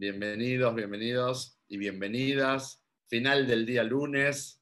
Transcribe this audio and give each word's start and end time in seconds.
Bienvenidos, 0.00 0.74
bienvenidos 0.74 1.58
y 1.68 1.76
bienvenidas. 1.76 2.82
Final 3.08 3.46
del 3.46 3.66
día 3.66 3.84
lunes. 3.84 4.58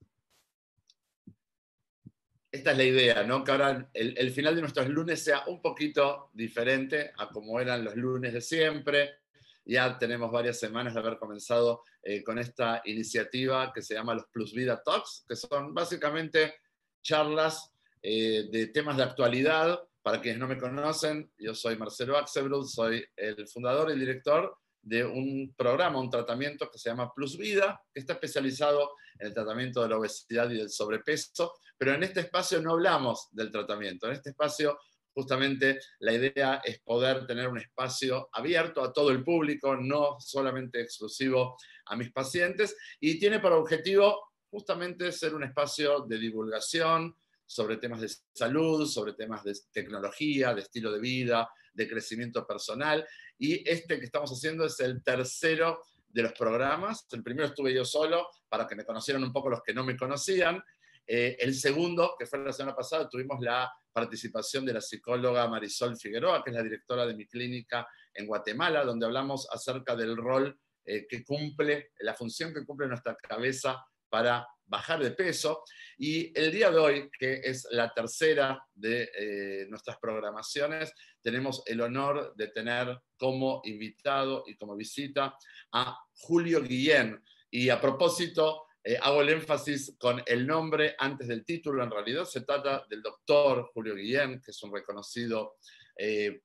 Esta 2.50 2.72
es 2.72 2.76
la 2.76 2.82
idea, 2.82 3.22
¿no? 3.22 3.44
Que 3.44 3.52
ahora 3.52 3.88
el, 3.94 4.32
final 4.32 4.56
de 4.56 4.62
nuestros 4.62 4.88
lunes 4.88 5.22
sea 5.22 5.44
un 5.46 5.62
poquito 5.62 6.30
diferente 6.32 7.12
a 7.16 7.28
como 7.28 7.60
eran 7.60 7.84
los 7.84 7.94
lunes 7.94 8.32
de 8.32 8.40
siempre. 8.40 9.20
Ya 9.64 9.96
tenemos 9.96 10.32
varias 10.32 10.58
semanas 10.58 10.94
de 10.94 10.98
haber 10.98 11.18
comenzado 11.18 11.84
eh, 12.02 12.24
con 12.24 12.40
esta 12.40 12.82
iniciativa 12.86 13.72
que 13.72 13.82
se 13.82 13.94
llama 13.94 14.14
los 14.14 14.26
Plus 14.32 14.52
Vida 14.52 14.82
Talks, 14.82 15.24
que 15.28 15.36
son 15.36 15.72
básicamente 15.72 16.56
charlas 17.00 17.70
eh, 18.02 18.48
de 18.50 18.66
temas 18.66 18.96
de 18.96 19.04
actualidad. 19.04 19.80
Para 20.02 20.20
quienes 20.20 20.40
no 20.40 20.48
me 20.48 20.58
conocen, 20.58 21.30
yo 21.38 21.54
soy 21.54 21.76
Marcelo 21.76 22.18
Axelbrud, 22.18 22.66
soy 22.66 23.04
el 23.14 23.46
fundador 23.46 23.92
y 23.92 24.00
director 24.00 24.58
de 24.88 25.04
un 25.04 25.54
programa, 25.56 26.00
un 26.00 26.10
tratamiento 26.10 26.70
que 26.70 26.78
se 26.78 26.88
llama 26.88 27.12
Plus 27.14 27.36
Vida, 27.36 27.80
que 27.92 28.00
está 28.00 28.14
especializado 28.14 28.92
en 29.18 29.28
el 29.28 29.34
tratamiento 29.34 29.82
de 29.82 29.88
la 29.88 29.98
obesidad 29.98 30.50
y 30.50 30.56
del 30.56 30.70
sobrepeso, 30.70 31.54
pero 31.76 31.94
en 31.94 32.02
este 32.02 32.20
espacio 32.20 32.60
no 32.62 32.72
hablamos 32.72 33.28
del 33.32 33.50
tratamiento, 33.50 34.06
en 34.06 34.14
este 34.14 34.30
espacio 34.30 34.78
justamente 35.12 35.80
la 35.98 36.12
idea 36.12 36.60
es 36.64 36.80
poder 36.80 37.26
tener 37.26 37.48
un 37.48 37.58
espacio 37.58 38.28
abierto 38.32 38.82
a 38.82 38.92
todo 38.92 39.10
el 39.10 39.24
público, 39.24 39.76
no 39.76 40.16
solamente 40.20 40.80
exclusivo 40.80 41.56
a 41.86 41.96
mis 41.96 42.12
pacientes, 42.12 42.76
y 43.00 43.18
tiene 43.18 43.40
por 43.40 43.52
objetivo 43.52 44.30
justamente 44.48 45.12
ser 45.12 45.34
un 45.34 45.44
espacio 45.44 46.00
de 46.00 46.18
divulgación 46.18 47.14
sobre 47.44 47.78
temas 47.78 48.00
de 48.00 48.10
salud, 48.32 48.86
sobre 48.86 49.14
temas 49.14 49.42
de 49.42 49.54
tecnología, 49.72 50.54
de 50.54 50.62
estilo 50.62 50.92
de 50.92 51.00
vida, 51.00 51.50
de 51.72 51.88
crecimiento 51.88 52.46
personal, 52.46 53.06
y 53.38 53.68
este 53.68 53.98
que 53.98 54.04
estamos 54.04 54.30
haciendo 54.30 54.64
es 54.66 54.78
el 54.80 55.02
tercero 55.02 55.82
de 56.08 56.22
los 56.22 56.32
programas. 56.32 57.06
El 57.12 57.22
primero 57.22 57.48
estuve 57.48 57.72
yo 57.72 57.84
solo, 57.84 58.28
para 58.48 58.66
que 58.66 58.74
me 58.74 58.84
conocieran 58.84 59.22
un 59.22 59.32
poco 59.32 59.50
los 59.50 59.62
que 59.62 59.74
no 59.74 59.84
me 59.84 59.96
conocían, 59.96 60.62
eh, 61.06 61.36
el 61.40 61.54
segundo, 61.54 62.14
que 62.18 62.26
fue 62.26 62.38
la 62.38 62.52
semana 62.52 62.76
pasada, 62.76 63.08
tuvimos 63.08 63.40
la 63.40 63.72
participación 63.90 64.66
de 64.66 64.74
la 64.74 64.80
psicóloga 64.80 65.48
Marisol 65.48 65.96
Figueroa, 65.96 66.44
que 66.44 66.50
es 66.50 66.56
la 66.56 66.62
directora 66.62 67.06
de 67.06 67.14
mi 67.14 67.26
clínica 67.26 67.88
en 68.12 68.26
Guatemala, 68.26 68.84
donde 68.84 69.06
hablamos 69.06 69.48
acerca 69.50 69.96
del 69.96 70.16
rol 70.16 70.58
eh, 70.84 71.06
que 71.08 71.24
cumple, 71.24 71.92
la 72.00 72.14
función 72.14 72.52
que 72.52 72.64
cumple 72.64 72.88
nuestra 72.88 73.16
cabeza 73.16 73.82
para 74.08 74.46
bajar 74.68 75.02
de 75.02 75.10
peso. 75.10 75.64
Y 75.96 76.38
el 76.38 76.52
día 76.52 76.70
de 76.70 76.78
hoy, 76.78 77.10
que 77.18 77.40
es 77.42 77.66
la 77.70 77.92
tercera 77.92 78.62
de 78.74 79.10
eh, 79.18 79.66
nuestras 79.68 79.98
programaciones, 79.98 80.92
tenemos 81.22 81.62
el 81.66 81.80
honor 81.80 82.34
de 82.36 82.48
tener 82.48 83.00
como 83.16 83.60
invitado 83.64 84.44
y 84.46 84.56
como 84.56 84.76
visita 84.76 85.36
a 85.72 85.98
Julio 86.14 86.62
Guillén. 86.62 87.22
Y 87.50 87.70
a 87.70 87.80
propósito, 87.80 88.66
eh, 88.84 88.96
hago 89.02 89.22
el 89.22 89.30
énfasis 89.30 89.96
con 89.98 90.22
el 90.24 90.46
nombre 90.46 90.94
antes 90.98 91.26
del 91.28 91.44
título. 91.44 91.82
En 91.82 91.90
realidad 91.90 92.24
se 92.24 92.42
trata 92.42 92.86
del 92.88 93.02
doctor 93.02 93.70
Julio 93.74 93.94
Guillén, 93.94 94.40
que 94.40 94.50
es 94.50 94.62
un 94.62 94.72
reconocido, 94.72 95.56
eh, 95.96 96.40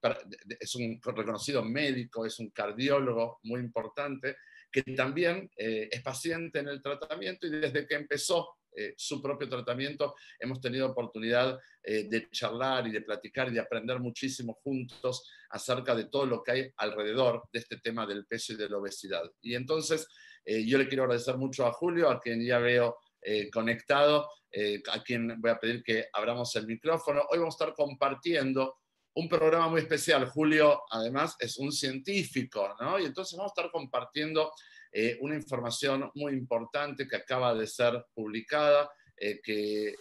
es 0.59 0.75
un 0.75 1.00
reconocido 1.02 1.64
médico, 1.64 2.25
es 2.25 2.39
un 2.39 2.50
cardiólogo 2.50 3.39
muy 3.44 3.59
importante, 3.59 4.38
que 4.73 4.81
también 4.81 5.49
eh, 5.55 5.88
es 5.91 6.02
paciente 6.02 6.59
en 6.59 6.67
el 6.67 6.81
tratamiento 6.81 7.47
y 7.47 7.52
desde 7.52 7.88
que 7.88 7.95
empezó 7.95 8.57
su 8.97 9.21
propio 9.21 9.47
tratamiento, 9.47 10.16
hemos 10.39 10.59
tenido 10.59 10.89
oportunidad 10.89 11.59
de 11.83 12.27
charlar 12.31 12.88
y 12.88 12.91
de 12.91 13.01
platicar 13.01 13.49
y 13.49 13.53
de 13.53 13.59
aprender 13.59 13.99
muchísimo 13.99 14.55
juntos 14.63 15.29
acerca 15.51 15.94
de 15.94 16.05
todo 16.05 16.25
lo 16.25 16.41
que 16.41 16.51
hay 16.51 16.71
alrededor 16.77 17.44
de 17.53 17.59
este 17.59 17.77
tema 17.77 18.07
del 18.07 18.25
peso 18.25 18.53
y 18.53 18.55
de 18.55 18.67
la 18.67 18.79
obesidad. 18.79 19.31
Y 19.41 19.53
entonces 19.53 20.07
eh, 20.45 20.66
yo 20.66 20.77
le 20.77 20.88
quiero 20.88 21.03
agradecer 21.03 21.38
mucho 21.38 21.66
a 21.66 21.71
Julio, 21.71 22.09
a 22.09 22.19
quien 22.19 22.44
ya 22.45 22.59
veo 22.59 22.97
eh, 23.22 23.50
conectado, 23.50 24.29
eh, 24.51 24.81
a 24.91 25.01
quien 25.01 25.40
voy 25.40 25.51
a 25.51 25.59
pedir 25.59 25.84
que 25.84 26.07
abramos 26.11 26.55
el 26.55 26.67
micrófono. 26.67 27.22
Hoy 27.29 27.40
vamos 27.40 27.55
a 27.55 27.63
estar 27.63 27.75
compartiendo 27.75 28.79
un 29.16 29.29
programa 29.29 29.68
muy 29.68 29.81
especial. 29.81 30.28
Julio, 30.28 30.84
además, 30.90 31.35
es 31.40 31.57
un 31.57 31.72
científico, 31.72 32.75
¿no? 32.79 33.00
Y 33.00 33.06
entonces 33.06 33.38
vamos 33.38 33.51
a 33.51 33.62
estar 33.62 33.72
compartiendo 33.72 34.51
una 35.22 35.35
información 35.35 36.12
muy 36.13 36.34
importante 36.34 37.07
que 37.07 37.16
acaba 37.16 37.56
de 37.56 37.66
ser 37.66 38.06
publicada, 38.13 38.91
que 39.18 39.96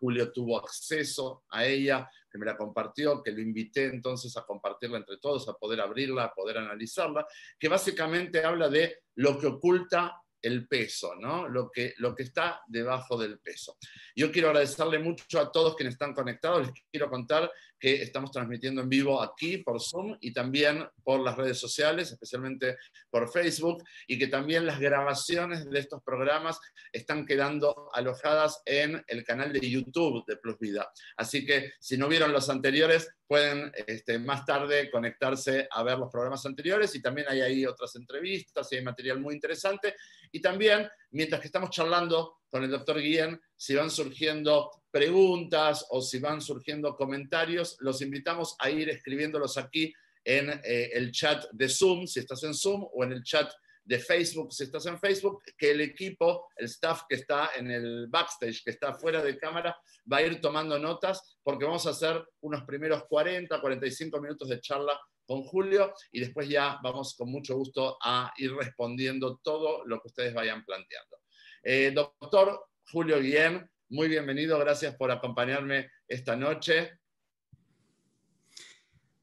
Julio 0.00 0.32
tuvo 0.32 0.58
acceso 0.58 1.44
a 1.50 1.66
ella, 1.66 2.08
que 2.30 2.38
me 2.38 2.46
la 2.46 2.56
compartió, 2.56 3.22
que 3.22 3.32
lo 3.32 3.40
invité 3.40 3.86
entonces 3.86 4.36
a 4.36 4.44
compartirla 4.44 4.98
entre 4.98 5.18
todos, 5.18 5.48
a 5.48 5.54
poder 5.54 5.80
abrirla, 5.80 6.24
a 6.24 6.34
poder 6.34 6.58
analizarla, 6.58 7.26
que 7.58 7.68
básicamente 7.68 8.44
habla 8.44 8.68
de 8.68 9.00
lo 9.16 9.38
que 9.38 9.48
oculta 9.48 10.22
el 10.40 10.68
peso, 10.68 11.14
¿no? 11.16 11.48
Lo 11.48 11.70
que, 11.70 11.94
lo 11.98 12.14
que 12.14 12.22
está 12.22 12.62
debajo 12.68 13.18
del 13.18 13.40
peso. 13.40 13.76
Yo 14.14 14.30
quiero 14.30 14.48
agradecerle 14.48 14.98
mucho 14.98 15.40
a 15.40 15.50
todos 15.50 15.74
quienes 15.74 15.94
están 15.94 16.14
conectados. 16.14 16.68
Les 16.68 16.84
quiero 16.90 17.10
contar 17.10 17.50
que 17.78 18.02
estamos 18.02 18.30
transmitiendo 18.30 18.82
en 18.82 18.88
vivo 18.88 19.22
aquí 19.22 19.58
por 19.58 19.80
Zoom 19.80 20.16
y 20.20 20.32
también 20.32 20.86
por 21.02 21.20
las 21.20 21.36
redes 21.36 21.58
sociales, 21.58 22.10
especialmente 22.10 22.76
por 23.10 23.30
Facebook, 23.30 23.84
y 24.06 24.18
que 24.18 24.26
también 24.26 24.66
las 24.66 24.80
grabaciones 24.80 25.68
de 25.68 25.78
estos 25.78 26.02
programas 26.02 26.58
están 26.92 27.26
quedando 27.26 27.88
alojadas 27.92 28.62
en 28.64 29.02
el 29.06 29.24
canal 29.24 29.52
de 29.52 29.60
YouTube 29.60 30.24
de 30.26 30.36
Plus 30.36 30.58
Vida. 30.58 30.90
Así 31.16 31.44
que 31.44 31.72
si 31.78 31.96
no 31.96 32.08
vieron 32.08 32.32
los 32.32 32.48
anteriores, 32.50 33.08
pueden 33.26 33.70
este, 33.86 34.18
más 34.18 34.44
tarde 34.46 34.90
conectarse 34.90 35.68
a 35.70 35.82
ver 35.82 35.98
los 35.98 36.10
programas 36.10 36.44
anteriores 36.46 36.94
y 36.94 37.02
también 37.02 37.26
hay 37.28 37.42
ahí 37.42 37.66
otras 37.66 37.94
entrevistas 37.96 38.72
y 38.72 38.76
hay 38.76 38.82
material 38.82 39.20
muy 39.20 39.34
interesante. 39.34 39.94
Y 40.32 40.40
también, 40.40 40.88
mientras 41.10 41.40
que 41.40 41.48
estamos 41.48 41.70
charlando 41.70 42.38
con 42.50 42.64
el 42.64 42.70
doctor 42.70 43.00
Guillén, 43.00 43.40
si 43.56 43.74
van 43.74 43.90
surgiendo 43.90 44.70
preguntas 44.90 45.86
o 45.90 46.00
si 46.00 46.18
van 46.18 46.40
surgiendo 46.40 46.96
comentarios, 46.96 47.76
los 47.80 48.00
invitamos 48.02 48.56
a 48.58 48.70
ir 48.70 48.88
escribiéndolos 48.88 49.56
aquí 49.58 49.92
en 50.24 50.50
eh, 50.64 50.90
el 50.92 51.12
chat 51.12 51.44
de 51.52 51.68
Zoom, 51.68 52.06
si 52.06 52.20
estás 52.20 52.42
en 52.44 52.54
Zoom, 52.54 52.86
o 52.92 53.04
en 53.04 53.12
el 53.12 53.22
chat 53.22 53.50
de 53.88 53.98
Facebook, 53.98 54.52
si 54.52 54.64
estás 54.64 54.84
en 54.84 54.98
Facebook, 54.98 55.42
que 55.56 55.70
el 55.70 55.80
equipo, 55.80 56.48
el 56.56 56.66
staff 56.66 57.02
que 57.08 57.14
está 57.14 57.50
en 57.56 57.70
el 57.70 58.06
backstage, 58.08 58.62
que 58.62 58.70
está 58.70 58.92
fuera 58.92 59.22
de 59.22 59.38
cámara, 59.38 59.74
va 60.10 60.18
a 60.18 60.22
ir 60.22 60.42
tomando 60.42 60.78
notas 60.78 61.38
porque 61.42 61.64
vamos 61.64 61.86
a 61.86 61.90
hacer 61.90 62.22
unos 62.40 62.64
primeros 62.64 63.04
40, 63.08 63.58
45 63.58 64.20
minutos 64.20 64.48
de 64.48 64.60
charla 64.60 65.00
con 65.28 65.42
Julio 65.42 65.92
y 66.10 66.20
después 66.20 66.48
ya 66.48 66.78
vamos 66.82 67.14
con 67.14 67.30
mucho 67.30 67.54
gusto 67.54 67.98
a 68.02 68.32
ir 68.38 68.50
respondiendo 68.54 69.38
todo 69.44 69.84
lo 69.84 70.00
que 70.00 70.08
ustedes 70.08 70.32
vayan 70.32 70.64
planteando. 70.64 71.18
Eh, 71.62 71.92
doctor 71.94 72.58
Julio 72.90 73.20
Guillén, 73.20 73.70
muy 73.90 74.08
bienvenido, 74.08 74.58
gracias 74.58 74.96
por 74.96 75.10
acompañarme 75.10 75.90
esta 76.08 76.34
noche. 76.34 76.98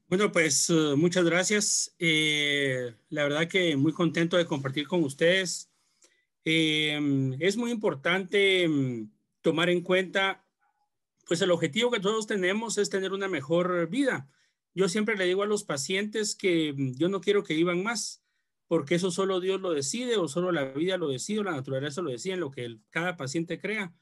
Bueno, 0.06 0.30
pues 0.30 0.70
eh, 0.70 0.94
muchas 0.96 1.24
gracias. 1.24 1.92
Eh, 1.98 2.94
la 3.08 3.24
verdad 3.24 3.48
que 3.48 3.76
muy 3.76 3.92
contento 3.92 4.36
de 4.36 4.46
compartir 4.46 4.86
con 4.86 5.02
ustedes. 5.02 5.72
es 6.44 7.56
muy 7.56 7.72
importante 7.72 8.68
mm, 8.68 9.10
tomar 9.40 9.70
en 9.70 9.80
cuenta, 9.80 10.44
pues 11.26 11.42
el 11.42 11.50
objetivo 11.50 11.90
que 11.90 11.98
todos 11.98 12.28
tenemos 12.28 12.78
es 12.78 12.90
tener 12.90 13.12
una 13.12 13.26
mejor 13.26 13.88
vida. 13.88 14.30
Yo 14.76 14.90
siempre 14.90 15.16
le 15.16 15.24
digo 15.24 15.42
a 15.42 15.46
los 15.46 15.64
pacientes 15.64 16.36
que 16.36 16.74
mm, 16.74 16.96
yo 16.98 17.08
no 17.08 17.22
quiero 17.22 17.42
que 17.42 17.54
vivan 17.54 17.82
más, 17.82 18.22
porque 18.68 18.96
eso 18.96 19.10
solo 19.10 19.40
Dios 19.40 19.58
lo 19.58 19.70
decide 19.70 20.18
o 20.18 20.28
solo 20.28 20.52
la 20.52 20.66
vida 20.66 20.98
lo 20.98 21.08
decide 21.08 21.40
o 21.40 21.44
la 21.44 21.52
naturaleza 21.52 22.02
lo 22.02 22.10
decide 22.10 22.34
en 22.34 22.40
lo 22.40 22.50
que 22.50 22.78
cada 22.90 23.16
paciente 23.16 23.58
crea. 23.58 23.94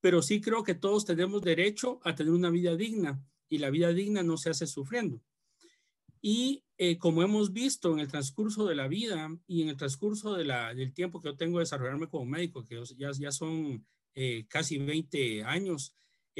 Pero 0.00 0.22
sí 0.22 0.40
creo 0.40 0.62
que 0.62 0.76
todos 0.76 1.04
tenemos 1.04 1.42
derecho 1.42 1.98
a 2.04 2.14
tener 2.14 2.32
una 2.32 2.48
vida 2.48 2.76
digna 2.76 3.20
y 3.48 3.58
la 3.58 3.70
vida 3.70 3.92
digna 3.92 4.22
no 4.22 4.36
se 4.36 4.50
hace 4.50 4.68
sufriendo. 4.68 5.20
Y 6.22 6.62
eh, 6.78 6.96
como 6.96 7.24
hemos 7.24 7.52
visto 7.52 7.92
en 7.92 7.98
el 7.98 8.06
transcurso 8.08 8.66
de 8.66 8.76
la 8.76 8.86
vida 8.86 9.36
y 9.48 9.62
en 9.62 9.68
el 9.70 9.76
transcurso 9.76 10.34
del 10.34 10.92
tiempo 10.92 11.20
que 11.20 11.30
yo 11.30 11.36
tengo 11.36 11.58
de 11.58 11.62
desarrollarme 11.62 12.08
como 12.08 12.24
médico, 12.24 12.64
que 12.64 12.80
ya, 12.96 13.10
ya 13.10 13.32
son 13.32 13.84
eh, 14.14 14.46
casi 14.48 14.78
20 14.78 15.42
años, 15.42 15.96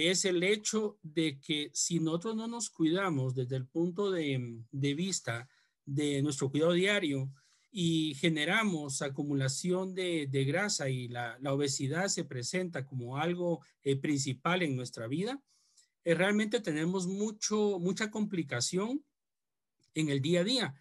es 0.08 0.24
el 0.24 0.42
hecho 0.42 0.98
de 1.02 1.38
que 1.40 1.70
si 1.74 2.00
nosotros 2.00 2.36
no 2.36 2.46
nos 2.46 2.70
cuidamos 2.70 3.34
desde 3.34 3.56
el 3.56 3.66
punto 3.66 4.10
de, 4.10 4.64
vista 4.70 5.48
de 5.84 6.22
nuestro 6.22 6.50
cuidado 6.50 6.72
diario, 6.72 7.30
y 7.72 8.14
generamos 8.16 9.00
acumulación 9.00 9.94
de, 9.94 10.26
grasa 10.46 10.88
y 10.88 11.08
la, 11.08 11.38
obesidad 11.44 12.08
se 12.08 12.24
presenta 12.24 12.84
como 12.84 13.16
algo 13.16 13.60
eh, 13.82 13.96
principal 13.96 14.62
en 14.62 14.74
nuestra 14.74 15.06
vida, 15.06 15.40
eh, 16.04 16.14
realmente 16.14 16.60
tenemos 16.60 17.06
mucho, 17.06 17.78
mucha 17.78 18.10
complicación 18.10 19.04
en 19.94 20.08
el 20.08 20.20
día 20.20 20.40
a 20.40 20.44
día. 20.44 20.74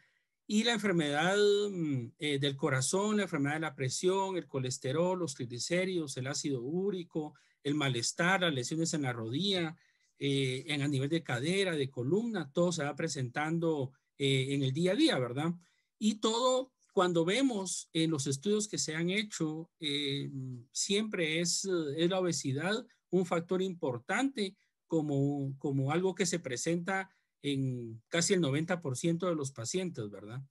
Y 0.47 0.63
la 0.63 0.73
enfermedad 0.73 1.37
mm, 1.37 2.13
eh, 2.17 2.39
del 2.39 2.55
corazón, 2.55 3.17
la 3.17 3.23
enfermedad 3.23 3.55
de 3.55 3.59
la 3.61 3.75
presión, 3.75 4.35
el 4.35 4.47
colesterol, 4.47 5.19
los 5.19 5.35
triglicéridos, 5.35 6.17
el 6.17 6.27
ácido 6.27 6.61
úrico, 6.61 7.35
el 7.63 7.75
malestar, 7.75 8.41
las 8.41 8.53
lesiones 8.53 8.93
en 8.93 9.03
la 9.03 9.13
rodilla, 9.13 9.75
en 10.21 10.81
a 10.81 10.87
nivel 10.87 11.09
de 11.09 11.23
cadera, 11.23 11.75
de 11.75 11.89
columna, 11.89 12.51
todo 12.51 12.71
se 12.73 12.83
va 12.83 12.95
presentando 12.95 13.93
en 14.17 14.63
el 14.63 14.73
día 14.73 14.91
a 14.91 14.95
día, 14.95 15.17
¿verdad? 15.17 15.53
Y 15.97 16.15
todo 16.15 16.73
cuando 16.99 17.23
vemos 17.23 17.89
en 17.93 18.11
los 18.11 18.27
estudios 18.27 18.67
que 18.67 18.77
se 18.77 18.95
han 18.95 19.09
hecho, 19.09 19.69
eh, 19.79 20.29
siempre 20.71 21.39
es, 21.39 21.65
es, 21.95 22.09
la 22.09 22.19
obesidad 22.19 22.85
un 23.09 23.25
factor 23.25 23.61
importante 23.61 24.55
como, 24.87 25.55
como 25.57 25.91
algo 25.91 26.13
que 26.13 26.25
se 26.25 26.39
presenta 26.39 27.09
en 27.41 28.01
casi 28.09 28.33
el 28.33 28.41
90% 28.41 29.29
de 29.29 29.35
los 29.35 29.51
pacientes, 29.51 30.09
¿verdad? 30.09 30.41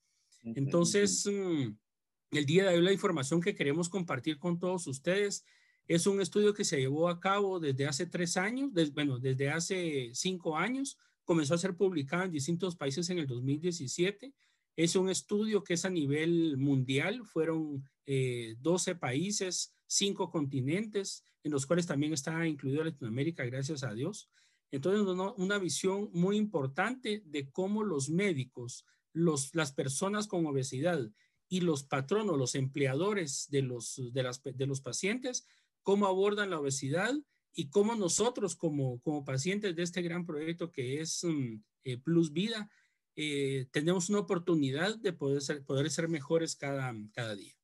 Entonces, 0.42 1.26
mm, 1.26 1.76
el 2.30 2.46
día 2.46 2.70
de 2.70 2.76
hoy 2.76 2.82
la 2.82 2.92
información 2.92 3.40
que 3.40 3.54
queremos 3.54 3.88
compartir 3.88 4.38
con 4.38 4.58
todos 4.58 4.86
ustedes 4.86 5.44
es 5.88 6.06
un 6.06 6.20
estudio 6.20 6.52
que 6.52 6.64
se 6.64 6.78
llevó 6.78 7.08
a 7.08 7.18
cabo 7.18 7.58
desde 7.58 7.86
hace 7.86 8.06
tres 8.06 8.36
años, 8.36 8.70
bueno, 8.92 9.18
desde 9.18 9.48
hace 9.48 10.10
cinco 10.12 10.56
años, 10.56 10.98
comenzó 11.24 11.54
a 11.54 11.58
ser 11.58 11.76
publicado 11.76 12.24
en 12.24 12.30
distintos 12.30 12.76
países 12.76 13.08
en 13.08 13.18
el 13.18 13.26
2017. 13.26 14.34
Es 14.76 14.96
un 14.96 15.08
estudio 15.08 15.64
que 15.64 15.74
es 15.74 15.84
a 15.86 15.90
nivel 15.90 16.58
mundial, 16.58 17.24
fueron 17.24 17.82
12 18.06 18.90
eh, 18.90 18.94
países, 18.94 19.74
cinco 19.86 20.30
continentes, 20.30 21.24
en 21.42 21.52
los 21.52 21.64
cuales 21.64 21.86
también 21.86 22.12
está 22.12 22.46
incluido 22.46 22.84
Latinoamérica, 22.84 23.44
gracias 23.46 23.82
a 23.82 23.94
Dios. 23.94 24.30
Entonces, 24.70 25.02
una 25.38 25.58
visión 25.58 26.10
muy 26.12 26.36
importante 26.36 27.22
de 27.24 27.50
cómo 27.50 27.82
los 27.82 28.10
médicos, 28.10 28.84
los, 29.14 29.54
las 29.54 29.72
personas 29.72 30.26
con 30.26 30.44
obesidad 30.44 31.10
y 31.48 31.62
los 31.62 31.82
patronos, 31.82 32.36
los 32.36 32.54
empleadores 32.54 33.46
de 33.50 33.62
los, 33.62 34.00
de, 34.12 34.22
las, 34.22 34.42
de 34.42 34.66
los 34.66 34.82
pacientes, 34.82 35.46
cómo 35.88 36.06
abordan 36.06 36.50
la 36.50 36.60
obesidad 36.60 37.14
y 37.54 37.70
cómo 37.70 37.94
nosotros 37.94 38.56
como, 38.56 39.00
como 39.00 39.24
pacientes 39.24 39.74
de 39.74 39.82
este 39.82 40.02
gran 40.02 40.26
proyecto 40.26 40.70
que 40.70 41.00
es 41.00 41.24
eh, 41.82 41.96
Plus 41.96 42.30
Vida, 42.30 42.68
eh, 43.16 43.68
tenemos 43.72 44.10
una 44.10 44.18
oportunidad 44.18 44.98
de 44.98 45.14
poder 45.14 45.40
ser, 45.40 45.64
poder 45.64 45.90
ser 45.90 46.08
mejores 46.08 46.56
cada, 46.56 46.92
cada 47.14 47.34
día. 47.34 47.54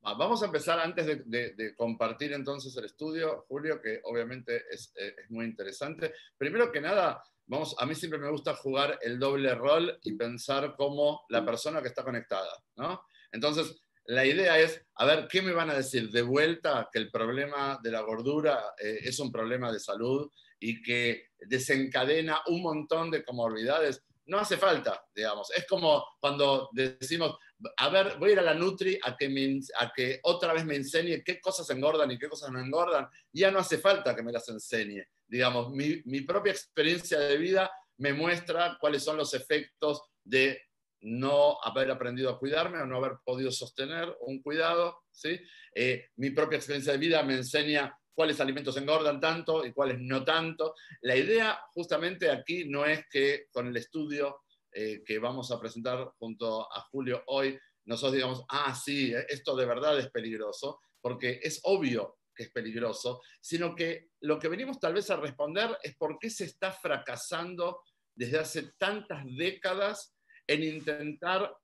Vamos 0.00 0.42
a 0.42 0.46
empezar 0.46 0.78
antes 0.78 1.04
de, 1.26 1.74
compartir 1.76 2.32
entonces 2.32 2.74
el 2.78 2.86
estudio, 2.86 3.44
Julio, 3.48 3.82
que 3.82 4.00
obviamente 4.04 4.62
es, 4.70 4.90
eh, 4.96 5.14
es, 5.22 5.30
muy 5.30 5.44
interesante. 5.44 6.14
Primero 6.38 6.72
que 6.72 6.80
nada, 6.80 7.22
vamos, 7.44 7.76
a 7.78 7.84
mí 7.84 7.94
siempre 7.94 8.18
me 8.18 8.30
gusta 8.30 8.54
jugar 8.54 8.98
el 9.02 9.18
doble 9.18 9.54
rol 9.54 9.98
y 10.04 10.14
pensar 10.14 10.74
como 10.74 11.26
la 11.28 11.44
persona 11.44 11.82
que 11.82 11.88
está 11.88 12.02
conectada, 12.02 12.48
¿no? 12.76 13.02
Entonces, 13.30 13.78
la 14.08 14.24
idea 14.24 14.58
es, 14.58 14.82
a 14.94 15.04
ver, 15.04 15.28
¿qué 15.30 15.42
me 15.42 15.52
van 15.52 15.68
a 15.68 15.74
decir 15.74 16.10
de 16.10 16.22
vuelta 16.22 16.88
que 16.90 16.98
el 16.98 17.10
problema 17.10 17.78
de 17.82 17.90
la 17.90 18.00
gordura 18.00 18.74
eh, 18.78 19.00
es 19.02 19.18
un 19.20 19.30
problema 19.30 19.70
de 19.70 19.78
salud 19.78 20.30
y 20.58 20.80
que 20.82 21.26
desencadena 21.38 22.40
un 22.46 22.62
montón 22.62 23.10
de 23.10 23.22
comorbilidades? 23.22 24.02
No 24.24 24.38
hace 24.38 24.56
falta, 24.56 25.04
digamos. 25.14 25.50
Es 25.50 25.66
como 25.66 26.02
cuando 26.20 26.70
decimos, 26.72 27.36
a 27.76 27.90
ver, 27.90 28.16
voy 28.18 28.30
a 28.30 28.32
ir 28.32 28.38
a 28.38 28.42
la 28.44 28.54
Nutri 28.54 28.98
a 29.02 29.14
que, 29.14 29.60
a 29.78 29.92
que 29.94 30.20
otra 30.22 30.54
vez 30.54 30.64
me 30.64 30.76
enseñe 30.76 31.22
qué 31.22 31.38
cosas 31.38 31.68
engordan 31.68 32.10
y 32.10 32.18
qué 32.18 32.30
cosas 32.30 32.50
no 32.50 32.60
engordan. 32.60 33.08
Ya 33.30 33.50
no 33.50 33.58
hace 33.58 33.76
falta 33.76 34.16
que 34.16 34.22
me 34.22 34.32
las 34.32 34.48
enseñe. 34.48 35.04
Digamos, 35.26 35.70
mi 35.70 36.20
propia 36.22 36.52
experiencia 36.52 37.18
de 37.18 37.36
vida 37.36 37.70
me 37.98 38.14
muestra 38.14 38.78
cuáles 38.80 39.04
son 39.04 39.18
los 39.18 39.34
efectos 39.34 40.00
de 40.24 40.62
no 41.00 41.58
haber 41.62 41.90
aprendido 41.90 42.30
a 42.30 42.38
cuidarme 42.38 42.80
o 42.80 42.86
no 42.86 42.96
haber 42.96 43.18
podido 43.24 43.50
sostener 43.50 44.16
un 44.20 44.42
cuidado. 44.42 45.02
¿sí? 45.10 45.40
Eh, 45.74 46.08
mi 46.16 46.30
propia 46.30 46.56
experiencia 46.56 46.92
de 46.92 46.98
vida 46.98 47.22
me 47.22 47.34
enseña 47.34 47.96
cuáles 48.12 48.40
alimentos 48.40 48.76
engordan 48.76 49.20
tanto 49.20 49.64
y 49.64 49.72
cuáles 49.72 49.98
no 50.00 50.24
tanto. 50.24 50.74
La 51.02 51.16
idea 51.16 51.60
justamente 51.72 52.30
aquí 52.30 52.68
no 52.68 52.84
es 52.84 53.04
que 53.10 53.46
con 53.52 53.68
el 53.68 53.76
estudio 53.76 54.40
eh, 54.72 55.02
que 55.04 55.18
vamos 55.18 55.50
a 55.52 55.60
presentar 55.60 56.12
junto 56.18 56.62
a 56.62 56.80
Julio 56.90 57.22
hoy, 57.26 57.58
nosotros 57.84 58.14
digamos, 58.14 58.44
ah, 58.50 58.74
sí, 58.74 59.14
esto 59.28 59.56
de 59.56 59.66
verdad 59.66 59.98
es 59.98 60.10
peligroso, 60.10 60.80
porque 61.00 61.40
es 61.42 61.60
obvio 61.62 62.18
que 62.34 62.44
es 62.44 62.50
peligroso, 62.50 63.20
sino 63.40 63.74
que 63.74 64.10
lo 64.20 64.38
que 64.38 64.48
venimos 64.48 64.78
tal 64.78 64.94
vez 64.94 65.10
a 65.10 65.16
responder 65.16 65.76
es 65.82 65.96
por 65.96 66.18
qué 66.18 66.28
se 66.28 66.44
está 66.44 66.70
fracasando 66.70 67.80
desde 68.14 68.38
hace 68.38 68.72
tantas 68.78 69.24
décadas 69.36 70.17
en 70.48 70.64
intentar 70.64 71.54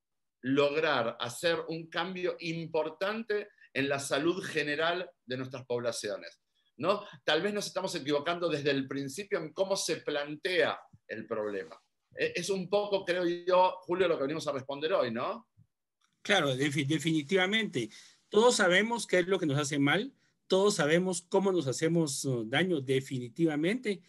lograr 0.42 1.16
hacer 1.18 1.58
un 1.68 1.88
cambio 1.88 2.36
importante 2.38 3.48
en 3.72 3.88
la 3.88 3.98
salud 3.98 4.40
general 4.44 5.10
de 5.24 5.36
nuestras 5.36 5.64
poblaciones. 5.64 6.40
¿no? 6.76 7.04
Tal 7.24 7.42
vez 7.42 7.52
nos 7.52 7.66
estamos 7.66 7.94
equivocando 7.94 8.48
desde 8.48 8.70
el 8.70 8.86
principio 8.86 9.38
en 9.38 9.52
cómo 9.52 9.76
se 9.76 9.96
plantea 9.96 10.78
el 11.08 11.26
problema. 11.26 11.80
E, 12.14 12.32
es 12.36 12.50
un 12.50 12.68
poco, 12.68 13.04
creo 13.04 13.24
yo, 13.26 13.78
Julio, 13.82 14.08
lo 14.08 14.16
que 14.16 14.22
venimos 14.22 14.46
a 14.46 14.52
responder 14.52 14.92
hoy, 14.92 15.10
¿no? 15.10 15.48
Claro, 16.22 16.54
definitivamente. 16.56 17.90
Todos 18.28 18.56
sabemos 18.56 19.06
qué 19.06 19.20
es 19.20 19.26
lo 19.26 19.38
que 19.38 19.46
nos 19.46 19.58
hace 19.58 19.78
mal, 19.78 20.12
todos 20.46 20.74
sabemos 20.74 21.22
cómo 21.22 21.52
nos 21.52 21.66
hacemos 21.66 22.24
uh, 22.24 22.44
daño, 22.44 22.80
definitivamente, 22.80 24.02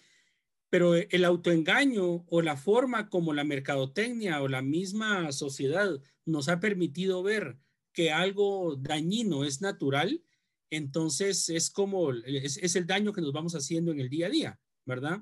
pero 0.76 0.94
el 0.94 1.24
autoengaño 1.24 2.26
o 2.28 2.42
la 2.42 2.58
forma 2.58 3.08
como 3.08 3.32
la 3.32 3.46
mercadotecnia 3.46 4.42
o 4.42 4.50
la 4.50 4.62
misma 4.62 5.32
sociedad 5.32 6.02
nos 6.26 6.50
ha 6.50 6.60
permitido 6.60 7.24
ver 7.24 7.58
que 7.94 8.12
algo 8.12 8.76
dañino 8.76 9.46
es 9.46 9.62
natural, 9.62 10.22
entonces 10.70 11.48
es 11.48 11.70
como, 11.70 12.12
es, 12.12 12.76
el 12.76 12.86
daño 12.86 13.14
que 13.14 13.22
nos 13.22 13.32
vamos 13.32 13.56
haciendo 13.56 13.94
en 13.94 14.02
el 14.02 14.10
día 14.10 14.28
a 14.28 14.30
día, 14.30 14.60
¿verdad? 14.84 15.18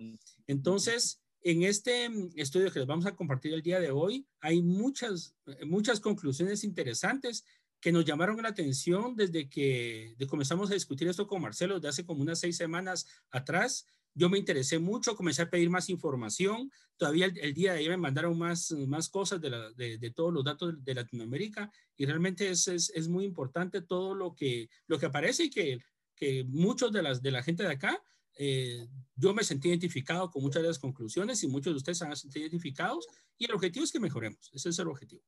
Entonces, 0.47 1.21
en 1.43 1.61
este 1.61 2.09
estudio 2.35 2.71
que 2.71 2.79
les 2.79 2.87
vamos 2.87 3.05
a 3.05 3.15
compartir 3.15 3.53
el 3.53 3.61
día 3.61 3.79
de 3.79 3.91
hoy, 3.91 4.25
hay 4.39 4.63
muchas, 4.63 5.35
muchas 5.67 5.99
conclusiones 5.99 6.63
interesantes 6.63 7.45
que 7.79 7.91
nos 7.91 8.05
llamaron 8.05 8.41
la 8.41 8.49
atención 8.49 9.15
desde 9.15 9.47
que 9.47 10.15
comenzamos 10.27 10.71
a 10.71 10.73
discutir 10.73 11.09
esto 11.09 11.27
con 11.27 11.43
Marcelo 11.43 11.79
de 11.79 11.89
hace 11.89 12.07
como 12.07 12.23
unas 12.23 12.39
seis 12.39 12.57
semanas 12.57 13.05
atrás 13.29 13.85
yo 14.15 14.29
me 14.29 14.37
interesé 14.37 14.79
mucho, 14.79 15.15
comencé 15.15 15.41
a 15.41 15.49
pedir 15.49 15.69
más 15.69 15.89
información. 15.89 16.71
Todavía 16.97 17.25
el, 17.25 17.53
día 17.53 17.73
de 17.73 17.79
ayer 17.79 17.91
me 17.91 17.97
mandaron 17.97 18.37
más, 18.37 18.71
más 18.71 19.09
cosas 19.09 19.41
de, 19.41 19.49
de, 19.75 20.11
todos 20.11 20.31
los 20.31 20.43
datos 20.43 20.83
de, 20.83 20.93
Latinoamérica 20.93 21.71
y 21.97 22.05
realmente 22.05 22.49
es, 22.49 22.67
es, 22.67 23.07
muy 23.07 23.25
importante 23.25 23.81
todo 23.81 24.13
lo 24.13 24.35
que, 24.35 24.69
lo 24.87 24.99
que 24.99 25.07
aparece 25.07 25.45
y 25.45 25.49
que, 25.49 25.79
que 26.15 26.43
muchos 26.45 26.91
de, 26.91 27.01
las, 27.01 27.21
de 27.21 27.31
la 27.31 27.41
gente 27.41 27.63
de 27.63 27.71
acá, 27.71 28.01
eh, 28.37 28.87
yo 29.15 29.33
me 29.33 29.43
sentí 29.43 29.69
identificado 29.69 30.29
con 30.29 30.43
muchas 30.43 30.61
de 30.61 30.67
las 30.67 30.79
conclusiones 30.79 31.43
y 31.43 31.47
muchos 31.47 31.73
de 31.73 31.77
ustedes 31.77 31.97
se 31.97 32.05
han 32.05 32.15
sentido 32.15 32.45
identificados 32.45 33.07
y 33.37 33.45
el 33.45 33.53
objetivo 33.53 33.83
es 33.83 33.91
que 33.91 33.99
mejoremos. 33.99 34.51
Ese 34.53 34.69
es 34.69 34.79
el 34.79 34.87
objetivo. 34.87 35.23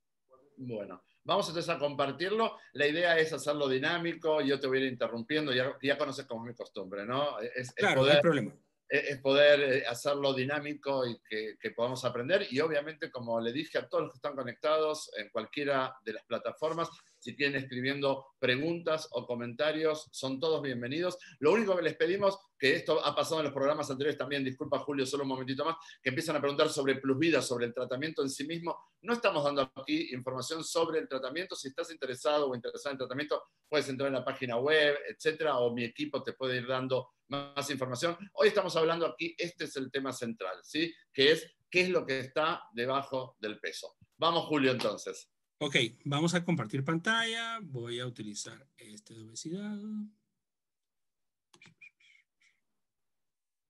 Bueno, 0.57 1.03
vamos 1.23 1.47
entonces 1.49 1.69
a 1.69 1.79
compartirlo. 1.79 2.55
La 2.73 2.87
idea 2.87 3.19
es 3.19 3.33
hacerlo 3.33 3.67
dinámico. 3.67 4.41
Yo 4.41 4.59
te 4.59 4.67
voy 4.67 4.77
a 4.77 4.81
ir 4.81 4.91
interrumpiendo. 4.91 5.53
Ya, 5.53 5.75
ya 5.81 5.97
conoces 5.97 6.25
cómo 6.25 6.45
es 6.45 6.51
mi 6.51 6.55
costumbre, 6.55 7.05
¿no? 7.05 7.39
Es, 7.39 7.73
claro, 7.73 8.05
no 8.05 8.11
hay 8.11 8.21
problema 8.21 8.55
es 8.87 9.17
poder 9.19 9.59
eh, 9.61 9.87
hacerlo 9.87 10.33
dinámico 10.33 11.05
y 11.05 11.19
que, 11.27 11.71
podamos 11.71 12.05
aprender. 12.05 12.47
Y 12.51 12.59
obviamente, 12.59 13.11
como 13.11 13.39
le 13.39 13.51
dije 13.51 13.77
a 13.77 13.87
todos 13.87 14.03
los 14.03 14.13
que 14.13 14.17
están 14.17 14.35
conectados 14.35 15.11
en 15.17 15.29
cualquiera 15.29 15.95
de 16.03 16.13
las 16.13 16.25
plataformas, 16.25 16.89
si 17.25 17.35
tienen 17.35 17.59
escribiendo 17.59 18.27
preguntas 18.37 19.07
o 19.09 19.25
comentarios, 19.25 20.07
son 20.11 20.39
todos 20.39 20.61
bienvenidos. 20.61 21.17
Lo 21.39 21.53
único 21.53 21.75
que 21.75 21.81
les 21.81 21.95
pedimos, 21.95 22.37
que 22.55 22.75
esto 22.75 23.03
ha 23.03 23.15
pasado 23.15 23.39
en 23.39 23.45
los 23.45 23.53
programas 23.53 23.89
anteriores 23.89 24.15
también, 24.15 24.43
disculpa 24.43 24.77
Julio, 24.77 25.07
solo 25.07 25.23
un 25.23 25.29
momentito 25.29 25.65
más, 25.65 25.75
que 26.03 26.09
empiezan 26.09 26.35
a 26.35 26.39
preguntar 26.39 26.69
sobre 26.69 26.97
plusvida, 26.97 27.41
sobre 27.41 27.65
el 27.65 27.73
tratamiento 27.73 28.21
en 28.21 28.29
sí 28.29 28.45
mismo. 28.45 28.77
No 29.01 29.13
estamos 29.13 29.43
dando 29.43 29.63
aquí 29.75 30.13
información 30.13 30.63
sobre 30.63 30.99
el 30.99 31.07
tratamiento. 31.07 31.55
Si 31.55 31.69
estás 31.69 31.89
interesado 31.89 32.47
o 32.47 32.53
interesado 32.53 32.91
en 32.91 32.99
tratamiento, 32.99 33.41
puedes 33.67 33.89
entrar 33.89 34.09
en 34.09 34.13
la 34.13 34.23
página 34.23 34.57
web, 34.57 34.95
etcétera, 35.09 35.57
o 35.57 35.73
mi 35.73 35.83
equipo 35.83 36.21
te 36.21 36.33
puede 36.33 36.57
ir 36.57 36.67
dando 36.67 37.09
más 37.29 37.67
información. 37.71 38.15
Hoy 38.33 38.49
estamos 38.49 38.75
hablando 38.75 39.07
aquí, 39.07 39.33
este 39.35 39.63
es 39.63 39.75
el 39.77 39.89
tema 39.89 40.13
central, 40.13 40.59
¿sí? 40.61 40.93
Que 41.11 41.31
es 41.31 41.55
qué 41.71 41.81
es 41.81 41.89
lo 41.89 42.05
que 42.05 42.19
está 42.19 42.61
debajo 42.71 43.35
del 43.39 43.59
peso. 43.59 43.95
Vamos, 44.15 44.45
Julio, 44.45 44.69
entonces. 44.69 45.31
Ok, 45.57 45.75
vamos 46.03 46.33
a 46.33 46.43
compartir 46.43 46.83
pantalla. 46.83 47.59
Voy 47.61 47.99
a 47.99 48.05
utilizar 48.05 48.67
este 48.77 49.13
de 49.13 49.23
obesidad. 49.23 49.79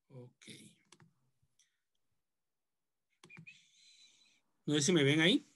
Ok. 0.09 0.45
No 4.65 4.73
sé 4.73 4.81
si 4.81 4.93
me 4.93 5.03
ven 5.03 5.21
ahí. 5.21 5.47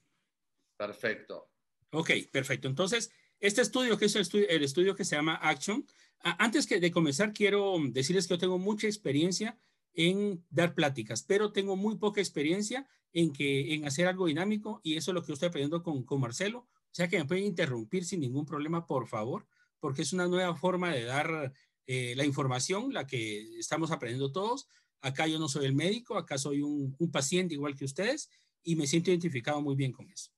Perfecto. 0.78 1.50
Ok, 1.92 2.12
perfecto. 2.32 2.68
Entonces, 2.68 3.12
este 3.40 3.62
estudio, 3.62 3.98
que 3.98 4.06
es 4.06 4.16
el 4.16 4.22
estudio, 4.22 4.48
el 4.50 4.64
estudio 4.64 4.96
que 4.96 5.06
se 5.06 5.16
llama 5.16 5.40
Action, 5.42 5.84
antes 6.22 6.68
que 6.68 6.80
de 6.80 6.92
comenzar, 6.92 7.34
quiero 7.34 7.76
decirles 7.90 8.28
que 8.28 8.36
yo 8.36 8.38
tengo 8.38 8.60
mucha 8.60 8.86
experiencia 8.86 9.58
en 9.94 10.46
dar 10.50 10.76
pláticas, 10.76 11.24
pero 11.24 11.52
tengo 11.52 11.76
muy 11.76 11.98
poca 11.98 12.22
experiencia 12.22 12.88
en, 13.14 13.34
que, 13.34 13.74
en 13.74 13.86
hacer 13.86 14.08
algo 14.08 14.28
dinámico 14.28 14.82
y 14.84 14.96
eso 14.96 15.12
es 15.12 15.16
lo 15.16 15.22
que 15.22 15.30
yo 15.30 15.34
estoy 15.34 15.50
aprendiendo 15.50 15.84
con, 15.84 16.04
con 16.04 16.22
Marcelo. 16.22 16.60
O 16.60 16.94
sea 16.94 17.08
que 17.08 17.18
me 17.18 17.26
pueden 17.26 17.46
interrumpir 17.46 18.06
sin 18.06 18.20
ningún 18.22 18.46
problema, 18.46 18.86
por 18.86 19.08
favor, 19.08 19.48
porque 19.80 20.02
es 20.02 20.14
una 20.14 20.28
nueva 20.28 20.56
forma 20.56 20.92
de 20.92 21.04
dar 21.04 21.54
eh, 21.86 22.14
la 22.16 22.26
información, 22.26 22.94
la 22.94 23.06
que 23.06 23.60
estamos 23.60 23.92
aprendiendo 23.92 24.32
todos. 24.32 24.68
Acá 25.02 25.28
yo 25.28 25.40
no 25.40 25.48
soy 25.48 25.66
el 25.66 25.74
médico, 25.74 26.18
acá 26.18 26.38
soy 26.38 26.62
un, 26.62 26.96
un 26.98 27.12
paciente 27.12 27.54
igual 27.54 27.76
que 27.76 27.86
ustedes 27.86 28.30
y 28.64 28.76
me 28.76 28.88
siento 28.88 29.12
identificado 29.12 29.62
muy 29.62 29.76
bien 29.76 29.92
con 29.92 30.10
eso. 30.10 30.32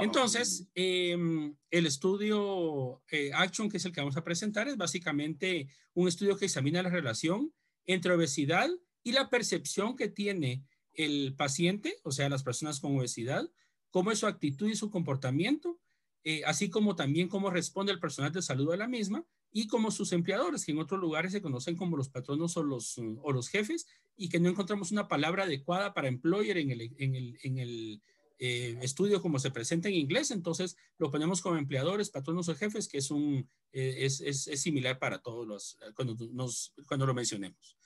Entonces, 0.00 0.68
em, 0.74 1.54
el 1.70 1.86
estudio 1.86 3.02
eh, 3.10 3.30
Action, 3.32 3.68
que 3.68 3.76
es 3.76 3.84
el 3.84 3.92
que 3.92 4.00
vamos 4.00 4.16
a 4.16 4.24
presentar, 4.24 4.68
es 4.68 4.76
básicamente 4.76 5.68
un 5.94 6.08
estudio 6.08 6.36
que 6.36 6.46
examina 6.46 6.82
la 6.82 6.90
relación 6.90 7.52
entre 7.86 8.12
obesidad 8.12 8.68
y 9.02 9.12
la 9.12 9.30
percepción 9.30 9.96
que 9.96 10.08
tiene 10.08 10.64
el 10.94 11.34
paciente, 11.36 11.96
o 12.02 12.10
sea, 12.10 12.28
las 12.28 12.42
personas 12.42 12.80
con 12.80 12.96
obesidad, 12.96 13.50
cómo 13.90 14.10
es 14.10 14.18
su 14.18 14.26
actitud 14.26 14.68
y 14.68 14.76
su 14.76 14.90
comportamiento, 14.90 15.78
eh, 16.24 16.42
así 16.44 16.70
como 16.70 16.96
también 16.96 17.28
cómo 17.28 17.50
responde 17.50 17.92
el 17.92 18.00
personal 18.00 18.32
de 18.32 18.42
salud 18.42 18.72
a 18.72 18.76
la 18.76 18.88
misma 18.88 19.24
y 19.52 19.68
como 19.68 19.90
sus 19.90 20.12
empleadores, 20.12 20.64
que 20.64 20.72
en 20.72 20.80
otros 20.80 21.00
lugares 21.00 21.32
se 21.32 21.40
conocen 21.40 21.76
como 21.76 21.96
los 21.96 22.08
patronos 22.08 22.56
o 22.56 22.62
los, 22.62 22.98
o 22.98 23.32
los 23.32 23.48
jefes, 23.48 23.86
y 24.16 24.28
que 24.28 24.40
no 24.40 24.50
encontramos 24.50 24.90
una 24.90 25.08
palabra 25.08 25.44
adecuada 25.44 25.94
para 25.94 26.08
employer 26.08 26.58
en 26.58 26.72
el, 26.72 26.94
en 26.98 27.14
el, 27.14 27.38
en 27.42 27.58
el 27.58 28.02
eh, 28.38 28.78
estudio 28.82 29.22
como 29.22 29.38
se 29.38 29.50
presenta 29.50 29.88
en 29.88 29.94
inglés, 29.94 30.30
entonces 30.30 30.76
lo 30.98 31.10
ponemos 31.10 31.40
como 31.40 31.56
empleadores, 31.56 32.10
patronos 32.10 32.48
o 32.48 32.54
jefes, 32.54 32.88
que 32.88 32.98
es, 32.98 33.10
un, 33.10 33.48
eh, 33.72 33.96
es, 34.00 34.20
es, 34.20 34.44
similar 34.60 34.98
para 34.98 35.18
todos 35.18 35.46
los, 35.46 35.78
cuando, 35.94 36.16
nos, 36.32 36.74
cuando 36.86 37.06
lo 37.06 37.14
mencionemos. 37.14 37.76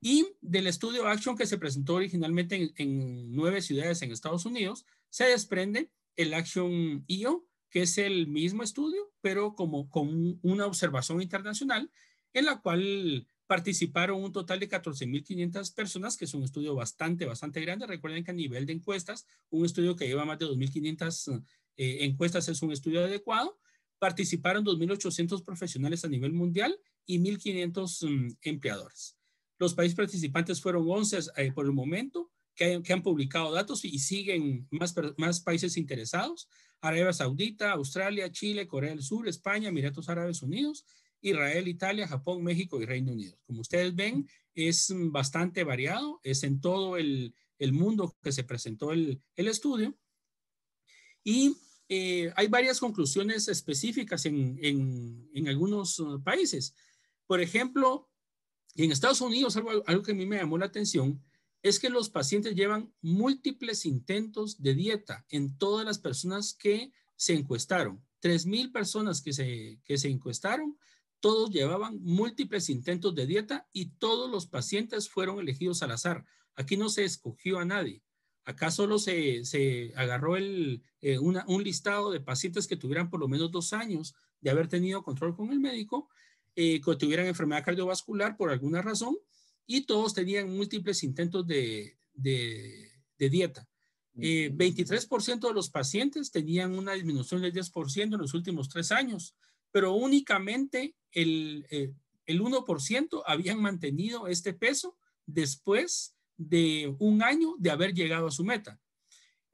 Y 0.00 0.26
del 0.40 0.66
estudio 0.66 1.06
Action 1.06 1.36
que 1.36 1.46
se 1.46 1.58
presentó 1.58 1.94
originalmente 1.94 2.56
en, 2.56 2.72
en 2.76 3.32
nueve 3.32 3.62
ciudades 3.62 4.02
en 4.02 4.10
Estados 4.10 4.46
Unidos, 4.46 4.84
se 5.10 5.24
desprende 5.24 5.90
el 6.16 6.34
Action 6.34 7.04
IO, 7.06 7.46
que 7.70 7.82
es 7.82 7.98
el 7.98 8.26
mismo 8.26 8.62
estudio, 8.62 9.12
pero 9.20 9.54
como 9.54 9.88
con 9.88 10.38
una 10.42 10.66
observación 10.66 11.22
internacional 11.22 11.90
en 12.34 12.46
la 12.46 12.60
cual 12.60 13.26
participaron 13.52 14.24
un 14.24 14.32
total 14.32 14.60
de 14.60 14.66
14.500 14.66 15.74
personas, 15.74 16.16
que 16.16 16.24
es 16.24 16.32
un 16.32 16.42
estudio 16.42 16.74
bastante, 16.74 17.26
bastante 17.26 17.60
grande. 17.60 17.86
Recuerden 17.86 18.24
que 18.24 18.30
a 18.30 18.34
nivel 18.34 18.64
de 18.64 18.72
encuestas, 18.72 19.26
un 19.50 19.66
estudio 19.66 19.94
que 19.94 20.06
lleva 20.06 20.24
más 20.24 20.38
de 20.38 20.46
2.500 20.46 21.44
eh, 21.76 21.98
encuestas 22.00 22.48
es 22.48 22.62
un 22.62 22.72
estudio 22.72 23.04
adecuado. 23.04 23.60
Participaron 23.98 24.64
2.800 24.64 25.44
profesionales 25.44 26.02
a 26.02 26.08
nivel 26.08 26.32
mundial 26.32 26.74
y 27.04 27.18
1.500 27.18 28.08
mm, 28.08 28.36
empleadores. 28.40 29.18
Los 29.58 29.74
países 29.74 29.96
participantes 29.96 30.58
fueron 30.58 30.90
11 30.90 31.18
eh, 31.36 31.52
por 31.52 31.66
el 31.66 31.72
momento, 31.72 32.32
que, 32.54 32.80
que, 32.82 32.94
han 32.94 33.02
publicado 33.02 33.52
datos 33.52 33.84
y 33.84 33.98
siguen 33.98 34.66
más, 34.70 34.94
más 35.18 35.40
países 35.42 35.76
interesados. 35.76 36.48
Arabia 36.80 37.12
Saudita, 37.12 37.72
Australia, 37.72 38.32
Chile, 38.32 38.66
Corea 38.66 38.92
del 38.92 39.02
Sur, 39.02 39.28
España, 39.28 39.68
Emiratos 39.68 40.08
Árabes 40.08 40.40
Unidos 40.40 40.86
Israel, 41.22 41.68
Italia, 41.68 42.08
Japón, 42.08 42.42
México 42.42 42.80
y 42.80 42.84
Reino 42.84 43.12
Unido. 43.12 43.38
Como 43.46 43.60
ustedes 43.60 43.94
ven, 43.94 44.28
es 44.54 44.92
bastante 44.94 45.64
variado, 45.64 46.20
es 46.22 46.42
en 46.42 46.60
todo 46.60 46.96
el, 46.96 47.34
mundo 47.72 48.14
que 48.22 48.32
se 48.32 48.44
presentó 48.44 48.92
el, 48.92 49.22
estudio. 49.36 49.96
Y 51.24 51.56
eh, 51.88 52.32
hay 52.36 52.48
varias 52.48 52.80
conclusiones 52.80 53.48
específicas 53.48 54.26
en, 54.26 55.30
algunos 55.46 55.98
uh, 56.00 56.20
países. 56.22 56.74
Por 57.26 57.40
ejemplo, 57.40 58.10
en 58.74 58.90
Estados 58.90 59.20
Unidos, 59.20 59.56
algo, 59.56 59.70
algo, 59.86 60.02
que 60.02 60.12
a 60.12 60.14
mí 60.14 60.26
me 60.26 60.36
llamó 60.36 60.58
la 60.58 60.66
atención 60.66 61.22
es 61.62 61.78
que 61.78 61.90
los 61.90 62.10
pacientes 62.10 62.56
llevan 62.56 62.92
múltiples 63.00 63.86
intentos 63.86 64.60
de 64.60 64.74
dieta 64.74 65.24
en 65.28 65.56
todas 65.56 65.86
las 65.86 65.98
personas 65.98 66.54
que 66.54 66.92
se 67.14 67.34
encuestaron. 67.34 68.04
3.000 68.20 68.72
personas 68.72 69.22
que 69.22 69.32
se, 69.32 69.80
que 69.84 69.96
se 69.96 70.08
encuestaron 70.08 70.76
todos 71.22 71.50
llevaban 71.50 72.02
múltiples 72.02 72.68
intentos 72.68 73.14
de 73.14 73.26
dieta 73.26 73.68
y 73.72 73.90
todos 73.90 74.28
los 74.28 74.46
pacientes 74.46 75.08
fueron 75.08 75.38
elegidos 75.38 75.80
al 75.84 75.92
azar. 75.92 76.24
Aquí 76.56 76.76
no 76.76 76.88
se 76.88 77.04
escogió 77.04 77.60
a 77.60 77.64
nadie. 77.64 78.02
Acá 78.44 78.72
solo 78.72 78.98
se, 78.98 79.92
agarró 79.94 80.36
el, 80.36 80.82
eh, 81.00 81.20
un 81.20 81.62
listado 81.62 82.10
de 82.10 82.20
pacientes 82.20 82.66
que 82.66 82.76
tuvieran 82.76 83.08
por 83.08 83.20
lo 83.20 83.28
menos 83.28 83.52
dos 83.52 83.72
años 83.72 84.16
de 84.40 84.50
haber 84.50 84.66
tenido 84.66 85.04
control 85.04 85.36
con 85.36 85.52
el 85.52 85.60
médico, 85.60 86.08
eh, 86.56 86.80
que 86.80 86.96
tuvieran 86.96 87.26
enfermedad 87.26 87.64
cardiovascular 87.64 88.36
por 88.36 88.50
alguna 88.50 88.82
razón, 88.82 89.16
y 89.64 89.82
todos 89.82 90.14
tenían 90.14 90.50
múltiples 90.50 91.04
intentos 91.04 91.46
de, 91.46 91.96
dieta. 93.16 93.68
23% 94.16 95.34
eh, 95.34 95.48
de 95.48 95.54
los 95.54 95.70
pacientes 95.70 96.32
tenían 96.32 96.76
una 96.76 96.94
disminución 96.94 97.42
del 97.42 97.52
10% 97.52 98.02
en 98.02 98.18
los 98.18 98.34
últimos 98.34 98.68
tres 98.68 98.90
años 98.90 99.36
pero 99.72 99.94
únicamente 99.94 100.94
el, 101.10 101.66
eh, 101.70 101.92
el 102.26 102.40
1% 102.40 103.22
habían 103.26 103.60
mantenido 103.60 104.28
este 104.28 104.52
peso 104.52 104.96
después 105.26 106.14
de 106.36 106.94
un 106.98 107.22
año 107.22 107.54
de 107.58 107.70
haber 107.70 107.94
llegado 107.94 108.26
a 108.26 108.32
su 108.32 108.44
meta. 108.44 108.80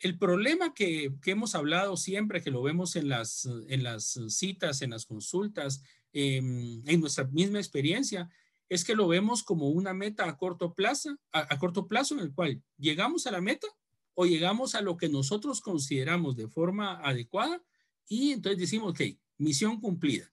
El 0.01 0.19
problema 0.19 0.75
que, 0.75 1.13
que, 1.23 1.33
hemos 1.33 1.55
hablado 1.55 1.97
siempre, 1.97 2.43
que 2.43 2.51
lo 2.51 2.63
vemos 2.63 2.95
en 2.95 3.09
las, 3.09 3.49
en 3.69 3.83
las 3.83 4.19
citas, 4.29 4.83
en 4.83 4.91
las 4.91 5.07
consultas, 5.07 5.83
em, 6.13 6.83
en 6.87 7.01
nuestra 7.01 7.25
misma 7.25 7.59
experiencia, 7.59 8.31
es 8.69 8.85
que 8.85 8.95
lo 8.95 9.09
vemos 9.09 9.43
como 9.43 9.71
una 9.71 9.95
meta 9.95 10.29
a 10.29 10.37
corto 10.37 10.75
plazo, 10.75 11.19
a, 11.33 11.53
a, 11.53 11.59
corto 11.59 11.89
plazo 11.89 12.15
en 12.15 12.21
el 12.21 12.33
cual 12.33 12.63
llegamos 12.77 13.27
a 13.27 13.33
la 13.33 13.41
meta 13.41 13.67
o 14.15 14.27
llegamos 14.27 14.75
a 14.75 14.83
lo 14.83 14.97
que 14.97 15.09
nosotros 15.09 15.61
consideramos 15.61 16.37
de 16.37 16.49
forma 16.49 17.01
adecuada 17.01 17.63
y 18.07 18.33
entonces 18.33 18.59
decimos, 18.59 18.91
ok, 18.91 19.01
misión 19.39 19.81
cumplida. 19.81 20.33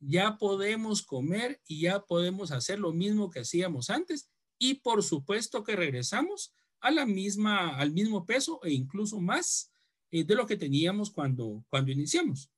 Ya 0.00 0.36
podemos 0.36 1.02
comer 1.02 1.60
y 1.66 1.82
ya 1.82 2.00
podemos 2.04 2.50
hacer 2.50 2.78
lo 2.78 2.92
mismo 2.92 3.30
que 3.30 3.40
hacíamos 3.40 3.90
antes 3.90 4.28
y 4.58 4.74
por 4.74 5.02
supuesto 5.02 5.64
que 5.64 5.76
regresamos 5.76 6.54
a 6.80 6.90
la 6.90 7.06
misma, 7.06 7.76
al 7.76 7.92
mismo 7.92 8.26
peso 8.26 8.60
e 8.62 8.72
incluso 8.72 9.20
más 9.20 9.72
eh, 10.10 10.24
de 10.24 10.34
lo 10.34 10.46
que 10.46 10.56
teníamos 10.56 11.10
cuando, 11.10 11.64
cuando 11.68 11.90
iniciamos. 11.90 12.50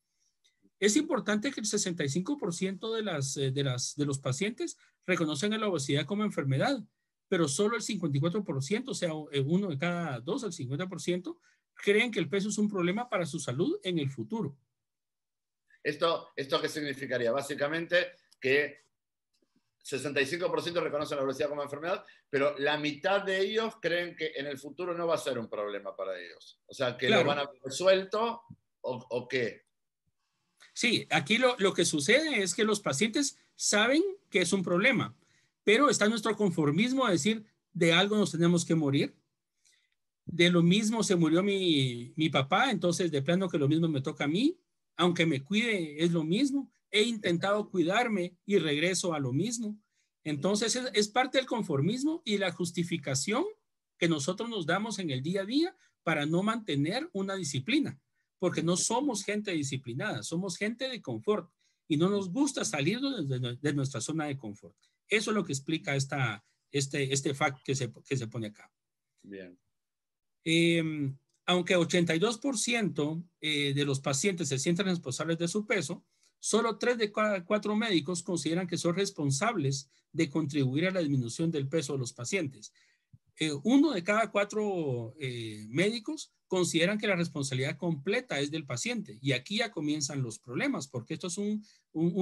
Es 0.81 0.97
importante 0.97 1.51
que 1.51 1.61
el 1.61 1.67
65% 1.67 2.95
de, 2.95 3.03
las, 3.03 3.37
eh, 3.37 3.51
de, 3.51 3.65
las, 3.65 3.97
de 3.97 4.07
los 4.07 4.19
pacientes 4.19 4.77
reconocen 5.07 5.53
a 5.53 5.59
la 5.59 5.69
obesidad 5.69 6.07
como 6.07 6.25
enfermedad, 6.25 6.85
pero 7.29 7.49
solo 7.49 7.77
el 7.77 7.83
54%, 7.83 8.89
o 8.89 8.95
sea, 8.95 9.11
eh, 9.33 9.41
uno 9.41 9.69
de 9.69 9.79
cada 9.79 10.21
dos, 10.21 10.45
el 10.45 10.53
50%, 10.53 11.37
creen 11.75 12.11
que 12.11 12.21
el 12.21 12.29
peso 12.29 12.49
es 12.49 12.59
un 12.59 12.69
problema 12.69 13.09
para 13.09 13.27
su 13.27 13.39
salud 13.39 13.79
en 13.83 13.99
el 13.99 14.11
futuro. 14.11 14.57
¿Esto, 15.83 16.31
¿Esto 16.37 16.61
qué 16.61 16.69
significaría? 16.69 17.33
Básicamente 17.33 18.13
que 18.41 18.89
65% 19.89 20.83
reconocen 20.83 21.17
la 21.17 21.25
obesidad 21.25 21.49
como 21.49 21.63
enfermedad, 21.63 22.05
pero 22.29 22.59
la 22.59 22.77
mitad 22.77 23.23
de 23.23 23.41
ellos 23.41 23.75
creen 23.81 24.15
que 24.15 24.33
en 24.37 24.47
el 24.47 24.59
futuro 24.59 24.95
no 24.95 25.07
va 25.07 25.15
a 25.15 25.19
ser 25.19 25.39
un 25.39 25.49
problema 25.49 25.97
para 25.97 26.19
ellos. 26.19 26.61
O 26.67 26.75
sea, 26.75 26.97
que 26.97 27.09
lo 27.09 27.25
van 27.25 27.39
a 27.39 27.43
haber 27.43 27.61
resuelto 27.63 28.43
o, 28.81 29.29
qué. 29.29 29.65
Sí, 30.73 31.07
aquí 31.11 31.39
lo, 31.39 31.57
lo, 31.59 31.73
que 31.73 31.85
sucede 31.85 32.43
es 32.43 32.55
que 32.55 32.65
los 32.65 32.81
pacientes 32.81 33.39
saben 33.55 34.03
que 34.31 34.41
es 34.41 34.53
un 34.53 34.63
problema, 34.63 35.15
pero 35.65 35.91
está 35.91 36.09
nuestro 36.09 36.37
conformismo 36.37 37.07
a 37.07 37.11
decir, 37.11 37.45
de 37.73 37.93
algo 37.93 38.17
nos 38.17 38.33
tenemos 38.33 38.65
que 38.65 38.75
morir. 38.75 39.15
De 40.25 40.51
lo 40.51 40.63
mismo 40.63 41.03
se 41.03 41.17
murió 41.17 41.43
mi, 41.43 42.13
mi 42.17 42.29
papá, 42.29 42.71
entonces 42.71 43.11
de 43.11 43.23
plano 43.23 43.49
que 43.49 43.59
lo 43.59 43.69
mismo 43.69 43.89
me 43.89 44.03
toca 44.03 44.25
a 44.25 44.29
mí 44.29 44.59
aunque 44.99 45.25
me 45.25 45.43
cuide, 45.43 46.05
es 46.05 46.11
lo 46.11 46.25
mismo. 46.25 46.71
He 46.91 47.03
intentado 47.03 47.71
cuidarme 47.71 48.37
y 48.45 48.59
regreso 48.59 49.15
a 49.15 49.21
lo 49.21 49.33
mismo. 49.33 49.79
Entonces 50.25 50.79
es, 50.93 51.09
parte 51.09 51.39
del 51.39 51.47
conformismo 51.47 52.21
y 52.25 52.37
la 52.37 52.53
justificación 52.53 53.45
que 53.97 54.09
nosotros 54.09 54.51
nos 54.51 54.67
damos 54.67 54.99
en 54.99 55.11
el 55.11 55.23
día 55.23 55.43
a 55.43 55.47
día 55.47 55.77
para 56.03 56.27
no 56.27 56.43
mantener 56.43 57.09
una 57.13 57.37
disciplina, 57.37 57.99
porque 58.39 58.63
no 58.63 58.77
somos 58.77 59.25
gente 59.25 59.53
disciplinada, 59.53 60.23
somos 60.23 60.57
gente 60.57 60.89
de 60.89 61.01
confort 61.01 61.51
y 61.87 61.97
no 61.97 62.11
nos 62.11 62.31
gusta 62.31 62.65
salir 62.65 63.01
de, 63.01 63.73
nuestra 63.73 64.01
zona 64.01 64.27
de 64.27 64.37
confort. 64.37 64.77
Eso 65.09 65.31
es 65.31 65.35
lo 65.35 65.45
que 65.45 65.53
explica 65.53 65.95
esta, 65.95 66.45
este, 66.73 67.13
este 67.13 67.35
fact 67.35 67.63
que 67.65 67.75
se, 67.75 67.93
que 67.93 68.17
se 68.17 68.27
pone 68.27 68.49
acá. 68.49 68.71
Bien. 69.23 69.59
Eh, 70.45 71.13
aunque 71.49 71.79
82% 71.79 73.25
eh, 73.41 73.73
de 73.75 73.85
los 73.87 74.01
pacientes 74.01 74.49
se 74.49 74.59
sienten 74.59 74.85
responsables 74.85 75.39
de 75.39 75.49
su 75.49 75.67
peso, 75.67 76.05
solo 76.39 76.77
3 76.77 76.99
de 76.99 77.11
cada 77.11 77.43
4 77.43 77.75
médicos 77.75 78.23
consideran 78.23 78.67
que 78.67 78.77
son 78.77 78.95
responsables 78.95 79.89
de 80.13 80.29
contribuir 80.29 80.87
a 80.87 80.91
la 80.91 81.01
disminución 81.01 81.51
del 81.51 81.67
peso 81.67 81.95
de 81.95 82.01
los 82.01 82.13
pacientes. 82.13 82.75
Eh, 83.39 83.53
uno 83.65 83.93
de 83.93 84.05
cada 84.05 84.31
cuatro 84.31 85.15
eh, 85.19 85.65
médicos 85.71 86.35
consideran 86.49 86.99
que 86.99 87.07
la 87.07 87.17
responsabilidad 87.17 87.79
completa 87.79 88.41
es 88.41 88.51
del 88.51 88.67
paciente. 88.67 89.19
Y 89.23 89.33
aquí 89.33 89.59
ya 89.59 89.71
comienzan 89.71 90.23
los 90.23 90.39
problemas, 90.39 90.87
porque 90.87 91.15
esto 91.15 91.29
es 91.29 91.39
un, 91.39 91.65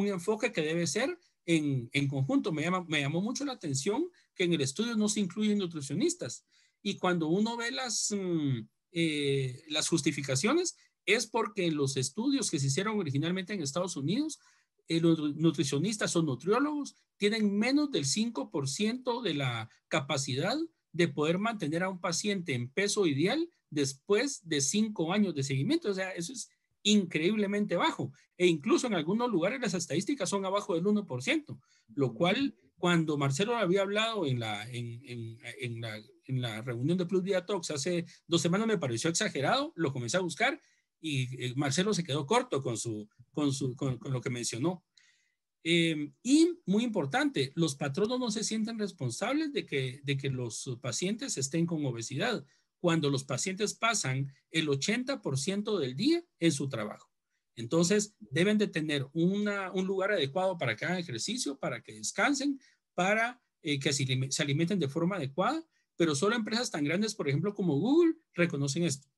enfoque 0.07 0.53
que 0.53 0.63
debe 0.63 0.87
ser 0.87 1.19
en, 1.47 1.89
conjunto. 2.07 2.53
Me, 2.53 2.71
me 2.87 3.01
llamó 3.01 3.21
mucho 3.21 3.45
la 3.45 3.55
atención 3.55 4.09
que 4.37 4.45
en 4.45 4.53
el 4.53 4.61
estudio 4.61 4.95
no 4.95 5.09
se 5.09 5.19
incluyen 5.19 5.59
nutricionistas. 5.59 6.45
Y 6.81 6.99
cuando 6.99 7.27
uno 7.27 7.57
ve 7.57 7.73
las, 7.73 8.15
mm, 8.17 8.61
eh, 8.93 9.63
las 9.69 9.89
justificaciones 9.89 10.77
es 11.05 11.27
porque 11.27 11.71
los 11.71 11.97
estudios 11.97 12.51
que 12.51 12.59
se 12.59 12.67
hicieron 12.67 12.99
originalmente 12.99 13.55
en 13.55 13.63
Estados 13.63 13.97
Unidos, 13.97 14.41
eh, 14.89 15.01
los 15.01 15.37
nutricionistas 15.37 16.15
o 16.17 16.23
nutriólogos 16.23 16.97
tienen 17.17 17.57
menos 17.57 17.91
del 17.91 18.05
5% 18.05 19.23
de 19.23 19.35
la 19.35 19.69
capacidad 19.89 20.57
de 20.93 21.09
poder 21.09 21.39
mantener 21.39 21.83
a 21.83 21.89
un 21.89 22.01
paciente 22.01 22.55
en 22.55 22.69
peso 22.71 23.07
ideal 23.07 23.49
después 23.71 24.49
de 24.49 24.61
cinco 24.61 25.13
años 25.13 25.35
de 25.35 25.43
seguimiento. 25.43 25.91
O 25.91 25.95
sea, 25.95 26.11
eso 26.11 26.33
es 26.33 26.51
increíblemente 26.83 27.77
bajo. 27.77 28.13
E 28.39 28.47
incluso 28.47 28.87
en 28.87 28.95
algunos 28.95 29.31
lugares 29.31 29.61
las 29.61 29.75
estadísticas 29.75 30.29
son 30.29 30.45
abajo 30.45 30.75
del 30.75 30.85
1%, 30.85 31.59
lo 31.95 32.15
cual 32.15 32.55
cuando 32.79 33.17
Marcelo 33.19 33.57
había 33.57 33.83
hablado 33.83 34.27
en 34.27 34.39
la, 34.39 34.69
en, 34.71 35.81
la, 35.81 36.01
reunión 36.65 36.99
de 36.99 37.07
Plus 37.07 37.23
Vida 37.23 37.45
Talks 37.45 37.71
hace 37.71 38.07
dos 38.27 38.43
semanas 38.43 38.67
me 38.67 38.79
pareció 38.79 39.11
exagerado, 39.11 39.73
lo 39.77 39.93
comencé 39.93 40.17
a 40.17 40.21
buscar 40.21 40.61
y 41.01 41.45
eh, 41.45 41.53
Marcelo 41.57 41.95
se 41.95 42.05
quedó 42.05 42.27
corto 42.27 42.63
con, 42.63 42.77
su, 42.77 43.09
con, 43.33 43.53
su, 43.53 43.75
con, 43.77 43.99
lo 44.03 44.21
que 44.21 44.31
mencionó. 44.31 44.85
Em, 45.63 46.15
y 46.23 46.61
muy 46.65 46.85
importante, 46.85 47.53
los 47.55 47.75
patronos 47.75 48.19
no 48.19 48.31
se 48.31 48.45
sienten 48.45 48.79
responsables 48.79 49.53
de 49.53 49.67
que, 49.67 50.01
de 50.05 50.17
que 50.17 50.31
los 50.31 50.79
pacientes 50.81 51.37
estén 51.39 51.67
con 51.67 51.85
obesidad 51.85 52.45
cuando 52.79 53.11
los 53.11 53.25
pacientes 53.25 53.75
pasan 53.75 54.33
el 54.51 54.69
80% 54.69 55.79
del 55.79 55.97
día 55.97 56.23
en 56.39 56.53
su 56.53 56.69
trabajo. 56.69 57.11
Entonces, 57.57 58.15
deben 58.21 58.59
de 58.59 58.69
tener 58.69 59.07
una, 59.13 59.73
un 59.73 59.87
lugar 59.87 60.13
adecuado 60.13 60.59
para 60.59 60.77
que 60.77 60.85
hagan 60.85 60.99
ejercicio, 60.99 61.59
para 61.59 61.83
que 61.83 61.95
descansen, 61.95 62.61
para 62.95 63.43
eh, 63.63 63.81
que 63.81 63.93
se, 63.93 64.07
se 64.31 64.43
alimenten 64.43 64.79
de 64.79 64.89
forma 64.89 65.17
adecuada, 65.17 65.65
pero 65.97 66.15
solo 66.15 66.37
empresas 66.37 66.71
tan 66.71 66.85
grandes, 66.85 67.15
por 67.15 67.29
ejemplo, 67.29 67.55
como 67.55 67.79
Google, 67.79 68.15
reconocen 68.35 68.85
esto. 68.85 69.09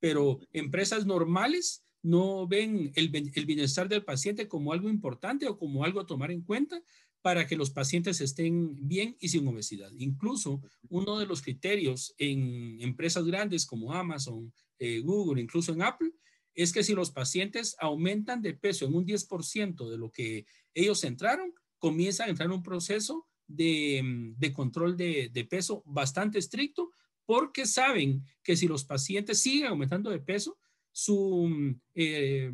Pero 0.00 0.40
empresas 0.52 1.06
normales 1.06 1.84
no 2.02 2.48
ven 2.48 2.92
el, 2.96 3.08
bienestar 3.08 3.88
del 3.88 4.04
paciente 4.04 4.48
como 4.48 4.72
algo 4.72 4.88
importante 4.88 5.46
o 5.46 5.56
como 5.56 5.84
algo 5.84 6.00
a 6.00 6.06
tomar 6.06 6.30
en 6.30 6.42
cuenta 6.42 6.82
para 7.20 7.46
que 7.46 7.56
los 7.56 7.70
pacientes 7.70 8.20
estén 8.20 8.88
bien 8.88 9.16
y 9.20 9.28
sin 9.28 9.46
obesidad. 9.46 9.92
Incluso 9.98 10.60
uno 10.88 11.18
de 11.20 11.26
los 11.26 11.40
criterios 11.40 12.14
en 12.18 12.80
empresas 12.80 13.24
grandes 13.24 13.64
como 13.64 13.92
Amazon, 13.92 14.52
eh, 14.80 14.98
Google, 15.00 15.40
incluso 15.40 15.72
en 15.72 15.82
Apple, 15.82 16.10
es 16.54 16.72
que 16.72 16.82
si 16.82 16.94
los 16.94 17.12
pacientes 17.12 17.76
aumentan 17.78 18.42
de 18.42 18.54
peso 18.54 18.86
en 18.86 18.94
un 18.94 19.06
10% 19.06 19.88
de 19.88 19.96
lo 19.96 20.10
que 20.10 20.46
ellos 20.74 21.04
entraron, 21.04 21.54
comienza 21.78 22.24
a 22.24 22.28
entrar 22.28 22.50
un 22.50 22.62
proceso 22.62 23.26
de, 23.56 24.52
control 24.54 24.96
de, 24.96 25.46
peso 25.48 25.82
bastante 25.86 26.38
estricto 26.38 26.90
porque 27.24 27.66
saben 27.66 28.24
que 28.42 28.56
si 28.56 28.66
los 28.66 28.84
pacientes 28.84 29.40
siguen 29.40 29.68
aumentando 29.68 30.10
de 30.10 30.18
peso, 30.18 30.58
su 30.90 31.76
eh, 31.94 32.52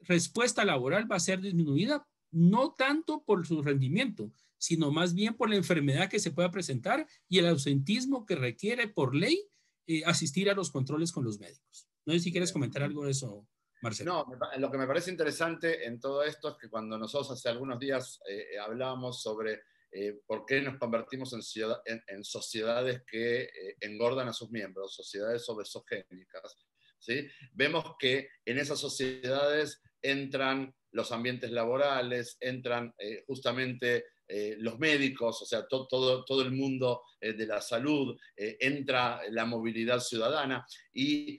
respuesta 0.00 0.64
laboral 0.64 1.10
va 1.10 1.16
a 1.16 1.20
ser 1.20 1.40
disminuida, 1.40 2.06
no 2.30 2.72
tanto 2.72 3.24
por 3.24 3.46
su 3.46 3.62
rendimiento, 3.62 4.30
sino 4.58 4.92
más 4.92 5.14
bien 5.14 5.34
por 5.34 5.50
la 5.50 5.56
enfermedad 5.56 6.08
que 6.08 6.20
se 6.20 6.30
pueda 6.30 6.50
presentar 6.50 7.06
y 7.28 7.38
el 7.38 7.46
ausentismo 7.46 8.24
que 8.24 8.36
requiere 8.36 8.86
por 8.86 9.14
ley 9.14 9.48
eh, 9.86 10.02
asistir 10.04 10.48
a 10.48 10.54
los 10.54 10.70
controles 10.70 11.10
con 11.10 11.24
los 11.24 11.40
médicos. 11.40 11.88
No 12.04 12.12
sé 12.12 12.20
si 12.20 12.30
quieres 12.30 12.52
comentar 12.52 12.82
algo 12.82 13.04
de 13.04 13.10
eso, 13.10 13.46
Marcelo. 13.80 14.24
No, 14.28 14.58
lo 14.58 14.70
que 14.70 14.78
me 14.78 14.86
parece 14.86 15.10
interesante 15.10 15.84
en 15.86 15.98
todo 15.98 16.22
esto 16.22 16.50
es 16.50 16.56
que 16.56 16.70
cuando 16.70 16.96
nosotros 16.96 17.32
hace 17.32 17.48
algunos 17.48 17.80
días 17.80 18.20
eh, 18.28 18.58
hablábamos 18.58 19.20
sobre 19.20 19.62
eh, 19.92 20.20
por 20.26 20.46
qué 20.46 20.60
nos 20.60 20.78
convertimos 20.78 21.32
en, 21.32 22.02
en, 22.06 22.24
sociedades 22.24 23.02
que 23.06 23.42
eh, 23.42 23.76
engordan 23.80 24.28
a 24.28 24.32
sus 24.32 24.50
miembros, 24.50 24.94
sociedades 24.94 25.48
obesogénicas, 25.48 26.58
vemos 27.52 27.96
que 27.98 28.28
en 28.44 28.58
esas 28.58 28.78
sociedades 28.78 29.82
entran 30.00 30.74
los 30.92 31.10
ambientes 31.10 31.50
laborales, 31.50 32.36
entran 32.40 32.94
justamente 33.26 34.04
eh, 34.34 34.56
los 34.60 34.78
médicos, 34.78 35.42
o 35.42 35.44
sea, 35.44 35.66
todo, 35.66 36.42
el 36.42 36.52
mundo 36.52 37.02
eh, 37.20 37.34
de 37.34 37.46
la 37.46 37.60
salud, 37.60 38.18
eh, 38.34 38.56
entra 38.60 39.20
la 39.28 39.44
movilidad 39.44 40.00
ciudadana 40.00 40.66
y 40.94 41.36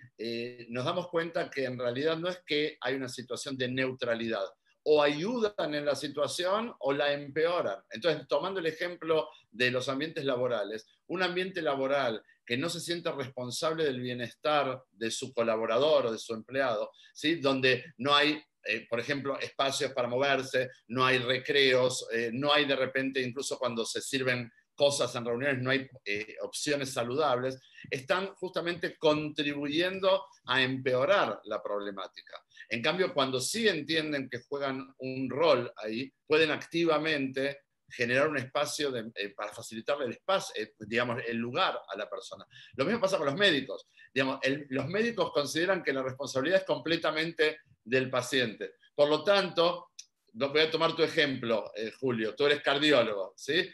nos 0.69 0.85
damos 0.85 1.07
cuenta 1.07 1.49
que 1.49 1.65
en 1.65 1.79
realidad 1.79 2.17
no 2.19 2.29
es 2.29 2.43
que 2.45 2.77
hay 2.81 2.93
una 2.93 3.09
situación 3.09 3.57
de 3.57 3.69
neutralidad, 3.69 4.45
o 4.83 5.01
ayudan 5.01 5.73
en 5.73 5.85
la 5.85 5.95
situación 5.95 6.73
o 6.79 6.93
la 6.93 7.13
empeoran. 7.13 7.79
Entonces, 7.89 8.27
tomando 8.27 8.59
el 8.59 8.65
ejemplo 8.65 9.29
de 9.51 9.71
los 9.71 9.87
ambientes 9.89 10.25
laborales, 10.25 10.87
un 11.07 11.23
ambiente 11.23 11.61
laboral 11.61 12.21
que 12.45 12.57
no 12.57 12.69
se 12.69 12.81
siente 12.81 13.11
responsable 13.11 13.85
del 13.85 14.01
bienestar 14.01 14.83
de 14.91 15.11
su 15.11 15.33
colaborador 15.33 16.07
o 16.07 16.11
de 16.11 16.19
su 16.19 16.33
empleado, 16.33 16.91
¿sí? 17.13 17.35
donde 17.35 17.85
no 17.97 18.13
hay 18.13 18.43
eh, 18.65 18.87
por 18.89 18.99
ejemplo, 18.99 19.37
espacios 19.39 19.91
para 19.91 20.07
moverse, 20.07 20.69
no 20.87 21.05
hay 21.05 21.17
recreos, 21.17 22.07
eh, 22.13 22.29
no 22.31 22.53
hay 22.53 22.65
de 22.65 22.77
repente, 22.77 23.21
incluso 23.21 23.59
cuando 23.59 23.85
se 23.85 24.01
sirven 24.01 24.49
cosas 24.73 25.13
en 25.15 25.25
reuniones, 25.25 25.61
no 25.61 25.69
hay 25.69 25.87
eh, 26.05 26.35
opciones 26.41 26.91
saludables, 26.91 27.59
están 27.91 28.33
justamente 28.35 28.97
contribuyendo 28.97 30.25
a 30.45 30.61
empeorar 30.61 31.41
la 31.43 31.61
problemática. 31.61 32.41
En 32.69 32.81
cambio, 32.81 33.13
cuando 33.13 33.39
sí 33.39 33.67
entienden 33.67 34.29
que 34.29 34.41
juegan 34.47 34.93
un 34.97 35.29
rol 35.29 35.71
ahí, 35.77 36.11
pueden 36.27 36.51
activamente 36.51 37.61
generar 37.89 38.27
un 38.27 38.37
espacio 38.37 38.91
para 39.35 39.53
facilitarle 39.53 40.05
el 40.05 40.13
espacio, 40.13 40.67
digamos, 40.79 41.21
el 41.27 41.37
lugar 41.37 41.79
a 41.87 41.97
la 41.97 42.09
persona. 42.09 42.45
Lo 42.75 42.85
mismo 42.85 42.99
pasa 42.99 43.17
con 43.17 43.27
los 43.27 43.35
médicos. 43.35 43.87
Digamos, 44.13 44.39
los 44.69 44.87
médicos 44.87 45.31
consideran 45.31 45.83
que 45.83 45.93
la 45.93 46.01
responsabilidad 46.01 46.61
es 46.61 46.65
completamente 46.65 47.59
del 47.83 48.09
paciente. 48.09 48.73
Por 48.95 49.09
lo 49.09 49.23
tanto, 49.23 49.91
voy 50.33 50.61
a 50.61 50.71
tomar 50.71 50.95
tu 50.95 51.03
ejemplo, 51.03 51.71
eh, 51.75 51.91
Julio, 51.99 52.35
tú 52.35 52.45
eres 52.45 52.61
cardiólogo, 52.61 53.33
¿sí? 53.35 53.69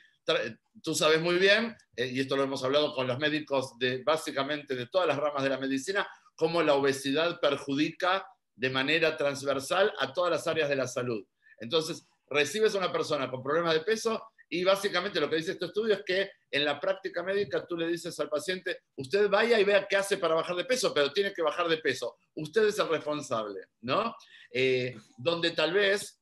Tú 0.84 0.93
sabes 0.93 1.21
muy 1.21 1.38
bien, 1.38 1.75
eh, 1.95 2.08
y 2.08 2.19
esto 2.19 2.36
lo 2.36 2.43
hemos 2.43 2.63
hablado 2.63 2.93
con 2.93 3.08
los 3.08 3.17
médicos 3.17 3.78
de 3.80 4.04
básicamente 4.04 4.75
de 4.75 4.88
todas 4.88 5.08
las 5.08 5.17
ramas 5.17 5.43
de 5.43 5.49
la 5.49 5.58
medicina, 5.58 6.08
cómo 6.36 6.62
la 6.62 6.75
obesidad 6.75 7.39
perjudica 7.39 8.28
de 8.60 8.69
manera 8.69 9.15
transversal 9.15 9.93
a 10.00 10.12
todas 10.12 10.32
las 10.32 10.48
áreas 10.48 10.67
de 10.67 10.76
la 10.76 10.86
salud. 10.86 11.26
Entonces, 11.60 12.06
recibes 12.30 12.76
a 12.76 12.80
una 12.80 12.91
persona 12.91 13.32
con 13.32 13.41
problemas 13.41 13.74
de 13.74 13.80
peso 13.80 14.22
y 14.50 14.65
básicamente 14.65 15.22
lo 15.22 15.30
que 15.30 15.38
dice 15.38 15.52
este 15.52 15.67
estudio 15.67 15.93
es 15.93 16.04
que 16.06 16.30
en 16.52 16.65
la 16.65 16.78
práctica 16.78 17.24
médica 17.24 17.65
tú 17.65 17.78
le 17.78 17.88
dices 17.88 18.19
al 18.19 18.28
paciente, 18.28 18.82
usted 18.98 19.30
vaya 19.30 19.60
y 19.60 19.63
vea 19.63 19.88
qué 19.88 19.95
hace 19.95 20.17
para 20.17 20.36
bajar 20.36 20.58
de 20.58 20.65
peso, 20.65 20.93
pero 20.93 21.13
tiene 21.13 21.34
que 21.34 21.41
bajar 21.41 21.69
de 21.69 21.78
peso. 21.78 22.17
Usted 22.36 22.67
es 22.67 22.78
el 22.80 22.89
responsable, 22.89 23.62
¿no? 23.82 24.13
Eh, 24.52 24.98
donde 25.17 25.52
tal 25.52 25.74
vez 25.74 26.19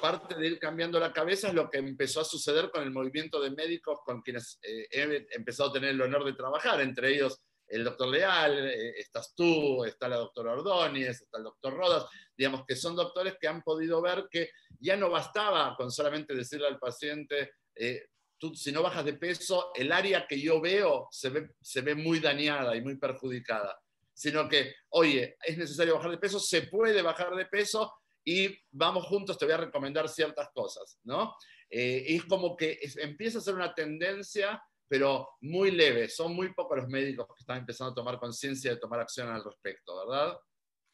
parte 0.00 0.34
de 0.34 0.46
ir 0.48 0.58
cambiando 0.58 0.98
la 0.98 1.12
cabeza 1.12 1.48
es 1.48 1.54
lo 1.54 1.70
que 1.70 1.78
empezó 1.78 2.22
a 2.22 2.24
suceder 2.24 2.70
con 2.70 2.82
el 2.82 2.90
movimiento 2.90 3.40
de 3.40 3.50
médicos 3.50 4.00
con 4.04 4.20
quienes 4.22 4.58
eh, 4.62 4.88
he 4.90 5.26
empezado 5.30 5.70
a 5.70 5.72
tener 5.74 5.90
el 5.90 6.02
honor 6.02 6.24
de 6.24 6.32
trabajar, 6.32 6.80
entre 6.80 7.14
ellos 7.14 7.40
el 7.68 7.84
doctor 7.84 8.08
Leal, 8.08 8.68
eh, 8.68 8.98
estás 8.98 9.34
tú, 9.34 9.84
está 9.84 10.08
la 10.08 10.16
doctora 10.16 10.52
Ordóñez, 10.52 11.20
está 11.20 11.38
el 11.38 11.44
doctor 11.44 11.74
Rodas, 11.74 12.06
digamos 12.36 12.64
que 12.66 12.76
son 12.76 12.96
doctores 12.96 13.36
que 13.40 13.48
han 13.48 13.62
podido 13.62 14.00
ver 14.00 14.26
que 14.30 14.50
ya 14.80 14.96
no 14.96 15.10
bastaba 15.10 15.74
con 15.76 15.90
solamente 15.90 16.34
decirle 16.34 16.66
al 16.66 16.78
paciente, 16.78 17.52
eh, 17.74 18.06
tú, 18.38 18.54
si 18.54 18.72
no 18.72 18.82
bajas 18.82 19.04
de 19.04 19.14
peso, 19.14 19.70
el 19.74 19.92
área 19.92 20.26
que 20.26 20.40
yo 20.40 20.60
veo 20.60 21.08
se 21.10 21.28
ve, 21.30 21.50
se 21.60 21.80
ve 21.80 21.94
muy 21.94 22.20
dañada 22.20 22.74
y 22.76 22.80
muy 22.80 22.96
perjudicada, 22.96 23.78
sino 24.14 24.48
que, 24.48 24.74
oye, 24.90 25.36
es 25.44 25.58
necesario 25.58 25.94
bajar 25.94 26.12
de 26.12 26.18
peso, 26.18 26.40
se 26.40 26.62
puede 26.62 27.02
bajar 27.02 27.34
de 27.34 27.46
peso 27.46 27.92
y 28.24 28.56
vamos 28.70 29.06
juntos, 29.06 29.38
te 29.38 29.44
voy 29.44 29.54
a 29.54 29.58
recomendar 29.58 30.08
ciertas 30.08 30.50
cosas, 30.54 30.98
¿no? 31.04 31.34
Eh, 31.70 32.04
es 32.08 32.24
como 32.24 32.56
que 32.56 32.78
empieza 32.96 33.38
a 33.38 33.42
ser 33.42 33.54
una 33.54 33.74
tendencia 33.74 34.62
pero 34.88 35.28
muy 35.40 35.70
leve. 35.70 36.08
Son 36.08 36.34
muy 36.34 36.52
pocos 36.52 36.78
los 36.78 36.88
médicos 36.88 37.26
que 37.28 37.40
están 37.40 37.58
empezando 37.58 37.92
a 37.92 37.94
tomar 37.94 38.18
conciencia 38.18 38.70
de 38.70 38.80
tomar 38.80 39.00
acción 39.00 39.28
al 39.28 39.44
respecto, 39.44 39.96
¿verdad? 40.06 40.36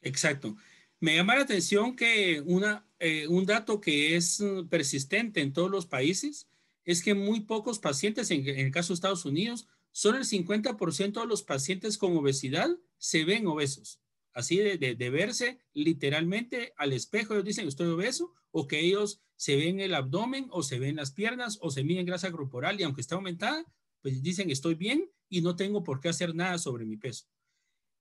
Exacto. 0.03 0.57
Me 1.01 1.17
llama 1.17 1.37
la 1.37 1.43
atención 1.43 1.97
que 1.97 2.43
una, 2.45 2.87
eh, 2.99 3.27
un 3.29 3.47
dato 3.47 3.81
que 3.81 4.17
es 4.17 4.43
persistente 4.71 5.41
en 5.41 5.53
todos 5.53 5.71
los 5.71 5.87
países 5.87 6.49
es 6.85 7.03
que 7.03 7.15
muy 7.15 7.41
pocos 7.41 7.79
pacientes, 7.79 8.31
en, 8.31 8.47
el 8.47 8.71
caso 8.71 8.93
de 8.93 8.95
Estados 8.95 9.25
Unidos, 9.25 9.69
solo 9.91 10.19
el 10.19 10.25
50% 10.25 11.21
de 11.21 11.27
los 11.27 11.43
pacientes 11.43 11.99
con 11.99 12.17
obesidad 12.17 12.71
se 12.99 13.25
ven 13.25 13.47
obesos. 13.47 14.01
Así 14.33 14.57
de, 14.57 14.77
de, 14.77 15.11
verse 15.11 15.61
literalmente 15.73 16.73
al 16.77 16.93
espejo, 16.93 17.35
ellos 17.35 17.45
dicen 17.45 17.69
estoy 17.69 17.87
obeso, 17.87 18.35
o 18.51 18.67
que 18.67 18.81
ellos 18.81 19.21
se 19.37 19.57
ven 19.57 19.81
el 19.81 19.95
abdomen 19.95 20.49
o 20.51 20.63
se 20.63 20.79
ven 20.79 20.97
las 20.97 21.13
piernas 21.13 21.59
o 21.61 21.71
se 21.71 21.85
miden 21.85 22.07
grasa 22.07 22.33
corporal 22.33 22.81
y 22.81 22.83
aunque 22.83 23.01
está 23.01 23.15
aumentada, 23.15 23.65
pues 24.05 24.23
dicen 24.23 24.51
estoy 24.51 24.75
bien 24.75 25.11
y 25.31 25.41
no 25.41 25.57
tengo 25.57 25.83
por 25.83 25.99
qué 25.99 26.11
hacer 26.11 26.35
nada 26.35 26.59
sobre 26.59 26.85
mi 26.85 26.99
peso. 26.99 27.25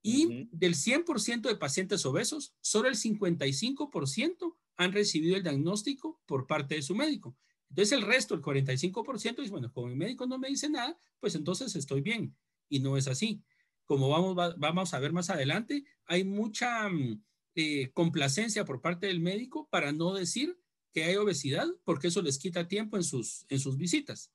Y 0.02 0.50
del 0.52 0.76
100% 0.76 1.44
de 1.44 1.56
pacientes 1.56 2.06
obesos, 2.06 2.54
solo 2.60 2.90
el 2.90 2.96
55% 2.96 4.58
han 4.76 4.92
recibido 4.92 5.38
el 5.38 5.44
diagnóstico 5.44 6.22
por 6.26 6.46
parte 6.46 6.76
de 6.76 6.82
su 6.82 6.94
médico. 6.94 7.38
Entonces 7.70 7.94
el 7.94 8.02
resto, 8.02 8.36
el 8.36 8.42
45%, 8.42 9.38
dice, 9.38 9.50
bueno, 9.50 9.72
como 9.72 9.88
mi 9.88 9.96
médico 9.96 10.28
no 10.28 10.38
me 10.38 10.50
dice 10.50 10.70
nada, 10.70 10.98
pues 11.22 11.36
entonces 11.36 11.74
estoy 11.78 12.02
bien. 12.02 12.36
Y 12.68 12.82
no 12.82 12.98
es 12.98 13.08
así. 13.08 13.42
Como 13.86 14.10
vamos, 14.10 14.36
vamos 14.58 14.94
a 14.94 15.00
ver 15.00 15.14
más 15.14 15.30
adelante, 15.30 15.86
hay 16.04 16.26
mucha 16.26 16.90
mm, 16.90 17.24
eh, 17.56 17.92
complacencia 17.94 18.66
por 18.66 18.82
parte 18.82 19.08
del 19.08 19.22
médico 19.22 19.70
para 19.72 19.94
no 19.94 20.14
decir 20.14 20.60
que 20.92 21.06
hay 21.06 21.16
obesidad, 21.16 21.68
porque 21.86 22.08
eso 22.10 22.22
les 22.22 22.40
quita 22.40 22.68
tiempo 22.68 22.98
en 22.98 23.04
sus, 23.06 23.46
en 23.48 23.62
sus 23.62 23.78
visitas. 23.78 24.34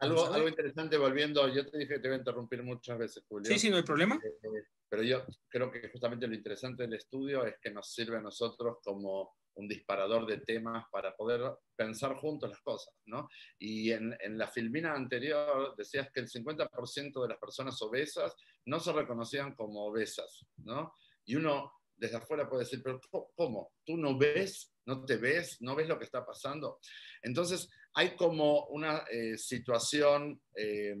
Algo, 0.00 0.26
algo 0.32 0.48
interesante, 0.48 0.96
volviendo, 0.96 1.46
yo 1.48 1.68
te 1.68 1.78
dije 1.78 1.94
que 1.94 2.00
te 2.00 2.08
voy 2.08 2.16
a 2.16 2.18
interrumpir 2.18 2.62
muchas 2.62 2.98
veces, 2.98 3.24
Julio. 3.28 3.50
Sí, 3.50 3.58
sí, 3.58 3.70
no 3.70 3.76
hay 3.76 3.82
problema. 3.82 4.16
Eh, 4.16 4.28
eh, 4.42 4.64
pero 4.88 5.02
yo 5.02 5.24
creo 5.48 5.70
que 5.70 5.88
justamente 5.88 6.26
lo 6.26 6.34
interesante 6.34 6.82
del 6.84 6.94
estudio 6.94 7.44
es 7.44 7.56
que 7.60 7.70
nos 7.70 7.92
sirve 7.92 8.16
a 8.16 8.22
nosotros 8.22 8.78
como 8.82 9.36
un 9.54 9.68
disparador 9.68 10.26
de 10.26 10.38
temas 10.38 10.86
para 10.90 11.14
poder 11.14 11.42
pensar 11.76 12.14
juntos 12.16 12.48
las 12.48 12.60
cosas, 12.60 12.94
¿no? 13.06 13.28
Y 13.58 13.92
en, 13.92 14.16
en 14.20 14.38
la 14.38 14.48
filmina 14.48 14.94
anterior 14.94 15.74
decías 15.76 16.10
que 16.10 16.20
el 16.20 16.28
50% 16.28 17.22
de 17.22 17.28
las 17.28 17.38
personas 17.38 17.80
obesas 17.82 18.34
no 18.64 18.80
se 18.80 18.92
reconocían 18.92 19.54
como 19.54 19.86
obesas, 19.86 20.46
¿no? 20.56 20.94
Y 21.24 21.36
uno 21.36 21.72
desde 21.96 22.16
afuera 22.16 22.48
puede 22.48 22.64
decir, 22.64 22.82
pero 22.82 23.00
¿cómo? 23.36 23.72
¿Tú 23.84 23.96
no 23.96 24.18
ves? 24.18 24.71
¿No 24.86 25.04
te 25.04 25.16
ves? 25.16 25.60
¿No 25.60 25.74
ves 25.74 25.88
lo 25.88 25.98
que 25.98 26.04
está 26.04 26.24
pasando? 26.24 26.80
Entonces, 27.22 27.68
hay 27.94 28.16
como 28.16 28.66
una 28.66 29.04
eh, 29.10 29.36
situación 29.36 30.40
eh, 30.54 30.96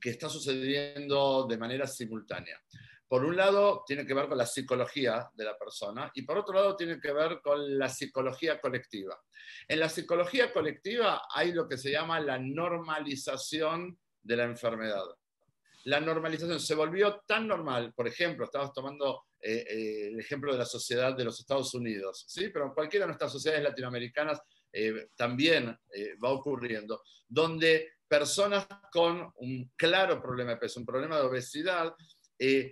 que 0.00 0.10
está 0.10 0.28
sucediendo 0.28 1.46
de 1.46 1.58
manera 1.58 1.86
simultánea. 1.86 2.60
Por 3.08 3.24
un 3.24 3.36
lado, 3.36 3.84
tiene 3.86 4.04
que 4.04 4.12
ver 4.12 4.28
con 4.28 4.36
la 4.36 4.44
psicología 4.44 5.26
de 5.34 5.44
la 5.44 5.56
persona 5.56 6.10
y 6.14 6.22
por 6.22 6.36
otro 6.36 6.54
lado, 6.54 6.76
tiene 6.76 7.00
que 7.00 7.12
ver 7.12 7.40
con 7.42 7.78
la 7.78 7.88
psicología 7.88 8.60
colectiva. 8.60 9.18
En 9.66 9.80
la 9.80 9.88
psicología 9.88 10.52
colectiva 10.52 11.22
hay 11.34 11.52
lo 11.52 11.66
que 11.66 11.78
se 11.78 11.90
llama 11.90 12.20
la 12.20 12.38
normalización 12.38 13.98
de 14.22 14.36
la 14.36 14.44
enfermedad. 14.44 15.04
La 15.84 16.00
normalización 16.00 16.60
se 16.60 16.74
volvió 16.74 17.22
tan 17.26 17.46
normal, 17.46 17.92
por 17.94 18.06
ejemplo, 18.06 18.44
estabas 18.44 18.72
tomando 18.72 19.24
eh, 19.40 19.64
eh, 19.68 20.08
el 20.08 20.18
ejemplo 20.18 20.52
de 20.52 20.58
la 20.58 20.64
sociedad 20.64 21.16
de 21.16 21.24
los 21.24 21.38
Estados 21.38 21.72
Unidos, 21.72 22.24
¿sí? 22.26 22.48
pero 22.48 22.66
en 22.66 22.72
cualquiera 22.72 23.04
de 23.04 23.08
nuestras 23.08 23.30
sociedades 23.30 23.62
latinoamericanas 23.62 24.40
eh, 24.72 25.08
también 25.14 25.78
va 26.22 26.30
ocurriendo, 26.30 27.02
donde 27.28 27.92
personas 28.08 28.66
con 28.90 29.32
un 29.36 29.70
claro 29.76 30.20
problema 30.20 30.52
de 30.52 30.56
peso, 30.56 30.80
un 30.80 30.86
problema 30.86 31.16
de 31.16 31.22
obesidad, 31.22 31.94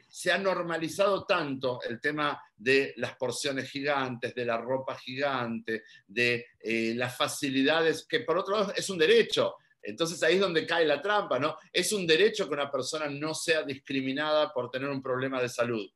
se 0.08 0.30
ha 0.30 0.38
normalizado 0.38 1.24
tanto 1.24 1.80
el 1.82 2.00
tema 2.00 2.40
de 2.56 2.94
las 2.98 3.16
porciones 3.16 3.68
gigantes, 3.68 4.32
de 4.34 4.44
la 4.44 4.58
ropa 4.58 4.96
gigante, 4.96 5.82
de 6.06 6.46
las 6.94 7.16
facilidades, 7.16 8.06
que 8.08 8.20
por 8.20 8.38
otro 8.38 8.56
lado 8.56 8.72
es 8.76 8.88
un 8.90 8.98
derecho. 8.98 9.56
Entonces 9.86 10.22
ahí 10.22 10.34
es 10.34 10.40
donde 10.40 10.66
cae 10.66 10.84
la 10.84 11.00
trampa, 11.00 11.38
¿no? 11.38 11.56
Es 11.72 11.92
un 11.92 12.06
derecho 12.06 12.46
que 12.46 12.54
una 12.54 12.70
persona 12.70 13.08
no 13.08 13.34
sea 13.34 13.62
discriminada 13.62 14.52
por 14.52 14.70
tener 14.70 14.88
un 14.88 15.02
problema 15.02 15.40
de 15.40 15.48
salud 15.48 15.88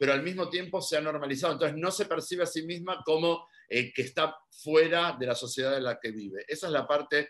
pero 0.00 0.14
al 0.14 0.22
mismo 0.22 0.48
tiempo 0.48 0.80
se 0.80 0.96
ha 0.96 1.02
normalizado. 1.02 1.52
Entonces 1.52 1.76
no 1.76 1.90
se 1.90 2.06
percibe 2.06 2.44
a 2.44 2.46
sí 2.46 2.62
misma 2.62 3.02
como 3.04 3.46
eh, 3.68 3.92
que 3.92 4.00
está 4.00 4.34
fuera 4.50 5.14
de 5.20 5.26
la 5.26 5.34
sociedad 5.34 5.76
en 5.76 5.84
la 5.84 6.00
que 6.00 6.10
vive. 6.10 6.42
Esa 6.48 6.68
es 6.68 6.72
la 6.72 6.86
parte 6.86 7.28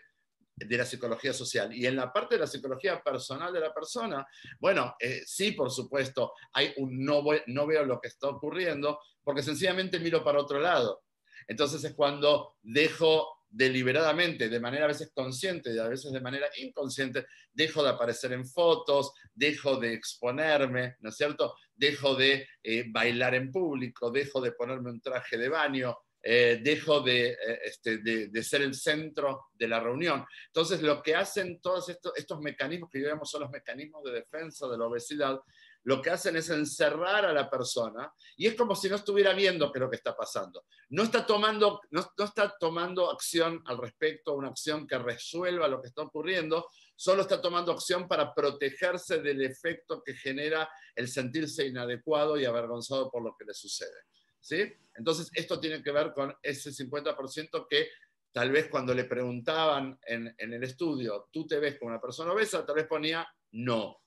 de 0.55 0.77
la 0.77 0.85
psicología 0.85 1.33
social. 1.33 1.75
Y 1.75 1.85
en 1.85 1.97
la 1.97 2.13
parte 2.13 2.35
de 2.35 2.39
la 2.39 2.47
psicología 2.47 3.03
personal 3.03 3.51
de 3.51 3.59
la 3.59 3.73
persona, 3.73 4.25
bueno, 4.57 4.95
eh, 5.01 5.21
sí, 5.25 5.51
por 5.51 5.69
supuesto, 5.69 6.31
hay 6.53 6.73
un 6.77 7.03
no, 7.03 7.21
no 7.47 7.67
veo 7.67 7.83
lo 7.83 7.99
que 7.99 8.07
está 8.07 8.29
ocurriendo 8.29 9.01
porque 9.21 9.43
sencillamente 9.43 9.99
miro 9.99 10.23
para 10.23 10.39
otro 10.39 10.61
lado. 10.61 11.03
Entonces 11.49 11.83
es 11.83 11.93
cuando 11.93 12.55
dejo 12.61 13.40
deliberadamente, 13.51 14.49
de 14.49 14.59
manera 14.59 14.85
a 14.85 14.87
veces 14.87 15.11
consciente 15.13 15.73
y 15.73 15.77
a 15.77 15.87
veces 15.87 16.11
de 16.11 16.21
manera 16.21 16.47
inconsciente, 16.57 17.25
dejo 17.51 17.83
de 17.83 17.89
aparecer 17.89 18.31
en 18.31 18.47
fotos, 18.47 19.11
dejo 19.35 19.75
de 19.77 19.93
exponerme, 19.93 20.95
¿no 21.01 21.09
es 21.09 21.17
cierto? 21.17 21.55
Dejo 21.75 22.15
de 22.15 22.47
eh, 22.63 22.85
bailar 22.89 23.35
en 23.35 23.51
público, 23.51 24.09
dejo 24.09 24.39
de 24.39 24.53
ponerme 24.53 24.89
un 24.89 25.01
traje 25.01 25.37
de 25.37 25.49
baño, 25.49 25.97
eh, 26.23 26.59
dejo 26.61 27.05
eh, 27.07 27.35
este, 27.65 27.97
de, 27.97 28.43
ser 28.43 28.61
el 28.61 28.75
centro 28.75 29.47
de 29.53 29.67
la 29.67 29.79
reunión. 29.79 30.23
Entonces, 30.47 30.81
lo 30.81 31.01
que 31.01 31.15
hacen 31.15 31.59
todos 31.59 31.89
estos, 31.89 32.39
mecanismos 32.41 32.89
que 32.91 32.99
llamo 32.99 33.25
son 33.25 33.41
los 33.41 33.49
mecanismos 33.49 34.03
de 34.03 34.11
defensa 34.11 34.67
de 34.67 34.77
la 34.77 34.85
obesidad, 34.85 35.39
lo 35.83 36.01
que 36.01 36.11
hacen 36.11 36.35
es 36.35 36.49
encerrar 36.49 37.25
a 37.25 37.33
la 37.33 37.49
persona 37.49 38.11
y 38.35 38.47
es 38.47 38.55
como 38.55 38.75
si 38.75 38.89
no 38.89 38.95
estuviera 38.95 39.33
viendo 39.33 39.71
qué 39.71 39.79
es 39.79 39.81
lo 39.81 39.89
que 39.89 39.95
está 39.95 40.15
pasando. 40.15 40.65
No 40.89 41.03
está 41.03 41.25
tomando, 41.25 41.81
no, 41.91 42.01
está 42.23 42.55
tomando 42.59 43.09
acción 43.09 43.61
al 43.65 43.77
respecto, 43.77 44.35
una 44.35 44.49
acción 44.49 44.85
que 44.85 44.97
resuelva 44.99 45.67
lo 45.67 45.81
que 45.81 45.87
está 45.87 46.03
ocurriendo, 46.03 46.67
solo 46.95 47.23
está 47.23 47.41
tomando 47.41 47.71
acción 47.71 48.07
para 48.07 48.33
protegerse 48.33 49.21
del 49.21 49.41
efecto 49.41 50.03
que 50.03 50.13
genera 50.13 50.69
el 50.95 51.07
sentirse 51.07 51.65
inadecuado 51.65 52.37
y 52.37 52.45
avergonzado 52.45 53.09
por 53.09 53.23
lo 53.23 53.35
que 53.37 53.45
le 53.45 53.53
sucede. 53.53 54.05
¿sí? 54.39 54.71
Entonces, 54.95 55.31
esto 55.33 55.59
tiene 55.59 55.81
que 55.81 55.91
ver 55.91 56.13
con 56.13 56.35
ese 56.43 56.71
50% 56.71 57.65
que 57.67 57.89
tal 58.31 58.51
vez 58.51 58.69
cuando 58.69 58.93
le 58.93 59.05
preguntaban 59.05 59.99
en, 60.05 60.33
en 60.37 60.53
el 60.53 60.63
estudio, 60.63 61.27
¿tú 61.31 61.47
te 61.47 61.59
ves 61.59 61.79
como 61.79 61.89
una 61.89 62.01
persona 62.01 62.33
obesa? 62.33 62.65
Tal 62.65 62.75
vez 62.75 62.87
ponía 62.87 63.27
no. 63.51 63.97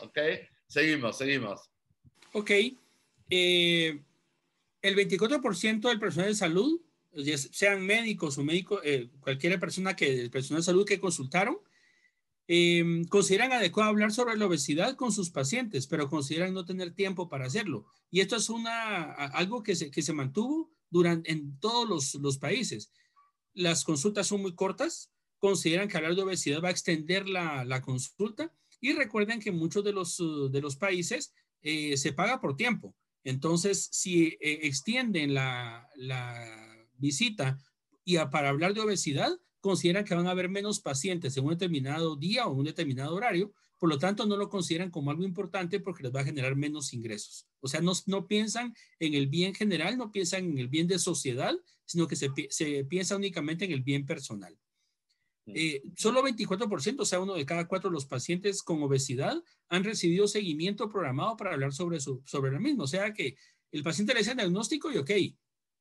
¿Ok? 0.00 0.18
Seguimos, 0.70 1.18
seguimos. 1.18 1.68
Ok. 2.32 2.50
Eh, 3.28 4.00
el 4.82 4.96
24% 4.96 5.88
del 5.88 5.98
personal 5.98 6.28
de 6.28 6.34
salud, 6.36 6.80
sean 7.50 7.84
médicos 7.84 8.38
o 8.38 8.44
médicos, 8.44 8.80
eh, 8.84 9.10
cualquier 9.18 9.58
persona 9.58 9.96
que, 9.96 10.30
personal 10.30 10.60
de 10.60 10.66
salud 10.66 10.86
que 10.86 11.00
consultaron, 11.00 11.58
eh, 12.46 13.02
consideran 13.08 13.52
adecuado 13.52 13.90
hablar 13.90 14.12
sobre 14.12 14.36
la 14.36 14.46
obesidad 14.46 14.94
con 14.94 15.10
sus 15.10 15.30
pacientes, 15.30 15.88
pero 15.88 16.08
consideran 16.08 16.54
no 16.54 16.64
tener 16.64 16.92
tiempo 16.94 17.28
para 17.28 17.46
hacerlo. 17.46 17.86
Y 18.08 18.20
esto 18.20 18.36
es 18.36 18.48
una, 18.48 19.12
algo 19.12 19.64
que 19.64 19.74
se, 19.74 19.90
que 19.90 20.02
se 20.02 20.12
mantuvo 20.12 20.72
durante, 20.88 21.32
en 21.32 21.58
todos 21.58 21.88
los, 21.88 22.14
los 22.14 22.38
países. 22.38 22.92
Las 23.54 23.82
consultas 23.82 24.28
son 24.28 24.42
muy 24.42 24.54
cortas, 24.54 25.10
consideran 25.38 25.88
que 25.88 25.96
hablar 25.96 26.14
de 26.14 26.22
obesidad 26.22 26.62
va 26.62 26.68
a 26.68 26.72
extender 26.72 27.28
la, 27.28 27.64
la 27.64 27.82
consulta 27.82 28.52
y 28.80 28.92
recuerden 28.92 29.40
que 29.40 29.52
muchos 29.52 29.84
de 29.84 29.92
los, 29.92 30.18
uh, 30.20 30.48
de 30.48 30.60
los 30.60 30.76
países 30.76 31.34
eh, 31.62 31.96
se 31.96 32.12
paga 32.12 32.40
por 32.40 32.56
tiempo. 32.56 32.94
Entonces, 33.24 33.88
si 33.92 34.38
eh, 34.40 34.60
extienden 34.62 35.34
la, 35.34 35.86
visita 36.96 37.58
y 38.04 38.18
para 38.30 38.50
hablar 38.50 38.74
de 38.74 38.82
obesidad, 38.82 39.30
consideran 39.60 40.04
que 40.04 40.14
van 40.14 40.26
a 40.26 40.32
haber 40.32 40.50
menos 40.50 40.80
pacientes 40.80 41.34
en 41.34 41.44
un 41.44 41.50
determinado 41.50 42.14
día 42.14 42.46
o 42.46 42.52
un 42.52 42.64
determinado 42.64 43.14
horario, 43.14 43.54
por 43.78 43.88
lo 43.88 43.98
tanto 43.98 44.26
no 44.26 44.36
lo 44.36 44.50
consideran 44.50 44.90
como 44.90 45.10
algo 45.10 45.24
importante 45.24 45.80
porque 45.80 46.02
les 46.02 46.14
va 46.14 46.20
a 46.20 46.24
generar 46.24 46.56
menos 46.56 46.92
ingresos. 46.92 47.46
O 47.60 47.68
sea, 47.68 47.80
no, 47.80 47.92
no 48.04 48.26
piensan 48.26 48.74
en 48.98 49.14
el 49.14 49.28
bien 49.28 49.54
general, 49.54 49.96
no 49.96 50.12
piensan 50.12 50.44
en 50.44 50.58
el 50.58 50.68
bien 50.68 50.86
de 50.88 50.98
sociedad, 50.98 51.54
sino 51.86 52.06
que 52.06 52.16
se, 52.16 52.28
se 52.50 52.84
piensa 52.84 53.16
únicamente 53.16 53.64
en 53.64 53.72
el 53.72 53.82
bien 53.82 54.04
personal. 54.04 54.58
Eh, 55.54 55.82
solo 55.96 56.22
24%, 56.22 57.00
o 57.00 57.04
sea, 57.04 57.20
uno 57.20 57.34
de 57.34 57.46
cada 57.46 57.66
cuatro 57.66 57.90
de 57.90 57.94
los 57.94 58.06
pacientes 58.06 58.62
con 58.62 58.82
obesidad 58.82 59.42
han 59.68 59.84
recibido 59.84 60.28
seguimiento 60.28 60.88
programado 60.88 61.36
para 61.36 61.52
hablar 61.52 61.72
sobre, 61.72 62.00
su, 62.00 62.22
sobre 62.26 62.50
lo 62.50 62.60
mismo. 62.60 62.84
O 62.84 62.86
sea, 62.86 63.12
que 63.12 63.36
el 63.72 63.82
paciente 63.82 64.14
le 64.14 64.20
hace 64.20 64.32
el 64.32 64.38
diagnóstico 64.38 64.90
y 64.90 64.98
ok, 64.98 65.10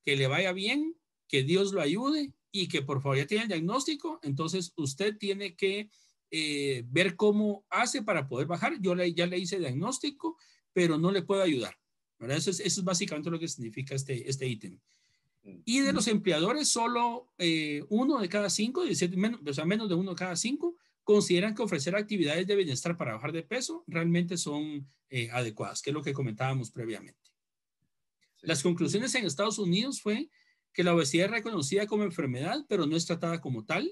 que 0.06 0.16
le 0.16 0.28
vaya 0.28 0.54
bien, 0.54 0.96
que 1.28 1.44
Dios 1.44 1.74
lo 1.74 1.82
ayude 1.82 2.34
y 2.52 2.68
que 2.68 2.82
por 2.82 3.02
favor 3.02 3.18
ya 3.18 3.28
tiene 3.28 3.44
el 3.44 3.50
diagnóstico, 3.50 4.20
entonces 4.24 4.74
usted 4.76 5.18
tiene 5.18 5.56
que 5.56 5.90
eh, 6.32 6.84
ver 6.88 7.16
cómo 7.16 7.66
hace 7.70 8.04
para 8.04 8.28
poder 8.28 8.48
bajar. 8.48 8.80
Yo 8.82 8.96
ya 8.96 9.28
le 9.28 9.40
hice 9.40 9.60
diagnóstico, 9.60 10.38
pero 10.74 10.98
no 10.98 11.12
le 11.12 11.24
puedo 11.24 11.42
ayudar. 11.42 11.76
Eso, 12.20 12.52
es, 12.52 12.60
eso 12.60 12.82
es 12.82 12.84
básicamente 12.84 13.30
lo 13.30 13.40
que 13.40 13.48
significa 13.48 13.96
este, 13.96 14.30
este 14.30 14.48
ítem. 14.48 14.80
Y 15.44 15.80
de 15.80 15.94
los 15.94 16.08
empleadores, 16.08 16.68
solo 16.68 17.32
eh, 17.38 17.84
uno 17.90 18.20
de 18.20 18.30
cada 18.30 18.50
cinco, 18.50 18.84
menos, 19.16 19.40
o 19.46 19.54
sea, 19.54 19.66
menos 19.66 19.90
de 19.90 19.96
uno 19.96 20.12
de 20.12 20.18
cada 20.18 20.36
cinco, 20.36 20.76
consideran 21.04 21.56
que 21.56 21.64
ofrecer 21.64 21.96
actividades 21.96 22.46
de 22.46 22.56
bienestar 22.56 22.98
para 22.98 23.14
bajar 23.14 23.32
de 23.32 23.42
peso 23.42 23.84
realmente 23.88 24.38
son 24.38 24.88
eh, 25.10 25.30
adecuadas, 25.32 25.82
que 25.82 25.90
es 25.90 25.94
lo 25.94 26.04
que 26.04 26.14
comentábamos 26.14 26.72
previamente. 26.72 27.32
Las 28.42 28.62
conclusiones 28.62 29.16
en 29.16 29.26
Estados 29.26 29.60
Unidos 29.60 30.02
fue 30.02 30.30
que 30.72 30.84
la 30.84 30.94
obesidad 30.94 31.26
es 31.26 31.32
reconocida 31.32 31.88
como 31.88 32.04
enfermedad, 32.04 32.66
pero 32.70 32.86
no 32.86 32.96
es 32.96 33.06
tratada 33.06 33.42
como 33.42 33.66
tal. 33.66 33.92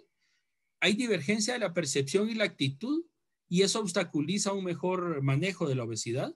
Hay 0.80 0.94
divergencia 0.94 1.54
de 1.54 1.60
la 1.60 1.74
percepción 1.74 2.30
y 2.30 2.36
la 2.36 2.44
actitud 2.44 3.04
y 3.50 3.62
eso 3.64 3.80
obstaculiza 3.80 4.54
un 4.54 4.66
mejor 4.66 5.22
manejo 5.22 5.68
de 5.68 5.76
la 5.76 5.84
obesidad. 5.84 6.36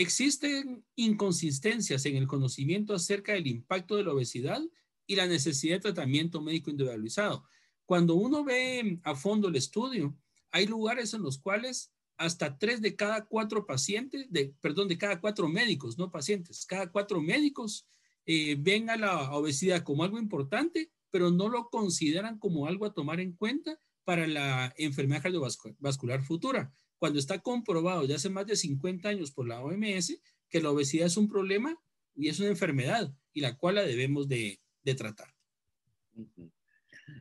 Existen 0.00 0.82
inconsistencias 0.96 2.06
en 2.06 2.16
el 2.16 2.26
conocimiento 2.26 2.94
acerca 2.94 3.34
del 3.34 3.46
impacto 3.46 3.96
de 3.96 4.04
la 4.04 4.14
obesidad 4.14 4.62
y 5.06 5.14
la 5.14 5.26
necesidad 5.26 5.74
de 5.74 5.92
tratamiento 5.92 6.40
médico 6.40 6.70
individualizado. 6.70 7.44
Cuando 7.84 8.14
uno 8.14 8.42
ve 8.42 8.98
a 9.02 9.14
fondo 9.14 9.48
el 9.48 9.56
estudio, 9.56 10.16
hay 10.52 10.66
lugares 10.66 11.12
en 11.12 11.20
los 11.20 11.36
cuales 11.36 11.92
hasta 12.16 12.56
tres 12.56 12.80
de 12.80 12.96
cada 12.96 13.26
cuatro 13.26 13.66
pacientes, 13.66 14.24
de, 14.30 14.54
perdón, 14.62 14.88
de 14.88 14.96
cada 14.96 15.20
cuatro 15.20 15.48
médicos, 15.48 15.98
no 15.98 16.10
pacientes, 16.10 16.64
cada 16.64 16.90
cuatro 16.90 17.20
médicos 17.20 17.86
eh, 18.24 18.56
ven 18.58 18.88
a 18.88 18.96
la 18.96 19.30
obesidad 19.32 19.82
como 19.82 20.02
algo 20.02 20.18
importante, 20.18 20.90
pero 21.10 21.30
no 21.30 21.50
lo 21.50 21.68
consideran 21.68 22.38
como 22.38 22.66
algo 22.66 22.86
a 22.86 22.94
tomar 22.94 23.20
en 23.20 23.32
cuenta 23.32 23.78
para 24.04 24.26
la 24.26 24.72
enfermedad 24.78 25.24
cardiovascular 25.24 26.22
futura 26.22 26.72
cuando 27.00 27.18
está 27.18 27.40
comprobado 27.40 28.04
ya 28.04 28.16
hace 28.16 28.28
más 28.28 28.46
de 28.46 28.54
50 28.54 29.08
años 29.08 29.32
por 29.32 29.48
la 29.48 29.62
OMS 29.62 30.20
que 30.50 30.60
la 30.60 30.70
obesidad 30.70 31.06
es 31.06 31.16
un 31.16 31.28
problema 31.28 31.82
y 32.14 32.28
es 32.28 32.38
una 32.40 32.50
enfermedad 32.50 33.10
y 33.32 33.40
la 33.40 33.56
cual 33.56 33.76
la 33.76 33.82
debemos 33.82 34.28
de, 34.28 34.60
tratar. 34.98 35.28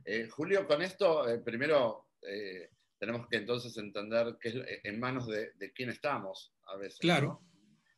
Eh, 0.04 0.28
Julio, 0.28 0.68
con 0.68 0.82
esto, 0.82 1.30
eh, 1.30 1.40
primero 1.40 2.10
eh, 2.22 2.72
tenemos 2.98 3.28
que 3.30 3.38
entonces 3.38 3.78
entender 3.78 4.38
que 4.42 4.50
es 4.50 4.56
en 4.84 5.00
manos 5.00 5.28
de, 5.28 5.72
quién 5.74 5.90
estamos 5.90 6.54
a 6.66 6.76
veces. 6.76 7.00
Claro. 7.00 7.42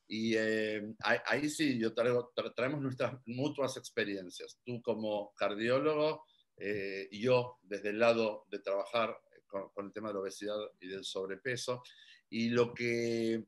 Y 0.07 0.35
ahí, 0.35 1.49
sí, 1.49 1.79
yo 1.79 1.93
traigo, 1.93 2.31
traemos 2.55 2.81
nuestras 2.81 3.15
mutuas 3.25 3.77
experiencias. 3.77 4.59
Tú 4.65 4.81
como 4.81 5.33
cardiólogo 5.35 6.25
y 6.57 7.21
yo 7.21 7.57
desde 7.61 7.89
el 7.89 7.99
lado 7.99 8.45
de 8.51 8.59
trabajar 8.59 9.17
con, 9.51 9.69
con, 9.69 9.85
el 9.85 9.93
tema 9.93 10.07
de 10.07 10.15
la 10.15 10.21
obesidad 10.21 10.57
y 10.79 10.87
del 10.87 11.03
sobrepeso. 11.03 11.83
Y 12.29 12.49
lo 12.49 12.73
que 12.73 13.43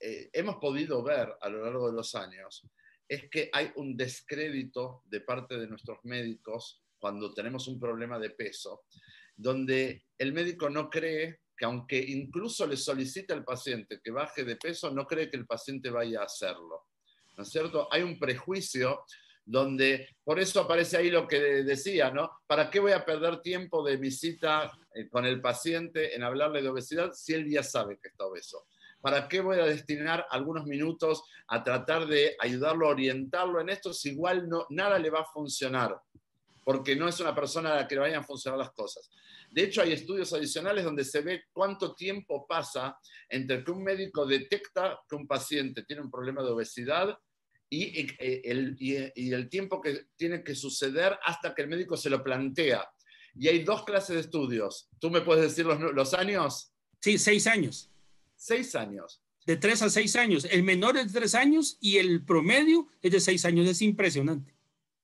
hemos 0.00 0.56
podido 0.56 1.02
ver 1.02 1.36
a 1.40 1.48
lo 1.48 1.64
largo 1.64 1.88
de 1.88 1.96
los 1.96 2.14
años 2.16 2.66
es 3.08 3.28
que 3.30 3.50
hay 3.52 3.70
un 3.76 3.96
descrédito 3.96 5.02
de 5.06 5.20
parte 5.20 5.58
de 5.58 5.68
nuestros 5.68 5.98
médicos 6.04 6.82
cuando 6.98 7.34
tenemos 7.34 7.68
un 7.68 7.78
problema 7.78 8.18
de 8.18 8.30
peso, 8.30 8.84
donde 9.36 10.06
el 10.18 10.32
médico 10.32 10.70
no 10.70 10.88
cree 10.88 11.40
que 11.56 11.64
aunque 11.64 11.98
incluso 11.98 12.66
le 12.66 12.76
solicite 12.76 13.32
al 13.32 13.44
paciente 13.44 14.00
que 14.02 14.10
baje 14.10 14.44
de 14.44 14.56
peso, 14.56 14.90
no 14.90 15.06
cree 15.06 15.28
que 15.28 15.36
el 15.36 15.46
paciente 15.46 15.90
vaya 15.90 16.20
a 16.20 16.24
hacerlo. 16.24 16.86
¿No 17.36 17.42
es 17.42 17.50
cierto? 17.50 17.88
Hay 17.90 18.02
un 18.02 18.18
prejuicio 18.18 19.04
donde, 19.44 20.08
por 20.24 20.38
eso 20.38 20.60
aparece 20.60 20.96
ahí 20.96 21.10
lo 21.10 21.26
que 21.26 21.40
decía, 21.64 22.10
¿no? 22.10 22.30
¿Para 22.46 22.70
qué 22.70 22.80
voy 22.80 22.92
a 22.92 23.04
perder 23.04 23.40
tiempo 23.40 23.84
de 23.84 23.96
visita 23.96 24.70
eh, 24.94 25.08
con 25.08 25.26
el 25.26 25.40
paciente 25.40 26.14
en 26.14 26.22
hablarle 26.22 26.62
de 26.62 26.68
obesidad 26.68 27.12
si 27.12 27.34
él 27.34 27.50
ya 27.50 27.62
sabe 27.62 27.98
que 28.00 28.08
está 28.08 28.26
obeso? 28.26 28.66
¿Para 29.00 29.28
qué 29.28 29.40
voy 29.40 29.58
a 29.58 29.64
destinar 29.64 30.26
algunos 30.30 30.64
minutos 30.66 31.24
a 31.48 31.62
tratar 31.62 32.06
de 32.06 32.36
ayudarlo, 32.38 32.88
orientarlo 32.88 33.60
en 33.60 33.70
esto 33.70 33.92
si 33.92 34.10
igual 34.10 34.48
no, 34.48 34.66
nada 34.70 34.98
le 34.98 35.10
va 35.10 35.20
a 35.20 35.24
funcionar? 35.24 36.00
porque 36.64 36.96
no 36.96 37.08
es 37.08 37.18
una 37.20 37.34
persona 37.34 37.72
a 37.72 37.76
la 37.76 37.88
que 37.88 37.94
le 37.94 38.02
vayan 38.02 38.20
a 38.20 38.26
funcionar 38.26 38.58
las 38.58 38.72
cosas. 38.72 39.10
De 39.50 39.64
hecho, 39.64 39.82
hay 39.82 39.92
estudios 39.92 40.32
adicionales 40.32 40.84
donde 40.84 41.04
se 41.04 41.20
ve 41.20 41.44
cuánto 41.52 41.94
tiempo 41.94 42.46
pasa 42.46 42.96
entre 43.28 43.62
que 43.62 43.70
un 43.70 43.82
médico 43.82 44.24
detecta 44.24 44.98
que 45.08 45.16
un 45.16 45.26
paciente 45.26 45.82
tiene 45.84 46.02
un 46.02 46.10
problema 46.10 46.42
de 46.42 46.50
obesidad 46.50 47.18
y 47.72 48.06
eh, 48.18 48.42
el, 48.44 48.76
y 48.78 49.32
el 49.32 49.48
tiempo 49.48 49.80
que 49.80 50.08
tiene 50.16 50.44
que 50.44 50.54
suceder 50.54 51.18
hasta 51.24 51.54
que 51.54 51.62
el 51.62 51.68
médico 51.68 51.96
se 51.96 52.10
lo 52.10 52.22
plantea. 52.22 52.86
Y 53.34 53.48
hay 53.48 53.64
dos 53.64 53.84
clases 53.84 54.14
de 54.14 54.20
estudios. 54.20 54.90
¿Tú 54.98 55.10
me 55.10 55.22
puedes 55.22 55.44
decir 55.44 55.64
los, 55.64 55.80
los 55.80 56.12
años? 56.12 56.70
Sí, 57.00 57.16
seis 57.16 57.46
años. 57.46 57.90
Seis 58.36 58.74
años. 58.74 59.22
De 59.46 59.56
tres 59.56 59.80
a 59.80 59.88
seis 59.88 60.14
años. 60.16 60.46
El 60.50 60.64
menor 60.64 60.98
es 60.98 61.14
de 61.14 61.20
tres 61.20 61.34
años 61.34 61.78
y 61.80 61.96
el 61.96 62.22
promedio 62.26 62.88
es 63.00 63.10
de 63.10 63.20
seis 63.20 63.42
años. 63.46 63.66
Es 63.66 63.80
impresionante. 63.80 64.54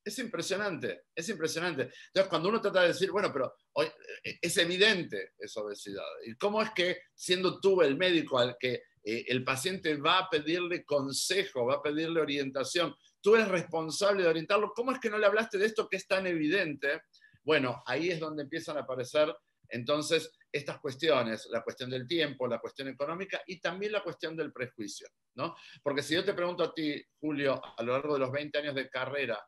Es 0.05 0.19
impresionante, 0.19 1.05
es 1.15 1.29
impresionante. 1.29 1.91
Entonces, 2.07 2.29
cuando 2.29 2.49
uno 2.49 2.61
trata 2.61 2.83
de 2.83 2.89
decir, 2.89 3.11
bueno, 3.11 3.31
pero 3.33 3.55
eh, 3.83 4.39
es 4.41 4.57
evidente 4.59 5.33
esa 5.39 5.61
obesidad. 5.61 6.05
¿Y 6.27 6.35
cómo 6.37 6.63
es 6.63 6.71
que, 6.71 6.99
siendo 7.15 7.61
tú 7.61 7.83
el 7.83 7.97
médico 7.97 8.39
al 8.39 8.57
que 8.59 8.83
eh, 9.03 9.25
el 9.29 9.45
paciente 9.45 9.97
va 9.97 10.19
a 10.19 10.31
pedirle 10.31 10.85
consejo, 10.85 11.67
va 11.67 11.75
a 11.75 11.83
pedirle 11.83 12.21
orientación, 12.21 12.95
tú 13.21 13.35
eres 13.35 13.49
responsable 13.49 14.23
de 14.23 14.29
orientarlo, 14.29 14.73
¿cómo 14.75 14.93
es 14.93 15.01
que 15.01 15.11
no 15.11 15.19
le 15.19 15.27
hablaste 15.27 15.59
de 15.59 15.67
esto 15.67 15.89
que 15.89 15.97
es 15.97 16.07
tan 16.07 16.27
evidente? 16.27 17.03
Bueno, 17.43 17.83
ahí 17.87 18.11
es 18.11 18.21
donde 18.21 18.43
empiezan 18.45 18.77
a 18.77 18.81
aparecer 18.81 19.35
entonces 19.71 20.33
estas 20.51 20.79
cuestiones, 20.81 21.47
la 21.51 21.63
cuestión 21.63 21.91
del 21.91 22.07
tiempo, 22.07 22.47
la 22.47 22.59
cuestión 22.59 22.89
económica 22.89 23.43
y 23.47 23.61
también 23.61 23.93
la 23.93 24.03
cuestión 24.03 24.35
del 24.35 24.53
prejuicio, 24.53 25.09
¿no? 25.35 25.55
Porque 25.83 26.03
si 26.03 26.15
yo 26.15 26.25
te 26.25 26.33
pregunto 26.33 26.65
a 26.65 26.73
ti, 26.73 27.03
Julio, 27.21 27.61
a 27.77 27.83
lo 27.83 27.93
largo 27.93 28.15
de 28.15 28.21
los 28.21 28.33
20 28.33 28.59
años 28.59 28.75
de 28.75 28.89
carrera, 28.89 29.39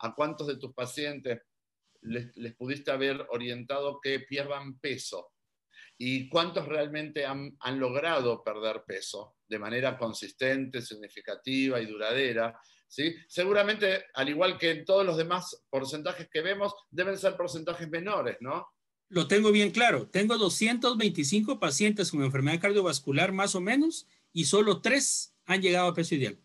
¿A 0.00 0.14
cuántos 0.14 0.46
de 0.46 0.56
tus 0.56 0.74
pacientes 0.74 1.40
les, 2.02 2.54
pudiste 2.56 2.90
haber 2.90 3.26
orientado 3.30 4.00
que 4.00 4.20
pierdan 4.20 4.78
peso? 4.78 5.32
¿Y 5.98 6.28
cuántos 6.28 6.66
realmente 6.66 7.24
han, 7.24 7.56
logrado 7.78 8.44
perder 8.44 8.84
peso 8.86 9.36
de 9.48 9.58
manera 9.58 9.96
consistente, 9.96 10.82
significativa 10.82 11.80
y 11.80 11.86
duradera? 11.86 12.58
¿sí? 12.86 13.14
Seguramente, 13.28 14.04
al 14.14 14.28
igual 14.28 14.58
que 14.58 14.70
en 14.70 14.84
todos 14.84 15.06
los 15.06 15.16
demás 15.16 15.64
porcentajes 15.70 16.28
que 16.28 16.42
vemos, 16.42 16.74
deben 16.90 17.16
ser 17.16 17.36
porcentajes 17.36 17.88
menores, 17.88 18.36
¿no? 18.40 18.66
Lo 19.08 19.28
tengo 19.28 19.52
bien 19.52 19.70
claro. 19.70 20.08
Tengo 20.08 20.36
225 20.36 21.60
pacientes 21.60 22.10
con 22.10 22.22
enfermedad 22.22 22.60
cardiovascular 22.60 23.32
más 23.32 23.54
o 23.54 23.60
menos 23.60 24.06
y 24.32 24.44
solo 24.44 24.80
tres 24.80 25.34
han 25.46 25.62
llegado 25.62 25.88
a 25.88 25.94
peso 25.94 26.14
ideal. 26.16 26.38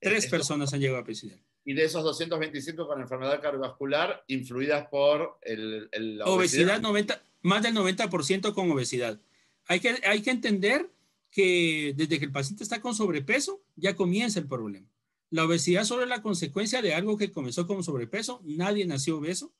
Tres 0.00 0.26
personas 0.26 0.72
han 0.74 0.80
llegado 0.80 1.00
a 1.00 1.04
peso 1.04 1.28
Y 1.64 1.74
de 1.74 1.84
esos 1.84 2.02
225 2.02 2.86
con 2.86 3.00
enfermedad 3.00 3.40
cardiovascular, 3.40 4.24
influidas 4.26 4.88
por 4.88 5.38
el, 5.42 5.88
la 5.92 6.24
obesidad. 6.24 6.80
90, 6.80 7.22
más 7.42 7.62
del 7.62 7.74
90% 7.74 8.52
con 8.52 8.70
obesidad. 8.70 9.20
Hay 9.66 9.80
que, 9.80 9.94
hay 10.04 10.22
que 10.22 10.30
entender 10.30 10.90
que 11.30 11.94
desde 11.96 12.18
que 12.18 12.24
el 12.24 12.32
paciente 12.32 12.64
está 12.64 12.80
con 12.80 12.94
sobrepeso, 12.94 13.62
ya 13.76 13.94
comienza 13.94 14.40
el 14.40 14.48
problema. 14.48 14.88
La 15.30 15.44
obesidad 15.44 15.84
solo 15.84 16.02
es 16.02 16.08
la 16.08 16.20
consecuencia 16.20 16.82
de 16.82 16.94
algo 16.94 17.16
que 17.16 17.32
comenzó 17.32 17.66
como 17.66 17.82
sobrepeso. 17.82 18.42
Nadie 18.44 18.84
nació 18.84 19.18
obeso. 19.18 19.54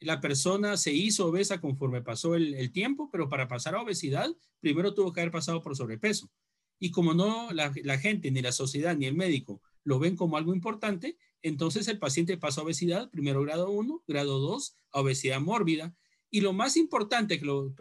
La 0.00 0.20
persona 0.20 0.76
se 0.76 0.92
hizo 0.92 1.26
obesa 1.26 1.60
conforme 1.60 2.02
pasó 2.02 2.36
el, 2.36 2.70
tiempo, 2.70 3.08
pero 3.10 3.28
para 3.28 3.48
pasar 3.48 3.74
a 3.74 3.82
obesidad, 3.82 4.30
primero 4.60 4.94
tuvo 4.94 5.12
que 5.12 5.20
haber 5.20 5.32
pasado 5.32 5.60
por 5.60 5.74
sobrepeso. 5.74 6.30
Y 6.78 6.92
como 6.92 7.14
no 7.14 7.50
la 7.52 7.98
gente, 7.98 8.30
ni 8.30 8.42
la 8.42 8.52
sociedad, 8.52 8.96
ni 8.96 9.06
el 9.06 9.14
médico 9.14 9.60
lo 9.88 9.98
ven 9.98 10.16
como 10.16 10.36
algo 10.36 10.54
importante, 10.54 11.16
entonces 11.42 11.88
el 11.88 11.98
paciente 11.98 12.36
pasa 12.36 12.60
a 12.60 12.64
obesidad, 12.64 13.10
primero 13.10 13.42
grado 13.42 13.70
1, 13.70 14.04
grado 14.06 14.38
2, 14.38 14.74
a 14.92 15.00
obesidad 15.00 15.40
mórbida. 15.40 15.94
Y 16.30 16.40
lo 16.40 16.52
más 16.52 16.76
importante, 16.76 17.38
que 17.38 17.44
lo, 17.44 17.74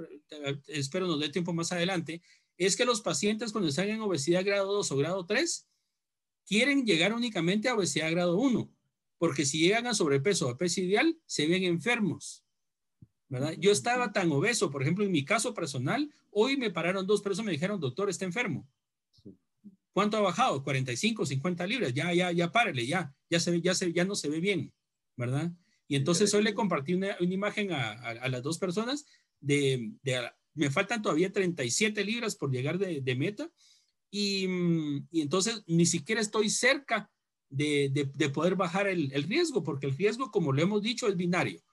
espero 0.67 1.07
nos 1.07 1.19
dé 1.19 1.29
tiempo 1.29 1.53
más 1.53 1.71
adelante, 1.71 2.21
es 2.57 2.75
que 2.75 2.85
los 2.85 3.01
pacientes 3.01 3.51
cuando 3.51 3.69
están 3.69 3.89
en 3.89 4.01
obesidad 4.01 4.45
grado 4.45 4.73
2 4.73 4.91
o 4.91 4.97
grado 4.97 5.25
3, 5.25 5.67
quieren 6.45 6.85
llegar 6.85 7.13
únicamente 7.13 7.69
a 7.69 7.75
obesidad 7.75 8.11
grado 8.11 8.37
1, 8.37 8.71
porque 9.17 9.45
si 9.45 9.59
llegan 9.59 9.87
a 9.87 9.93
sobrepeso 9.93 10.47
o 10.47 10.51
a 10.51 10.57
peso 10.57 10.81
ideal, 10.81 11.17
se 11.25 11.47
ven 11.47 11.63
enfermos. 11.63 12.43
¿verdad? 13.29 13.55
Yo 13.57 13.71
estaba 13.71 14.13
tan 14.13 14.31
obeso, 14.31 14.71
por 14.71 14.81
ejemplo, 14.81 15.03
en 15.03 15.11
mi 15.11 15.25
caso 15.25 15.53
personal, 15.53 16.09
hoy 16.31 16.57
me 16.57 16.71
pararon 16.71 17.05
dos 17.05 17.21
personas 17.21 17.45
y 17.45 17.47
me 17.47 17.51
dijeron, 17.53 17.79
doctor, 17.79 18.09
está 18.09 18.25
enfermo. 18.25 18.67
¿Cuánto 19.97 20.17
ha 20.17 20.21
bajado? 20.21 20.63
45, 20.63 21.25
50 21.25 21.65
libras. 21.65 21.91
Ya, 21.91 22.13
ya, 22.13 22.31
ya 22.31 22.51
párele, 22.51 22.85
ya. 22.85 23.11
Ya, 23.31 23.39
se, 23.39 23.59
ya, 23.61 23.73
se, 23.73 23.91
ya 23.91 24.05
no 24.05 24.13
se 24.13 24.29
ve 24.29 24.39
bien, 24.39 24.71
¿verdad? 25.15 25.51
Y 25.87 25.95
entonces 25.95 26.31
hoy 26.35 26.43
le 26.43 26.53
compartí 26.53 26.93
una, 26.93 27.17
una 27.19 27.33
imagen 27.33 27.71
a, 27.71 27.93
a, 27.93 28.29
las 28.29 28.43
dos 28.43 28.59
personas 28.59 29.07
de, 29.39 29.93
de, 30.03 30.29
me 30.53 30.69
faltan 30.69 31.01
todavía 31.01 31.31
37 31.31 32.05
libras 32.05 32.35
por 32.35 32.51
llegar 32.51 32.77
de, 32.77 33.01
de 33.01 33.15
meta 33.15 33.49
y, 34.11 34.45
y, 35.09 35.21
entonces 35.21 35.63
ni 35.65 35.87
siquiera 35.87 36.21
estoy 36.21 36.51
cerca 36.51 37.09
de, 37.49 37.89
de 38.13 38.29
poder 38.29 38.53
bajar 38.53 38.85
el, 38.85 39.11
el, 39.13 39.23
riesgo, 39.23 39.63
porque 39.63 39.87
el 39.87 39.97
riesgo, 39.97 40.29
como 40.29 40.53
lo 40.53 40.61
hemos 40.61 40.83
dicho, 40.83 41.07
es 41.07 41.17
binario. 41.17 41.63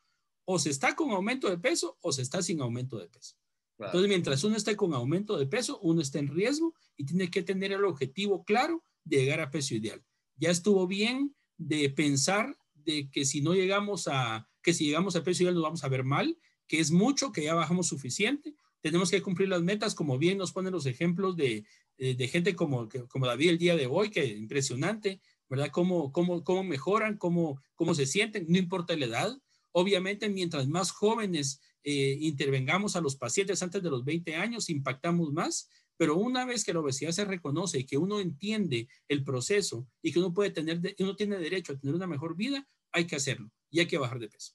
O 0.47 0.59
se 0.59 0.71
está 0.71 0.97
con 0.97 1.11
aumento 1.11 1.51
de 1.51 1.59
peso 1.59 1.99
o 2.01 2.11
se 2.11 2.23
está 2.23 2.41
sin 2.41 2.63
aumento 2.63 2.99
de 2.99 3.07
peso. 3.07 3.37
Entonces, 3.79 4.09
mientras 4.09 4.45
uno 4.45 4.57
esté 4.57 4.77
con 4.77 4.95
aumento 4.95 5.37
de 5.37 5.47
peso, 5.47 5.79
uno 5.81 6.01
está 6.01 6.19
en 6.19 6.29
riesgo 6.29 6.75
y 6.97 7.07
tiene 7.07 7.31
que 7.31 7.43
tener 7.43 7.73
el 7.73 7.85
objetivo 7.85 8.45
claro 8.45 8.85
de 9.05 9.19
llegar 9.19 9.41
a 9.41 9.51
peso 9.51 9.75
ideal. 9.75 10.03
Ya 10.37 10.51
estuvo 10.51 10.87
bien 10.87 11.35
de 11.57 11.91
pensar 11.91 12.57
de 12.75 13.11
que 13.11 13.25
si 13.25 13.41
no 13.41 13.55
llegamos 13.55 14.09
a, 14.09 14.49
que 14.63 14.73
si 14.73 14.87
llegamos 14.87 15.17
a 15.17 15.25
peso 15.25 15.43
ideal 15.43 15.55
nos 15.55 15.65
vamos 15.65 15.85
a 15.85 15.89
ver 15.89 16.05
mal, 16.05 16.39
que 16.67 16.81
es 16.81 16.91
mucho, 16.91 17.33
que 17.33 17.45
ya 17.45 17.55
bajamos 17.55 17.89
suficiente. 17.89 18.55
Tenemos 18.81 19.11
que 19.11 19.23
cumplir 19.23 19.49
las 19.49 19.63
metas, 19.63 19.95
como 19.95 20.19
bien 20.19 20.39
nos 20.39 20.53
ponen 20.53 20.73
los 20.73 20.87
ejemplos 20.87 21.37
de, 21.37 21.65
de, 21.97 22.29
gente 22.29 22.55
como, 22.55 22.89
como 23.09 23.27
David 23.27 23.51
el 23.51 23.59
día 23.59 23.77
de 23.77 23.87
hoy, 23.87 24.11
que 24.11 24.27
impresionante, 24.27 25.21
¿verdad? 25.49 25.71
Cómo, 25.71 26.13
cómo, 26.13 26.45
cómo 26.45 26.65
mejoran, 26.65 27.17
cómo, 27.17 27.61
cómo 27.75 27.95
se 27.95 28.07
sienten, 28.07 28.47
no 28.49 28.59
importa 28.59 28.97
la 28.97 29.07
edad. 29.07 29.39
Obviamente, 29.77 30.29
mientras 30.29 30.69
más 30.69 30.93
jóvenes 30.93 31.61
eh, 31.83 32.17
intervengamos 32.21 32.95
a 32.95 33.01
los 33.01 33.17
pacientes 33.17 33.61
antes 33.61 33.83
de 33.83 33.91
los 33.91 34.05
20 34.05 34.37
años, 34.37 34.71
impactamos 34.71 35.33
más, 35.33 35.69
pero 35.97 36.15
una 36.15 36.45
vez 36.45 36.65
que 36.65 36.73
la 36.73 36.79
obesidad 36.79 37.11
se 37.11 37.25
reconoce 37.25 37.81
y 37.81 37.85
que 37.85 37.99
uno 37.99 38.21
entiende 38.21 38.89
el 39.09 39.25
proceso 39.25 39.89
y 40.01 40.13
que 40.13 40.21
uno 40.21 40.33
puede 40.33 40.51
tener, 40.51 40.81
uno 41.01 41.17
tiene 41.17 41.39
derecho 41.39 41.73
a 41.73 41.77
tener 41.77 41.93
una 41.93 42.07
mejor 42.07 42.37
vida, 42.37 42.69
hay 42.93 43.07
que 43.09 43.17
hacerlo 43.17 43.51
y 43.69 43.81
hay 43.81 43.87
que 43.89 43.99
bajar 43.99 44.21
de 44.21 44.29
peso. 44.29 44.53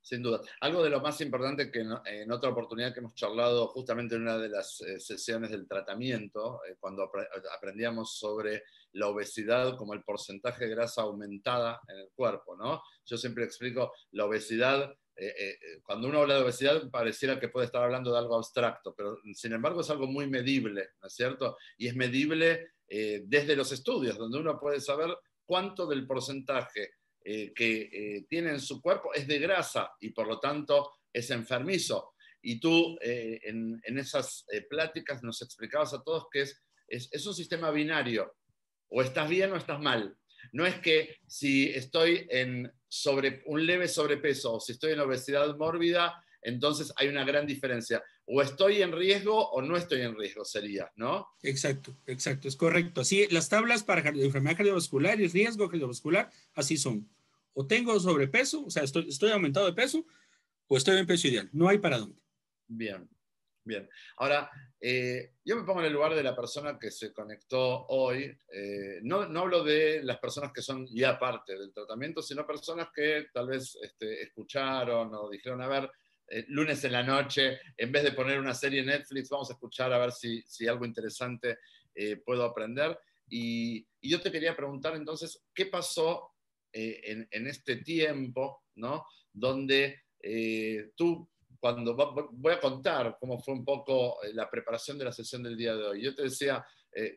Sin 0.00 0.22
duda. 0.22 0.40
Algo 0.60 0.84
de 0.84 0.90
lo 0.90 1.00
más 1.00 1.20
importante 1.20 1.72
que 1.72 1.80
en, 1.80 2.30
otra 2.30 2.50
oportunidad 2.50 2.94
que 2.94 3.00
hemos 3.00 3.14
charlado 3.14 3.66
justamente 3.68 4.14
en 4.14 4.22
una 4.22 4.38
de 4.38 4.50
las 4.50 4.80
eh, 4.82 5.00
sesiones 5.00 5.50
del 5.50 5.66
tratamiento, 5.66 6.60
eh, 6.64 6.76
cuando 6.78 7.10
aprendíamos 7.56 8.16
sobre 8.16 8.62
la 8.94 9.08
obesidad 9.08 9.76
como 9.76 9.94
el 9.94 10.02
porcentaje 10.02 10.64
de 10.64 10.74
grasa 10.74 11.02
aumentada 11.02 11.80
en 11.88 11.98
el 11.98 12.08
cuerpo, 12.14 12.56
¿no? 12.56 12.82
Yo 13.04 13.16
siempre 13.16 13.44
explico, 13.44 13.92
la 14.12 14.24
obesidad 14.24 14.96
eh, 15.16 15.26
eh, 15.26 15.50
eh, 15.50 15.80
cuando 15.84 16.08
uno 16.08 16.22
habla 16.22 16.34
de 16.34 16.42
obesidad 16.42 16.90
pareciera 16.90 17.38
que 17.38 17.48
puede 17.48 17.66
estar 17.66 17.84
hablando 17.84 18.12
de 18.12 18.18
algo 18.18 18.36
abstracto, 18.36 18.94
pero 18.96 19.16
sin 19.34 19.52
embargo 19.52 19.80
es 19.80 19.90
algo 19.90 20.08
muy 20.08 20.28
medible, 20.28 20.90
¿no 21.00 21.06
es 21.06 21.14
cierto? 21.14 21.56
Y 21.78 21.86
es 21.86 21.94
medible 21.94 22.70
desde 22.86 23.56
los 23.56 23.72
estudios, 23.72 24.16
donde 24.16 24.38
uno 24.38 24.60
puede 24.60 24.78
saber 24.78 25.16
cuánto 25.44 25.86
del 25.86 26.06
porcentaje 26.06 26.90
que 27.24 27.54
tienen 27.54 28.26
tiene 28.28 28.50
en 28.50 28.60
su 28.60 28.80
cuerpo 28.80 29.12
es 29.14 29.26
de 29.26 29.38
grasa 29.38 29.90
y 29.98 30.10
por 30.10 30.28
lo 30.28 30.38
tanto 30.38 30.92
es 31.12 31.30
enfermizo. 31.30 32.12
Y 32.42 32.60
tú 32.60 32.96
en, 33.00 33.80
esas 33.98 34.44
pláticas 34.68 35.24
nos 35.24 35.40
explicabas 35.42 35.94
a 35.94 36.04
todos 36.04 36.26
que 36.30 36.42
es, 36.42 36.62
es, 36.86 37.08
es 37.10 37.26
un 37.26 37.34
sistema 37.34 37.70
binario, 37.70 38.36
o 38.94 39.02
estás 39.02 39.28
bien 39.28 39.52
o 39.52 39.56
estás 39.56 39.80
mal. 39.80 40.16
No 40.52 40.64
es 40.64 40.76
que 40.76 41.16
si 41.26 41.68
estoy 41.68 42.26
en 42.30 42.72
sobre, 42.88 43.42
un 43.46 43.66
leve 43.66 43.88
sobrepeso 43.88 44.54
o 44.54 44.60
si 44.60 44.72
estoy 44.72 44.92
en 44.92 45.00
obesidad 45.00 45.56
mórbida, 45.56 46.24
entonces 46.42 46.92
hay 46.96 47.08
una 47.08 47.24
gran 47.24 47.44
diferencia. 47.44 48.04
O 48.26 48.40
estoy 48.40 48.82
en 48.82 48.92
riesgo 48.92 49.50
o 49.50 49.60
no 49.62 49.76
estoy 49.76 50.02
en 50.02 50.16
riesgo, 50.16 50.44
sería, 50.44 50.92
¿no? 50.94 51.26
Exacto, 51.42 51.96
exacto, 52.06 52.46
es 52.46 52.54
correcto. 52.54 53.00
Así, 53.00 53.26
las 53.30 53.48
tablas 53.48 53.82
para 53.82 54.08
enfermedad 54.10 54.56
cardiovascular 54.56 55.20
y 55.20 55.26
riesgo 55.26 55.68
cardiovascular, 55.68 56.30
así 56.54 56.76
son. 56.76 57.08
O 57.52 57.66
tengo 57.66 57.98
sobrepeso, 57.98 58.64
o 58.64 58.70
sea, 58.70 58.84
estoy, 58.84 59.08
estoy 59.08 59.32
aumentado 59.32 59.66
de 59.66 59.72
peso, 59.72 60.06
o 60.68 60.76
estoy 60.76 60.98
en 60.98 61.06
peso 61.06 61.26
ideal. 61.26 61.48
No 61.52 61.68
hay 61.68 61.78
para 61.78 61.98
dónde. 61.98 62.20
Bien, 62.68 63.08
bien. 63.64 63.88
Ahora, 64.18 64.50
eh, 64.80 65.32
yo 65.44 65.56
me 65.56 65.64
pongo 65.64 65.80
en 65.80 65.86
el 65.86 65.92
lugar 65.92 66.14
de 66.14 66.22
la 66.22 66.36
persona 66.36 66.78
que 66.78 66.90
se 66.90 67.12
conectó 67.12 67.86
hoy. 67.86 68.36
Eh, 68.52 69.00
no, 69.02 69.26
no, 69.26 69.40
hablo 69.40 69.64
de 69.64 70.02
las 70.02 70.18
personas 70.18 70.52
que 70.52 70.62
son 70.62 70.86
ya 70.86 71.18
parte 71.18 71.58
del 71.58 71.72
tratamiento, 71.72 72.22
sino 72.22 72.46
personas 72.46 72.88
que 72.94 73.26
tal 73.32 73.48
vez 73.48 73.76
este, 73.82 74.22
escucharon 74.22 75.14
o 75.14 75.28
dijeron, 75.30 75.62
a 75.62 75.68
ver, 75.68 75.90
eh, 76.28 76.44
lunes 76.48 76.84
en 76.84 76.92
la 76.92 77.02
noche, 77.02 77.58
en 77.76 77.92
vez 77.92 78.04
de 78.04 78.12
poner 78.12 78.38
una 78.38 78.54
serie 78.54 78.80
en 78.80 78.86
Netflix, 78.86 79.28
vamos 79.30 79.50
a 79.50 79.54
escuchar 79.54 79.92
a 79.92 79.98
ver 79.98 80.12
si, 80.12 80.42
si 80.42 80.66
algo 80.68 80.84
interesante 80.84 81.58
puedo 82.24 82.42
aprender. 82.42 82.98
Y, 83.28 83.86
yo 84.02 84.20
te 84.20 84.32
quería 84.32 84.56
preguntar 84.56 84.96
entonces, 84.96 85.44
¿qué 85.54 85.66
pasó 85.66 86.34
en, 86.72 87.26
en, 87.30 87.46
este 87.46 87.76
tiempo, 87.76 88.64
¿no? 88.74 89.06
Donde 89.32 90.02
tú 90.96 91.28
cuando 91.64 91.94
voy 91.94 92.52
a 92.52 92.60
contar 92.60 93.16
cómo 93.18 93.40
fue 93.40 93.54
un 93.54 93.64
poco 93.64 94.22
eh, 94.22 94.34
la 94.34 94.50
preparación 94.50 94.98
de 94.98 95.06
la 95.06 95.12
sesión 95.12 95.42
del 95.42 95.56
día 95.56 95.74
de 95.74 95.82
hoy. 95.82 96.02
Yo 96.02 96.14
te 96.14 96.24
decía, 96.24 96.62
eh, 96.92 97.16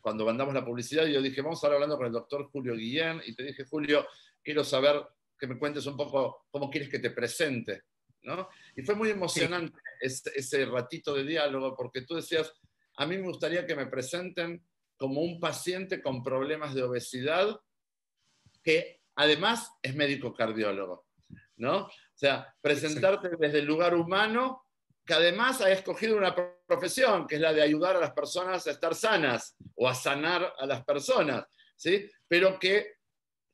cuando 0.00 0.24
mandamos 0.24 0.52
la 0.52 0.64
publicidad, 0.64 1.06
yo 1.06 1.22
dije, 1.22 1.40
vamos 1.40 1.58
a 1.58 1.60
estar 1.60 1.72
hablando 1.72 1.96
con 1.96 2.06
el 2.06 2.12
doctor 2.12 2.50
Julio 2.50 2.74
Guillén, 2.74 3.22
y 3.24 3.36
te 3.36 3.44
dije, 3.44 3.64
Julio, 3.64 4.08
quiero 4.42 4.64
saber 4.64 5.06
que 5.38 5.46
me 5.46 5.56
cuentes 5.56 5.86
un 5.86 5.96
poco 5.96 6.48
cómo 6.50 6.68
quieres 6.68 6.88
que 6.88 6.98
te 6.98 7.12
presente. 7.12 7.84
¿no? 8.22 8.48
Y 8.74 8.82
fue 8.82 8.96
muy 8.96 9.10
emocionante 9.10 9.78
ese, 10.00 10.32
ese 10.34 10.66
ratito 10.66 11.14
de 11.14 11.22
diálogo, 11.22 11.76
porque 11.76 12.02
tú 12.02 12.16
decías, 12.16 12.52
a 12.96 13.06
mí 13.06 13.18
me 13.18 13.28
gustaría 13.28 13.64
que 13.64 13.76
me 13.76 13.86
presenten 13.86 14.66
como 14.96 15.20
un 15.20 15.38
paciente 15.38 16.02
con 16.02 16.24
problemas 16.24 16.74
de 16.74 16.82
obesidad 16.82 17.56
que 18.64 19.00
además 19.14 19.70
es 19.80 19.94
médico 19.94 20.34
cardiólogo. 20.34 21.06
¿no? 21.58 21.88
O 22.18 22.20
sea, 22.20 22.52
presentarte 22.60 23.30
desde 23.38 23.60
el 23.60 23.64
lugar 23.64 23.94
humano, 23.94 24.64
que 25.06 25.14
además 25.14 25.60
ha 25.60 25.70
escogido 25.70 26.16
una 26.16 26.34
profesión, 26.66 27.28
que 27.28 27.36
es 27.36 27.40
la 27.40 27.52
de 27.52 27.62
ayudar 27.62 27.94
a 27.94 28.00
las 28.00 28.10
personas 28.10 28.66
a 28.66 28.72
estar 28.72 28.92
sanas 28.96 29.56
o 29.76 29.88
a 29.88 29.94
sanar 29.94 30.52
a 30.58 30.66
las 30.66 30.84
personas, 30.84 31.44
¿sí? 31.76 32.10
Pero 32.26 32.58
que 32.58 32.96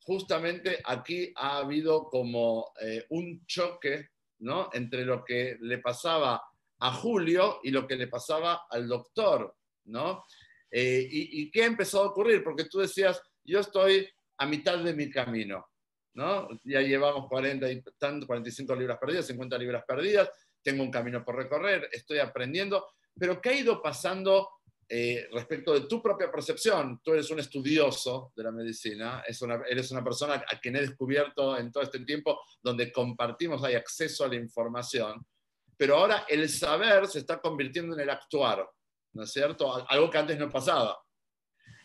justamente 0.01 0.81
aquí 0.83 1.31
ha 1.35 1.57
habido 1.57 2.05
como 2.05 2.73
eh, 2.81 3.05
un 3.09 3.45
choque, 3.45 4.09
¿no? 4.39 4.71
Entre 4.73 5.05
lo 5.05 5.23
que 5.23 5.57
le 5.61 5.77
pasaba 5.77 6.41
a 6.79 6.91
Julio 6.91 7.59
y 7.61 7.69
lo 7.69 7.85
que 7.85 7.97
le 7.97 8.07
pasaba 8.07 8.65
al 8.67 8.87
doctor, 8.87 9.55
¿no? 9.83 10.25
Eh, 10.71 11.07
y, 11.07 11.43
¿Y 11.43 11.51
qué 11.51 11.65
empezó 11.65 12.01
a 12.01 12.07
ocurrir? 12.07 12.43
Porque 12.43 12.65
tú 12.65 12.79
decías, 12.79 13.21
yo 13.43 13.59
estoy 13.59 14.09
a 14.39 14.47
mitad 14.47 14.79
de 14.79 14.95
mi 14.95 15.11
camino. 15.11 15.67
Ya 16.15 16.81
llevamos 16.81 17.27
40 17.27 17.69
y 17.71 17.83
tanto, 17.97 18.25
45 18.25 18.73
libras 18.75 18.97
perdidas, 18.97 19.27
50 19.27 19.57
libras 19.57 19.83
perdidas, 19.85 20.29
tengo 20.63 20.81
un 20.81 20.89
camino 20.89 21.23
por 21.23 21.35
recorrer, 21.35 21.89
estoy 21.91 22.19
aprendiendo, 22.19 22.87
pero 23.17 23.41
¿qué 23.41 23.49
ha 23.49 23.53
ido 23.53 23.81
pasando 23.81 24.49
eh, 24.87 25.27
respecto 25.33 25.73
de 25.73 25.87
tu 25.87 26.01
propia 26.01 26.31
percepción? 26.31 27.01
Tú 27.03 27.13
eres 27.13 27.29
un 27.31 27.39
estudioso 27.39 28.31
de 28.35 28.43
la 28.43 28.51
medicina, 28.51 29.23
eres 29.67 29.91
una 29.91 30.03
persona 30.03 30.35
a 30.35 30.59
quien 30.59 30.77
he 30.77 30.81
descubierto 30.81 31.57
en 31.57 31.71
todo 31.71 31.83
este 31.83 31.99
tiempo 31.99 32.39
donde 32.63 32.91
compartimos, 32.93 33.63
hay 33.63 33.75
acceso 33.75 34.23
a 34.23 34.29
la 34.29 34.35
información, 34.35 35.25
pero 35.77 35.97
ahora 35.97 36.25
el 36.29 36.47
saber 36.47 37.07
se 37.07 37.19
está 37.19 37.41
convirtiendo 37.41 37.93
en 37.93 37.99
el 37.99 38.09
actuar, 38.09 38.65
¿no 39.13 39.23
es 39.23 39.31
cierto? 39.33 39.85
Algo 39.89 40.09
que 40.09 40.17
antes 40.17 40.39
no 40.39 40.49
pasaba. 40.49 40.97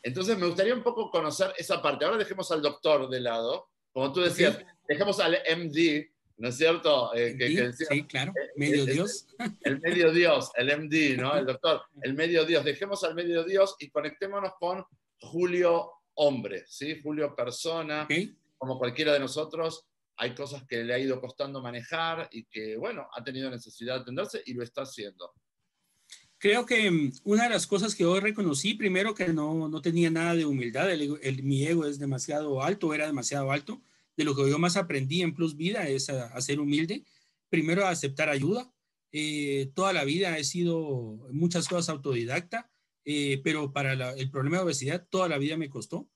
Entonces 0.02 0.38
me 0.38 0.46
gustaría 0.46 0.74
un 0.74 0.82
poco 0.82 1.10
conocer 1.10 1.52
esa 1.58 1.82
parte. 1.82 2.04
Ahora 2.04 2.16
dejemos 2.16 2.50
al 2.52 2.62
doctor 2.62 3.08
de 3.08 3.20
lado 3.20 3.70
como 3.92 4.12
tú 4.12 4.20
decías, 4.20 4.58
dejemos 4.88 5.20
al 5.20 5.38
MD, 5.56 6.10
¿no 6.36 6.48
es 6.48 6.56
cierto? 6.56 7.14
Eh, 7.14 7.72
sí, 7.72 8.04
claro, 8.04 8.32
eh, 8.36 8.50
medio 8.56 8.86
Dios. 8.86 9.26
El, 9.62 9.80
medio 9.80 10.12
Dios, 10.12 10.50
el 10.56 10.66
MD, 10.66 11.16
¿no? 11.16 11.36
El 11.36 11.46
doctor, 11.46 11.82
el 12.02 12.14
medio 12.14 12.44
Dios. 12.44 12.64
Dejemos 12.64 13.04
al 13.04 13.14
medio 13.14 13.44
Dios 13.44 13.76
y 13.78 13.90
conectémonos 13.90 14.52
con 14.58 14.84
Julio 15.20 15.90
Hombre, 16.14 16.64
¿sí? 16.66 17.00
Julio 17.02 17.34
Persona, 17.34 18.06
como 18.58 18.78
cualquiera 18.78 19.12
de 19.12 19.20
nosotros. 19.20 19.86
Hay 20.16 20.34
cosas 20.34 20.64
que 20.66 20.84
le 20.84 20.92
ha 20.92 20.98
ido 20.98 21.20
costando 21.20 21.62
manejar 21.62 22.28
y 22.30 22.44
que, 22.44 22.76
bueno, 22.76 23.08
ha 23.14 23.24
tenido 23.24 23.50
necesidad 23.50 23.96
de 23.96 24.00
atenderse 24.02 24.42
y 24.44 24.52
lo 24.52 24.62
está 24.62 24.82
haciendo. 24.82 25.32
Creo 26.40 26.64
que 26.64 26.90
mm, 26.90 27.12
una 27.24 27.44
de 27.44 27.50
las 27.50 27.66
cosas 27.66 27.94
que 27.94 28.06
hoy 28.06 28.18
reconocí, 28.18 28.72
primero 28.72 29.14
que 29.14 29.28
no, 29.28 29.68
no 29.68 29.82
tenía 29.82 30.10
nada 30.10 30.34
de 30.34 30.46
humildad, 30.46 30.90
el, 30.90 31.42
mi 31.42 31.66
ego 31.66 31.86
es 31.86 31.98
demasiado 31.98 32.62
alto, 32.62 32.94
era 32.94 33.06
demasiado 33.06 33.52
alto. 33.52 33.82
De 34.16 34.24
lo 34.24 34.34
que 34.34 34.48
yo 34.48 34.58
más 34.58 34.76
aprendí 34.76 35.22
en 35.22 35.34
Plus 35.34 35.56
Vida 35.56 35.86
es 35.88 36.08
a, 36.08 36.40
ser 36.40 36.58
humilde, 36.58 37.04
primero 37.50 37.86
a 37.86 37.90
aceptar 37.90 38.30
ayuda. 38.30 38.72
Eh, 39.12 39.70
toda 39.74 39.92
la 39.92 40.04
vida 40.04 40.38
he 40.38 40.44
sido 40.44 41.28
muchas 41.30 41.68
cosas 41.68 41.90
autodidacta, 41.90 42.70
eh, 43.04 43.40
pero 43.44 43.72
para 43.72 44.14
el 44.14 44.30
problema 44.30 44.58
de 44.58 44.64
obesidad 44.64 45.06
toda 45.10 45.28
la 45.28 45.36
vida 45.36 45.58
me 45.58 45.68
costó. 45.68 46.08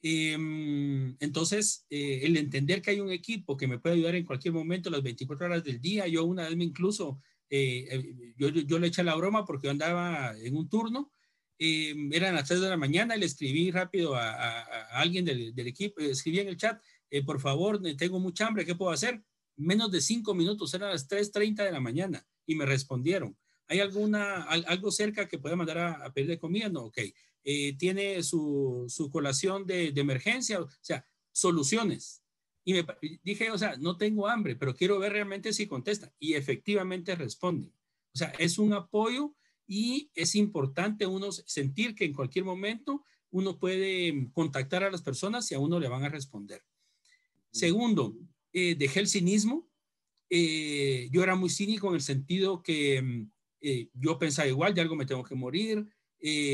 Em, 0.00 1.16
entonces, 1.20 1.84
eh, 1.90 2.20
el 2.22 2.36
entender 2.38 2.80
que 2.80 2.92
hay 2.92 3.00
un 3.00 3.10
equipo 3.10 3.56
que 3.56 3.66
me 3.66 3.78
puede 3.78 3.96
ayudar 3.96 4.14
en 4.14 4.24
cualquier 4.24 4.54
momento, 4.54 4.88
las 4.88 5.02
24 5.02 5.46
horas 5.46 5.64
del 5.64 5.80
día, 5.80 6.06
yo 6.06 6.24
una 6.24 6.48
vez 6.48 6.56
me 6.56 6.64
incluso 6.64 7.20
eh, 7.50 7.88
eh, 7.90 8.34
yo, 8.36 8.78
le 8.78 8.86
eché 8.88 9.02
la 9.02 9.16
broma 9.16 9.44
porque 9.44 9.68
andaba 9.68 10.34
en 10.38 10.56
un 10.56 10.68
turno, 10.68 11.12
eh, 11.58 11.94
eran 12.12 12.34
las 12.34 12.48
3 12.48 12.60
de 12.60 12.68
la 12.68 12.76
mañana 12.76 13.16
y 13.16 13.20
le 13.20 13.26
escribí 13.26 13.70
rápido 13.70 14.14
a, 14.14 14.60
alguien 14.92 15.24
del, 15.24 15.54
del, 15.54 15.66
equipo, 15.66 16.00
escribí 16.00 16.40
en 16.40 16.48
el 16.48 16.56
chat, 16.56 16.80
por 17.24 17.40
favor, 17.40 17.80
tengo 17.96 18.20
mucha 18.20 18.46
hambre, 18.46 18.66
¿qué 18.66 18.74
puedo 18.74 18.92
hacer? 18.92 19.22
Menos 19.56 19.90
de 19.90 20.00
5 20.00 20.34
minutos, 20.34 20.72
eran 20.74 20.90
las 20.90 21.08
3.30 21.08 21.64
de 21.64 21.72
la 21.72 21.80
mañana 21.80 22.26
y 22.46 22.54
me 22.54 22.66
respondieron. 22.66 23.36
¿Hay 23.66 23.80
alguna, 23.80 24.44
algo 24.44 24.90
cerca 24.90 25.26
que 25.26 25.38
pueda 25.38 25.56
mandar 25.56 25.78
a, 25.78 26.12
pedir 26.12 26.28
de 26.28 26.38
comida? 26.38 26.68
No, 26.68 26.84
ok. 26.84 26.98
¿Tiene 27.78 28.22
su, 28.22 28.86
su 28.88 29.10
colación 29.10 29.66
de, 29.66 29.92
de 29.92 30.00
emergencia? 30.00 30.60
O 30.60 30.68
sea, 30.80 31.04
soluciones. 31.32 32.22
Y 32.68 32.74
me 32.74 32.84
dije, 33.22 33.50
o 33.50 33.56
sea, 33.56 33.78
no 33.78 33.96
tengo 33.96 34.28
hambre, 34.28 34.54
pero 34.54 34.74
quiero 34.74 34.98
ver 34.98 35.12
realmente 35.12 35.54
si 35.54 35.66
contesta. 35.66 36.12
Y 36.18 36.34
efectivamente 36.34 37.14
responden. 37.14 37.72
O 38.14 38.18
sea, 38.18 38.28
es 38.38 38.58
un 38.58 38.74
apoyo 38.74 39.34
y 39.66 40.10
es 40.14 40.34
importante 40.34 41.06
uno 41.06 41.32
sentir 41.32 41.94
que 41.94 42.04
en 42.04 42.12
cualquier 42.12 42.44
momento 42.44 43.04
uno 43.30 43.58
puede 43.58 44.28
contactar 44.34 44.84
a 44.84 44.90
las 44.90 45.00
personas 45.00 45.50
y 45.50 45.54
a 45.54 45.60
uno 45.60 45.80
le 45.80 45.88
van 45.88 46.04
a 46.04 46.10
responder. 46.10 46.62
Segundo, 47.50 48.14
eh, 48.52 48.74
dejé 48.78 49.00
el 49.00 49.08
cinismo. 49.08 49.66
Eh, 50.28 51.08
yo 51.10 51.22
era 51.22 51.36
muy 51.36 51.48
cínico 51.48 51.88
en 51.88 51.94
el 51.94 52.02
sentido 52.02 52.62
que 52.62 53.00
mm, 53.00 53.30
eh, 53.62 53.88
yo 53.94 54.18
pensaba 54.18 54.46
igual, 54.46 54.74
de 54.74 54.82
algo 54.82 54.94
me 54.94 55.06
tengo 55.06 55.24
que 55.24 55.34
morir. 55.34 55.86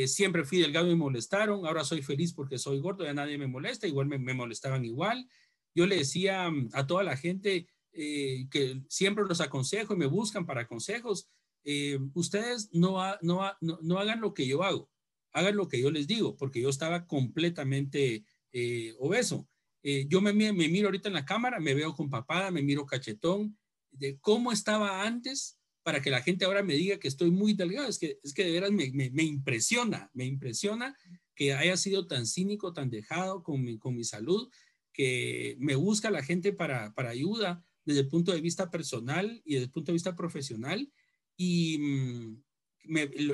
siempre 0.07 0.45
fui 0.45 0.59
delgado 0.59 0.87
y 0.87 0.91
me 0.91 0.97
molestaron. 0.97 1.67
Ahora 1.67 1.83
soy 1.83 2.03
feliz 2.03 2.33
porque 2.33 2.57
soy 2.57 2.79
gordo, 2.79 3.03
ya 3.05 3.15
nadie 3.15 3.37
me 3.37 3.49
molesta. 3.49 3.89
Igual 3.89 4.07
me, 4.07 4.19
me 4.21 4.35
molestaban 4.35 4.85
igual. 4.85 5.29
Yo 5.75 5.87
le 5.87 5.97
decía 5.97 6.51
mm, 6.51 6.71
a 6.73 6.87
toda 6.87 7.03
la 7.03 7.17
gente 7.17 7.67
eh, 7.93 8.47
que 8.51 8.83
siempre 8.89 9.25
los 9.25 9.41
aconsejo 9.41 9.95
y 9.95 9.99
me 9.99 10.07
buscan 10.07 10.47
para 10.47 10.67
consejos, 10.67 11.29
eh, 11.65 11.99
ustedes 12.15 12.71
no, 12.73 13.01
no, 13.23 13.53
no, 13.61 13.99
hagan 13.99 14.21
lo 14.21 14.35
que 14.35 14.47
yo 14.47 14.63
hago, 14.63 14.91
hagan 15.33 15.57
lo 15.57 15.69
que 15.69 15.81
yo 15.81 15.91
les 15.91 16.07
digo, 16.07 16.37
porque 16.37 16.61
yo 16.61 16.69
estaba 16.69 17.07
completamente 17.07 18.25
eh, 18.53 18.95
obeso. 18.99 19.49
yo 19.83 20.21
me, 20.21 20.33
me, 20.33 20.53
miro 20.53 20.89
ahorita 20.89 21.09
en 21.09 21.15
la 21.15 21.25
cámara, 21.25 21.61
me 21.61 21.75
veo 21.75 21.95
con 21.95 22.11
papada, 22.11 22.51
me 22.51 22.63
miro 22.63 22.85
cachetón, 22.87 23.57
de 23.91 24.19
cómo 24.19 24.53
estaba 24.53 25.03
antes 25.03 25.59
para 25.85 26.01
que 26.01 26.11
la 26.11 26.23
gente 26.23 26.45
ahora 26.45 26.63
me 26.63 26.75
diga 26.75 26.99
que 26.99 27.09
estoy 27.09 27.31
muy 27.31 27.53
delgado. 27.53 27.89
Es 27.89 27.99
que, 27.99 28.19
es 28.23 28.33
que 28.35 28.45
de 28.45 28.53
veras 28.53 28.73
me, 28.73 28.91
me, 28.91 29.23
impresiona, 29.23 30.11
me 30.15 30.25
impresiona 30.25 30.97
que 31.35 31.53
haya 31.53 31.77
sido 31.77 32.07
tan 32.07 32.27
cínico, 32.27 32.73
tan 32.73 32.91
dejado 32.91 33.43
con 33.43 33.63
mi, 33.63 33.79
con 33.79 33.95
mi 33.95 34.05
salud 34.05 34.51
que 34.95 35.57
me 35.59 35.75
busca 35.75 36.11
la 36.11 36.23
gente 36.23 36.55
para, 36.55 36.95
para 36.95 37.11
ayuda 37.11 37.63
desde 37.85 38.01
el 38.01 38.09
punto 38.09 38.33
de 38.33 38.41
vista 38.41 38.71
personal 38.71 39.43
y 39.45 39.55
desde 39.55 39.67
el 39.67 39.71
punto 39.71 39.93
de 39.93 39.95
vista 39.95 40.17
profesional. 40.17 40.91
Y 41.37 41.79
mm, 41.79 42.43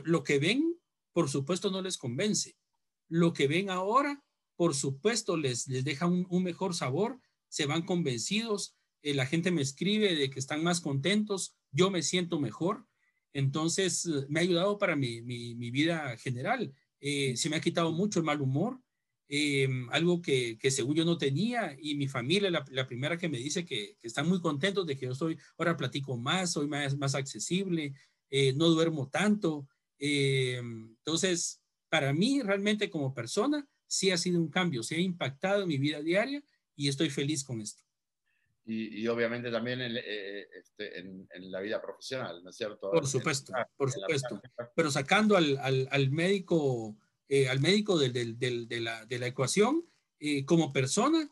lo, 0.04 0.24
que 0.24 0.38
ven, 0.38 0.76
por 1.12 1.28
supuesto, 1.28 1.70
no 1.70 1.82
les 1.82 1.98
convence. 1.98 2.56
Lo 3.08 3.32
que 3.32 3.46
ven 3.46 3.70
ahora, 3.70 4.24
por 4.56 4.74
supuesto 4.74 5.36
les, 5.36 5.68
les 5.68 5.84
deja 5.84 6.06
un, 6.06 6.42
mejor 6.42 6.74
sabor, 6.74 7.20
se 7.48 7.66
van 7.66 7.82
convencidos, 7.82 8.74
eh, 9.02 9.14
la 9.14 9.26
gente 9.26 9.50
me 9.50 9.62
escribe 9.62 10.14
de 10.14 10.30
que 10.30 10.38
están 10.38 10.62
más 10.62 10.80
contentos, 10.80 11.56
yo 11.72 11.90
me 11.90 12.02
siento 12.02 12.40
mejor, 12.40 12.86
entonces 13.32 14.06
eh, 14.06 14.26
me 14.28 14.40
ha 14.40 14.42
ayudado 14.42 14.78
para 14.78 14.96
mi, 14.96 15.22
mi, 15.22 15.70
vida 15.70 16.16
general, 16.18 16.72
eh, 17.00 17.36
se 17.36 17.48
me 17.48 17.56
ha 17.56 17.60
quitado 17.60 17.92
mucho 17.92 18.20
el 18.20 18.24
mal 18.24 18.40
humor, 18.40 18.80
algo 19.90 20.20
que, 20.20 20.58
que, 20.58 20.70
según 20.70 20.96
yo 20.96 21.04
no 21.04 21.18
tenía 21.18 21.76
y 21.80 21.94
mi 21.94 22.08
familia, 22.08 22.50
la, 22.50 22.64
la 22.70 22.86
primera 22.86 23.16
que 23.16 23.28
me 23.28 23.38
dice 23.38 23.64
que, 23.64 23.96
que, 24.00 24.06
están 24.08 24.28
muy 24.28 24.40
contentos 24.40 24.86
de 24.86 24.96
que 24.96 25.06
yo 25.06 25.12
estoy, 25.12 25.38
ahora 25.56 25.76
platico 25.76 26.16
más, 26.16 26.52
soy 26.52 26.66
más, 26.66 26.96
más 26.96 27.14
accesible, 27.14 27.94
no 28.54 28.68
duermo 28.68 29.08
tanto, 29.08 29.66
entonces 29.98 31.60
para 31.90 32.12
mí 32.12 32.40
realmente 32.40 32.88
como 32.88 33.12
persona 33.12 33.68
sí 33.86 34.10
ha 34.10 34.16
sido 34.16 34.40
un 34.40 34.48
cambio, 34.48 34.82
se 34.82 34.94
ha 34.94 35.00
impactado 35.00 35.62
en 35.62 35.68
mi 35.68 35.78
vida 35.78 36.00
diaria 36.00 36.42
y 36.76 36.88
estoy 36.88 37.10
feliz 37.10 37.44
con 37.44 37.60
esto. 37.60 37.82
Y, 38.64 39.08
obviamente 39.08 39.50
también 39.50 39.80
eh, 39.80 40.46
este, 40.56 41.00
en, 41.00 41.26
en, 41.34 41.50
la 41.50 41.60
vida 41.60 41.82
profesional, 41.82 42.40
¿no 42.44 42.50
es 42.50 42.56
cierto? 42.56 42.92
Por 42.92 43.04
supuesto, 43.04 43.52
por 43.76 43.90
supuesto. 43.90 44.40
Pero 44.76 44.92
sacando 44.92 45.36
al, 45.36 45.58
al, 45.58 45.88
al 45.90 46.10
médico, 46.12 46.96
eh, 47.30 47.48
al 47.48 47.60
médico 47.60 47.98
de, 47.98 48.10
de, 48.10 48.80
la, 48.80 49.06
de, 49.06 49.18
la, 49.18 49.26
ecuación, 49.26 49.86
eh, 50.18 50.44
como 50.44 50.72
persona, 50.72 51.30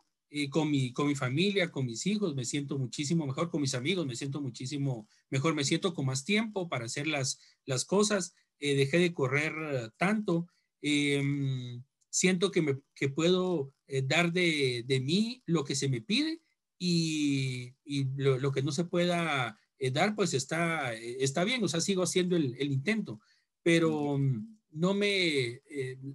con, 0.51 0.71
mi, 0.71 0.93
con 0.93 1.07
mi 1.07 1.15
familia, 1.15 1.71
con 1.71 1.85
mis 1.85 2.07
hijos, 2.07 2.35
me 2.35 2.45
siento 2.45 2.79
muchísimo 2.79 3.27
mejor, 3.27 3.51
con 3.51 3.61
mis 3.61 3.75
amigos, 3.75 4.07
me 4.07 4.17
siento 4.17 4.41
muchísimo 4.41 5.07
mejor, 5.29 5.55
me 5.55 5.65
siento 5.65 5.93
con 5.93 6.07
más 6.07 6.25
tiempo 6.25 6.69
para 6.69 6.87
hacer 6.87 7.07
las, 7.07 7.41
las 7.67 7.85
cosas, 7.85 8.35
dejé 8.59 8.99
de 8.99 9.15
correr 9.15 9.91
tanto. 9.97 10.47
Em, 10.83 11.83
siento 12.11 12.51
que, 12.51 12.63
me, 12.63 12.79
que 12.95 13.09
puedo 13.09 13.73
eh, 13.87 14.03
dar 14.03 14.33
de, 14.33 14.85
de, 14.87 15.01
mí 15.01 15.43
lo 15.47 15.65
que 15.65 15.75
se 15.75 15.89
me 15.89 16.01
pide 16.01 16.41
y, 16.79 17.75
y 17.85 18.05
lo, 18.17 18.39
lo, 18.39 18.53
que 18.53 18.63
no 18.63 18.73
se 18.73 18.85
pueda 18.85 19.59
eh, 19.79 19.91
dar, 19.91 20.15
pues 20.15 20.35
está, 20.35 20.95
eh, 20.95 21.19
está 21.21 21.45
bien, 21.45 21.63
o 21.63 21.69
sea, 21.69 21.81
sigo 21.81 22.03
haciendo 22.03 22.37
el, 22.37 22.57
el 22.59 22.73
intento, 22.73 23.21
pero 23.63 24.19
mm, 24.19 24.58
no 24.71 24.95
me, 24.95 25.63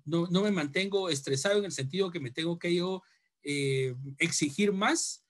no, 0.06 0.28
no, 0.28 0.44
me 0.44 0.52
mantengo 0.52 1.10
estresado 1.10 1.60
en 1.60 1.66
el 1.66 1.72
sentido 1.72 2.12
que 2.12 2.20
me 2.20 2.32
tengo 2.32 2.58
que 2.60 2.74
yo 2.74 3.04
exigir 4.18 4.72
más, 4.72 5.26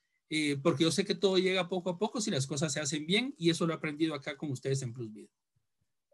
porque 0.62 0.84
yo 0.84 0.92
sé 0.92 1.04
que 1.04 1.14
todo 1.14 1.38
llega 1.38 1.68
poco 1.68 1.90
a 1.90 1.98
poco 1.98 2.20
si 2.20 2.30
las 2.30 2.46
cosas 2.46 2.72
se 2.72 2.80
hacen 2.80 3.06
bien 3.06 3.34
y 3.36 3.50
eso 3.50 3.66
lo 3.66 3.72
he 3.72 3.76
aprendido 3.76 4.14
acá 4.14 4.36
con 4.36 4.50
ustedes 4.50 4.82
en 4.82 4.92
Plus 4.92 5.10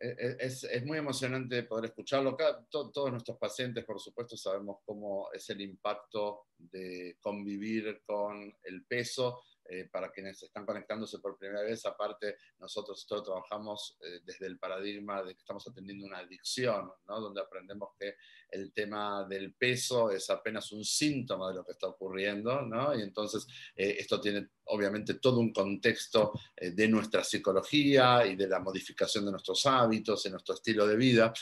es, 0.01 0.65
es, 0.65 0.85
muy 0.87 0.97
emocionante 0.97 1.63
poder 1.65 1.87
escucharlo. 1.87 2.37
todos 2.71 3.11
nuestros 3.11 3.37
pacientes, 3.37 3.85
por 3.85 4.01
supuesto, 4.01 4.37
sabemos 4.37 4.79
cómo 4.85 5.31
es 5.33 5.49
el 5.51 5.61
impacto 5.61 6.47
de 6.57 7.19
convivir 7.21 8.03
con 8.07 8.55
el 8.63 8.85
peso 8.87 9.43
eh, 9.73 9.89
para 9.89 10.11
quienes 10.11 10.43
están 10.43 10.67
conectándose 10.67 11.21
por 11.21 11.39
primera 11.39 11.63
vez, 11.63 11.87
aparte 11.87 12.39
nosotros 12.59 13.07
todos 13.07 13.23
trabajamos 13.23 13.97
eh, 14.03 14.19
desde 14.25 14.47
el 14.47 14.59
paradigma 14.59 15.23
de 15.23 15.33
que 15.33 15.39
estamos 15.39 15.65
atendiendo 15.69 16.07
una 16.07 16.19
adicción, 16.19 16.91
¿no? 17.07 17.21
donde 17.21 17.41
aprendemos 17.41 17.91
que 17.97 18.17
el 18.51 18.73
tema 18.73 19.25
del 19.29 19.55
peso 19.55 20.11
es 20.11 20.29
apenas 20.29 20.73
un 20.73 20.85
síntoma 20.85 21.51
de 21.51 21.55
lo 21.55 21.65
que 21.65 21.71
está 21.71 21.87
ocurriendo, 21.87 22.63
¿no? 22.63 22.99
y 22.99 23.03
entonces 23.03 23.47
eh, 23.77 23.95
esto 24.01 24.21
tiene 24.21 24.49
obviamente 24.65 25.15
todo 25.15 25.39
un 25.39 25.53
contexto 25.53 26.33
de 26.61 26.89
nuestra 26.89 27.23
psicología 27.23 28.27
y 28.27 28.35
de 28.35 28.49
la 28.49 28.59
modificación 28.59 29.25
de 29.25 29.31
nuestros 29.31 29.65
hábitos, 29.67 30.25
de 30.25 30.31
nuestro 30.31 30.57
estilo 30.57 30.85
de 30.85 30.97
vida, 30.97 31.33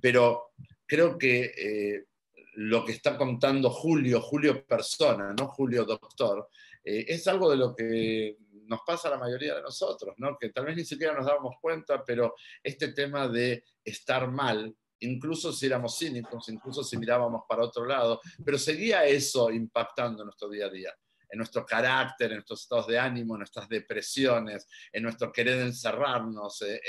pero 0.00 0.52
creo 0.86 1.18
que 1.18 2.06
lo 2.54 2.84
que 2.84 2.92
está 2.92 3.16
contando 3.16 3.70
Julio, 3.70 4.20
Julio 4.20 4.64
persona, 4.66 5.34
no 5.38 5.48
Julio 5.48 5.84
doctor, 5.84 6.48
eh, 6.84 7.04
es 7.08 7.26
algo 7.28 7.50
de 7.50 7.56
lo 7.56 7.74
que 7.74 8.36
nos 8.66 8.80
pasa 8.86 9.08
a 9.08 9.12
la 9.12 9.18
mayoría 9.18 9.54
de 9.54 9.62
nosotros, 9.62 10.14
¿no? 10.18 10.36
que 10.38 10.50
tal 10.50 10.66
vez 10.66 10.76
ni 10.76 10.84
siquiera 10.84 11.14
nos 11.14 11.26
dábamos 11.26 11.56
cuenta, 11.60 12.02
pero 12.04 12.34
este 12.62 12.92
tema 12.92 13.28
de 13.28 13.64
estar 13.84 14.30
mal, 14.30 14.74
incluso 15.00 15.52
si 15.52 15.66
éramos 15.66 15.98
cínicos, 15.98 16.48
incluso 16.48 16.82
si 16.82 16.96
mirábamos 16.96 17.42
para 17.48 17.64
otro 17.64 17.84
lado, 17.84 18.20
pero 18.44 18.56
seguía 18.58 19.04
eso 19.04 19.50
impactando 19.50 20.22
en 20.22 20.26
nuestro 20.26 20.48
día 20.48 20.66
a 20.66 20.70
día 20.70 20.94
en 21.32 21.38
nuestro 21.38 21.64
carácter, 21.64 22.30
en 22.30 22.36
nuestros 22.36 22.60
estados 22.60 22.86
de 22.86 22.98
ánimo, 22.98 23.34
en 23.34 23.38
nuestras 23.38 23.66
depresiones, 23.66 24.68
en 24.92 25.02
nuestro 25.02 25.32
querer 25.32 25.60
encerrarnos, 25.60 26.60
eh, 26.60 26.80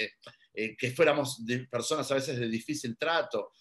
eh, 0.54 0.76
que 0.76 0.92
fuéramos 0.92 1.42
personas 1.72 2.12
a 2.12 2.16
veces 2.16 2.38
de 2.38 2.50
difícil 2.50 2.98
trato, 2.98 3.54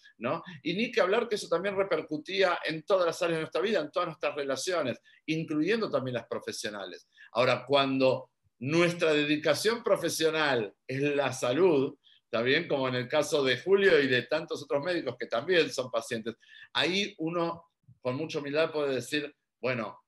y 0.63 0.73
ni 0.73 0.91
que 0.91 1.01
hablar 1.01 1.27
que 1.27 1.35
eso 1.35 1.47
también 1.47 1.75
repercutía 1.75 2.59
en 2.63 2.83
todas 2.83 3.05
las 3.05 3.21
áreas 3.21 3.37
de 3.37 3.41
nuestra 3.41 3.61
vida, 3.61 3.79
en 3.79 3.91
todas 3.91 4.07
nuestras 4.07 4.35
relaciones, 4.35 4.99
incluyendo 5.25 5.89
también 5.89 6.15
las 6.15 6.27
profesionales. 6.27 7.07
Ahora, 7.31 7.65
cuando 7.65 8.29
nuestra 8.59 9.13
dedicación 9.13 9.83
profesional 9.83 10.73
es 10.87 11.01
la 11.01 11.33
salud, 11.33 11.97
también 12.29 12.67
como 12.67 12.87
en 12.87 12.95
el 12.95 13.07
caso 13.07 13.43
de 13.43 13.59
Julio 13.59 13.99
y 13.99 14.07
de 14.07 14.23
tantos 14.23 14.63
otros 14.63 14.83
médicos 14.83 15.15
que 15.19 15.27
también 15.27 15.71
son 15.71 15.91
pacientes, 15.91 16.35
ahí 16.73 17.13
uno 17.17 17.65
con 18.01 18.15
mucha 18.15 18.39
humildad 18.39 18.71
puede 18.71 18.95
decir, 18.95 19.35
bueno, 19.61 19.99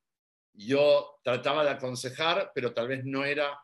yo 0.54 1.20
trataba 1.24 1.64
de 1.64 1.72
aconsejar, 1.72 2.52
pero 2.56 2.74
tal 2.74 2.88
vez 2.88 3.04
no 3.04 3.26
era 3.26 3.60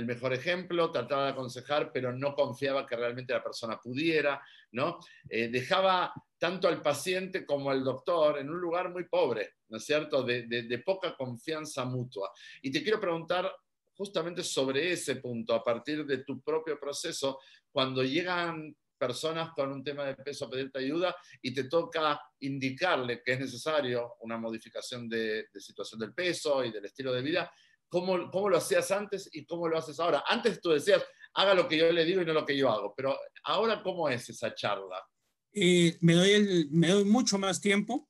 el 0.00 0.06
mejor 0.06 0.32
ejemplo, 0.32 0.90
trataba 0.90 1.26
de 1.26 1.32
aconsejar, 1.32 1.92
pero 1.92 2.12
no 2.12 2.34
confiaba 2.34 2.86
que 2.86 2.96
realmente 2.96 3.34
la 3.34 3.42
persona 3.42 3.78
pudiera, 3.78 4.42
¿no? 4.72 4.98
Eh, 5.28 5.48
dejaba 5.48 6.12
tanto 6.38 6.68
al 6.68 6.80
paciente 6.80 7.44
como 7.44 7.70
al 7.70 7.84
doctor 7.84 8.38
en 8.38 8.48
un 8.48 8.58
lugar 8.58 8.90
muy 8.90 9.04
pobre, 9.04 9.56
¿no 9.68 9.76
es 9.76 9.84
cierto?, 9.84 10.22
de, 10.22 10.46
de, 10.46 10.78
poca 10.78 11.14
confianza 11.14 11.84
mutua. 11.84 12.32
Y 12.62 12.72
te 12.72 12.82
quiero 12.82 12.98
preguntar 12.98 13.54
justamente 13.94 14.42
sobre 14.42 14.92
ese 14.92 15.16
punto, 15.16 15.54
a 15.54 15.62
partir 15.62 16.06
de 16.06 16.24
tu 16.24 16.40
propio 16.40 16.80
proceso, 16.80 17.38
cuando 17.70 18.02
llegan 18.02 18.74
personas 18.96 19.50
con 19.54 19.70
un 19.70 19.84
tema 19.84 20.04
de 20.04 20.14
peso 20.14 20.46
a 20.46 20.50
pedirte 20.50 20.78
ayuda 20.78 21.14
y 21.42 21.52
te 21.52 21.64
toca 21.64 22.20
indicarle 22.40 23.22
que 23.22 23.32
es 23.32 23.40
necesario 23.40 24.14
una 24.20 24.38
modificación 24.38 25.08
de, 25.08 25.48
de 25.52 25.60
situación 25.60 26.00
del 26.00 26.14
peso 26.14 26.64
y 26.64 26.72
del 26.72 26.86
estilo 26.86 27.12
de 27.12 27.22
vida, 27.22 27.52
cómo, 27.90 28.30
cómo 28.30 28.48
lo 28.48 28.56
hacías 28.56 28.90
antes 28.90 29.28
y 29.32 29.44
cómo 29.44 29.68
lo 29.68 29.76
haces 29.76 30.00
ahora. 30.00 30.24
Antes 30.26 30.62
tú 30.62 30.70
decías, 30.70 31.04
haga 31.34 31.54
lo 31.54 31.68
que 31.68 31.76
yo 31.76 31.92
le 31.92 32.06
digo 32.06 32.22
y 32.22 32.24
no 32.24 32.32
lo 32.32 32.46
que 32.46 32.56
yo 32.56 32.70
hago, 32.70 32.94
pero 32.96 33.14
ahora, 33.44 33.82
¿cómo 33.82 34.08
es 34.08 34.30
esa 34.30 34.54
charla? 34.54 34.96
Eh, 35.52 35.98
me, 36.00 36.14
doy 36.14 36.68
me 36.70 36.88
doy 36.88 37.04
mucho 37.04 37.36
más 37.38 37.60
tiempo. 37.60 38.08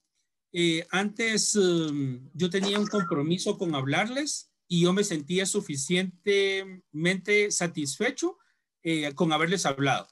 Eh, 0.52 0.86
antes 0.90 1.56
um, 1.56 2.28
yo 2.34 2.50
tenía 2.50 2.78
un 2.78 2.88
compromiso 2.88 3.56
con 3.56 3.74
hablarles 3.74 4.52
y 4.68 4.82
yo 4.82 4.92
me 4.92 5.04
sentía 5.04 5.46
suficientemente 5.46 7.50
satisfecho 7.50 8.36
eh, 8.82 9.14
con 9.14 9.32
haberles 9.32 9.64
hablado, 9.64 10.06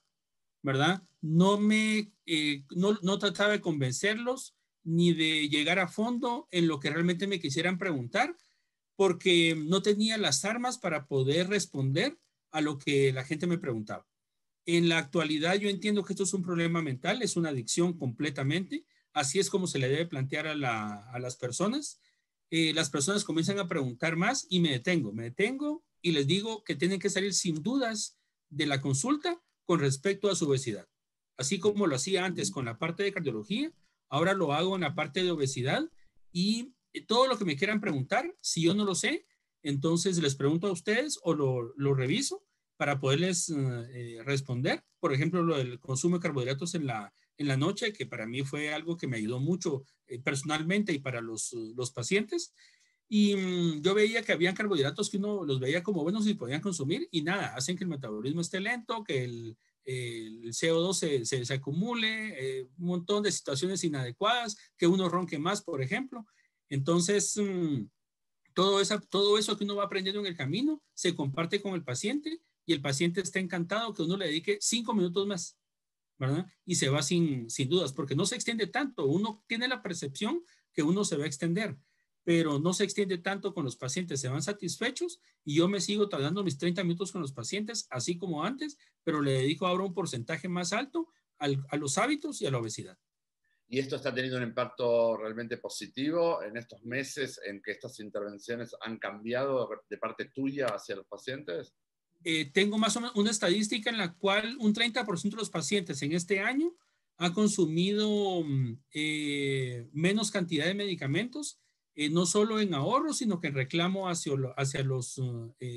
¿verdad? 0.62 1.02
No 1.20 1.58
me, 1.58 2.14
no, 2.74 2.96
no 3.02 3.18
trataba 3.18 3.52
de 3.52 3.60
convencerlos 3.60 4.56
ni 4.84 5.12
de 5.12 5.48
llegar 5.48 5.80
a 5.80 5.88
fondo 5.88 6.48
en 6.50 6.66
lo 6.68 6.80
que 6.80 6.88
realmente 6.90 7.26
me 7.26 7.40
quisieran 7.40 7.76
preguntar, 7.76 8.34
porque 8.98 9.54
no 9.56 9.80
tenía 9.80 10.18
las 10.18 10.44
armas 10.44 10.76
para 10.76 11.06
poder 11.06 11.48
responder 11.48 12.18
a 12.50 12.60
lo 12.60 12.78
que 12.78 13.12
la 13.12 13.24
gente 13.24 13.46
me 13.46 13.56
preguntaba. 13.56 14.08
En 14.66 14.88
la 14.88 14.98
actualidad 14.98 15.54
yo 15.54 15.68
entiendo 15.68 16.02
que 16.02 16.14
esto 16.14 16.24
es 16.24 16.34
un 16.34 16.42
problema 16.42 16.82
mental, 16.82 17.22
es 17.22 17.36
una 17.36 17.50
adicción 17.50 17.96
completamente. 17.96 18.84
Así 19.12 19.38
es 19.38 19.50
como 19.50 19.68
se 19.68 19.78
le 19.78 19.88
debe 19.88 20.06
plantear 20.06 20.48
a, 20.48 20.56
las 20.56 21.36
personas. 21.36 22.00
Eh, 22.50 22.72
las 22.74 22.90
personas 22.90 23.22
comienzan 23.22 23.60
a 23.60 23.68
preguntar 23.68 24.16
más 24.16 24.48
y 24.50 24.58
me 24.58 24.72
detengo, 24.72 25.12
me 25.12 25.22
detengo 25.22 25.84
y 26.02 26.10
les 26.10 26.26
digo 26.26 26.64
que 26.64 26.74
tienen 26.74 26.98
que 26.98 27.08
salir 27.08 27.34
sin 27.34 27.62
dudas 27.62 28.18
de 28.48 28.66
la 28.66 28.80
consulta 28.80 29.40
con 29.64 29.78
respecto 29.78 30.28
a 30.28 30.34
su 30.34 30.48
obesidad. 30.48 30.88
Así 31.36 31.60
como 31.60 31.86
lo 31.86 31.94
hacía 31.94 32.24
antes 32.24 32.50
con 32.50 32.64
la 32.64 32.78
parte 32.80 33.04
de 33.04 33.12
cardiología, 33.12 33.72
ahora 34.08 34.34
lo 34.34 34.52
hago 34.54 34.74
en 34.74 34.80
la 34.80 34.96
parte 34.96 35.22
de 35.22 35.30
obesidad 35.30 35.88
y 36.32 36.72
todo 37.06 37.26
lo 37.26 37.38
que 37.38 37.44
me 37.44 37.56
quieran 37.56 37.80
preguntar, 37.80 38.34
si 38.40 38.62
yo 38.62 38.74
no 38.74 38.84
lo 38.84 38.94
sé, 38.94 39.26
entonces 39.62 40.18
les 40.18 40.34
pregunto 40.34 40.68
a 40.68 40.72
ustedes 40.72 41.18
o 41.22 41.34
lo, 41.34 41.72
lo 41.76 41.94
reviso 41.94 42.44
para 42.76 43.00
poderles 43.00 43.50
eh, 43.50 44.20
responder. 44.24 44.84
Por 45.00 45.12
ejemplo, 45.12 45.42
lo 45.42 45.56
del 45.56 45.80
consumo 45.80 46.16
de 46.16 46.22
carbohidratos 46.22 46.74
en 46.74 46.86
la, 46.86 47.12
en 47.36 47.48
la 47.48 47.56
noche, 47.56 47.92
que 47.92 48.06
para 48.06 48.26
mí 48.26 48.42
fue 48.42 48.72
algo 48.72 48.96
que 48.96 49.06
me 49.06 49.16
ayudó 49.16 49.40
mucho 49.40 49.84
eh, 50.06 50.20
personalmente 50.20 50.92
y 50.92 51.00
para 51.00 51.20
los, 51.20 51.52
los 51.52 51.90
pacientes. 51.90 52.54
Y 53.08 53.34
mm, 53.34 53.82
yo 53.82 53.94
veía 53.94 54.22
que 54.22 54.32
habían 54.32 54.54
carbohidratos 54.54 55.10
que 55.10 55.16
uno 55.16 55.44
los 55.44 55.58
veía 55.60 55.82
como 55.82 56.02
buenos 56.02 56.26
y 56.26 56.34
podían 56.34 56.60
consumir 56.60 57.08
y 57.10 57.22
nada, 57.22 57.54
hacen 57.56 57.76
que 57.76 57.84
el 57.84 57.90
metabolismo 57.90 58.42
esté 58.42 58.60
lento, 58.60 59.02
que 59.02 59.24
el, 59.24 59.56
el 59.84 60.52
CO2 60.52 60.92
se, 60.92 61.24
se, 61.24 61.44
se 61.44 61.54
acumule, 61.54 62.34
eh, 62.60 62.68
un 62.78 62.86
montón 62.86 63.22
de 63.22 63.32
situaciones 63.32 63.82
inadecuadas, 63.84 64.56
que 64.76 64.86
uno 64.86 65.08
ronque 65.08 65.38
más, 65.38 65.62
por 65.62 65.80
ejemplo. 65.80 66.26
Entonces, 66.68 67.36
mm, 67.36 67.88
todo, 68.54 68.82
todo 69.08 69.38
eso 69.38 69.56
que 69.56 69.64
uno 69.64 69.76
va 69.76 69.84
aprendiendo 69.84 70.20
en 70.20 70.26
el 70.26 70.36
camino 70.36 70.82
se 70.94 71.14
comparte 71.14 71.60
con 71.60 71.74
el 71.74 71.84
paciente 71.84 72.40
y 72.66 72.72
el 72.72 72.80
paciente 72.80 73.20
está 73.20 73.38
encantado 73.38 73.94
que 73.94 74.02
uno 74.02 74.16
le 74.16 74.26
dedique 74.26 74.58
cinco 74.60 74.94
minutos 74.94 75.26
más. 75.26 75.58
¿verdad? 76.18 76.46
Y 76.66 76.74
se 76.74 76.88
va 76.88 77.02
sin, 77.02 77.48
sin 77.48 77.68
dudas, 77.68 77.92
porque 77.92 78.16
no 78.16 78.26
se 78.26 78.34
extiende 78.34 78.66
tanto. 78.66 79.06
Uno 79.06 79.44
tiene 79.46 79.68
la 79.68 79.82
percepción 79.82 80.44
que 80.72 80.82
uno 80.82 81.04
se 81.04 81.16
va 81.16 81.24
a 81.24 81.26
extender, 81.26 81.78
pero 82.24 82.58
no 82.58 82.72
se 82.72 82.84
extiende 82.84 83.18
tanto 83.18 83.54
con 83.54 83.64
los 83.64 83.76
pacientes, 83.76 84.20
se 84.20 84.28
van 84.28 84.42
satisfechos 84.42 85.20
y 85.44 85.54
yo 85.54 85.68
me 85.68 85.80
sigo 85.80 86.08
tardando 86.08 86.44
mis 86.44 86.58
30 86.58 86.82
minutos 86.82 87.12
con 87.12 87.22
los 87.22 87.32
pacientes, 87.32 87.86
así 87.90 88.18
como 88.18 88.44
antes, 88.44 88.78
pero 89.04 89.22
le 89.22 89.32
dedico 89.32 89.66
ahora 89.66 89.84
un 89.84 89.94
porcentaje 89.94 90.48
más 90.48 90.72
alto 90.72 91.08
a 91.38 91.76
los 91.76 91.98
hábitos 91.98 92.42
y 92.42 92.46
a 92.46 92.50
la 92.50 92.58
obesidad. 92.58 92.98
¿Y 93.70 93.78
esto 93.78 93.96
está 93.96 94.14
teniendo 94.14 94.38
un 94.38 94.44
impacto 94.44 95.18
realmente 95.18 95.58
positivo 95.58 96.42
en 96.42 96.56
estos 96.56 96.82
meses 96.84 97.38
en 97.44 97.60
que 97.60 97.72
estas 97.72 98.00
intervenciones 98.00 98.74
han 98.80 98.98
cambiado 98.98 99.68
de 99.90 99.98
parte 99.98 100.30
tuya 100.34 100.68
hacia 100.68 100.96
los 100.96 101.06
pacientes? 101.06 101.74
Eh, 102.24 102.50
tengo 102.50 102.78
más 102.78 102.96
o 102.96 103.00
menos 103.00 103.14
una 103.14 103.30
estadística 103.30 103.90
en 103.90 103.98
la 103.98 104.14
cual 104.14 104.56
un 104.58 104.72
30% 104.74 105.30
de 105.30 105.36
los 105.36 105.50
pacientes 105.50 106.00
en 106.02 106.12
este 106.12 106.40
año 106.40 106.74
ha 107.18 107.34
consumido 107.34 108.42
mm, 108.42 108.80
eh, 108.94 109.86
menos 109.92 110.30
cantidad 110.30 110.64
de 110.64 110.74
medicamentos, 110.74 111.60
eh, 111.94 112.08
no 112.08 112.24
solo 112.24 112.60
en 112.60 112.72
ahorro, 112.72 113.12
sino 113.12 113.38
que 113.38 113.48
en 113.48 113.54
reclamo 113.54 114.08
hacia, 114.08 114.32
hacia 114.56 114.82
los 114.82 115.20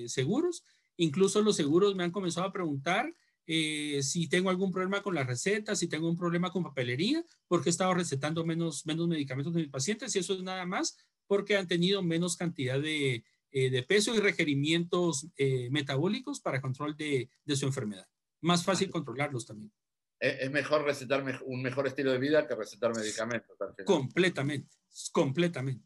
seguros. 0.07 0.63
Incluso 0.95 1.41
los 1.41 1.57
seguros 1.57 1.95
me 1.95 2.03
han 2.05 2.11
comenzado 2.11 2.47
a 2.47 2.53
preguntar 2.53 3.13
si 3.45 4.27
tengo 4.29 4.49
algún 4.49 4.71
problema 4.71 5.01
con 5.01 5.15
las 5.15 5.27
recetas, 5.27 5.79
si 5.79 5.87
tengo 5.87 6.09
un 6.09 6.17
problema 6.17 6.51
con 6.51 6.63
papelería, 6.63 7.23
porque 7.47 7.69
he 7.69 7.71
estado 7.71 7.93
recetando 7.93 8.45
menos, 8.45 8.85
menos 8.85 9.07
medicamentos 9.07 9.53
de 9.53 9.61
mis 9.61 9.69
pacientes 9.69 10.15
y 10.15 10.19
eso 10.19 10.33
es 10.33 10.43
nada 10.43 10.65
más 10.65 10.97
porque 11.27 11.55
han 11.55 11.67
tenido 11.67 12.03
menos 12.03 12.35
cantidad 12.35 12.79
de, 12.79 13.23
eh, 13.53 13.69
de 13.69 13.83
peso 13.83 14.15
y 14.15 14.19
requerimientos 14.19 15.27
eh, 15.37 15.69
metabólicos 15.71 16.39
para 16.39 16.61
control 16.61 16.95
de, 16.95 17.29
su 17.53 17.65
enfermedad. 17.65 18.07
Más 18.39 18.63
fácil 18.63 18.89
controlarlos 18.89 19.45
también. 19.45 19.73
Es 20.19 20.49
mejor 20.51 20.85
recetar 20.85 21.23
un 21.45 21.61
mejor 21.61 21.87
estilo 21.87 22.11
de 22.11 22.17
vida 22.17 22.47
que 22.47 22.55
recetar 22.55 22.95
medicamentos. 22.95 23.57
Completamente, 23.85 24.69
completamente. 25.11 25.85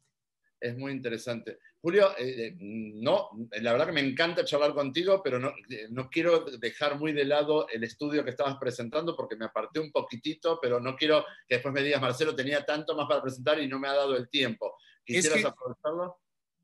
Es 0.60 0.78
muy 0.78 0.92
interesante. 0.92 1.58
Julio, 1.86 2.10
eh, 2.18 2.56
no, 2.58 3.30
la 3.62 3.72
verdad 3.72 3.86
que 3.86 3.92
me 3.92 4.02
encanta 4.02 4.44
charlar 4.44 4.74
contigo, 4.74 5.22
pero 5.24 5.38
no, 5.38 5.54
no 5.92 6.10
quiero 6.10 6.46
dejar 6.58 6.98
muy 6.98 7.14
de 7.14 7.26
lado 7.26 7.68
el 7.70 7.84
estudio 7.84 8.24
que 8.24 8.32
estabas 8.32 8.58
presentando 8.60 9.16
porque 9.16 9.36
me 9.36 9.46
aparté 9.46 9.80
un 9.80 9.92
poquitito, 9.92 10.58
pero 10.60 10.80
no 10.80 10.96
quiero 10.96 11.24
que 11.48 11.56
después 11.56 11.72
me 11.72 11.84
digas, 11.84 12.02
Marcelo, 12.02 12.36
tenía 12.36 12.66
tanto 12.66 12.96
más 12.96 13.08
para 13.08 13.22
presentar 13.22 13.62
y 13.62 13.68
no 13.68 13.78
me 13.78 13.88
ha 13.88 13.94
dado 13.94 14.16
el 14.16 14.28
tiempo. 14.30 14.76
¿Quisieras 15.06 15.46
aprovecharlo? 15.46 16.18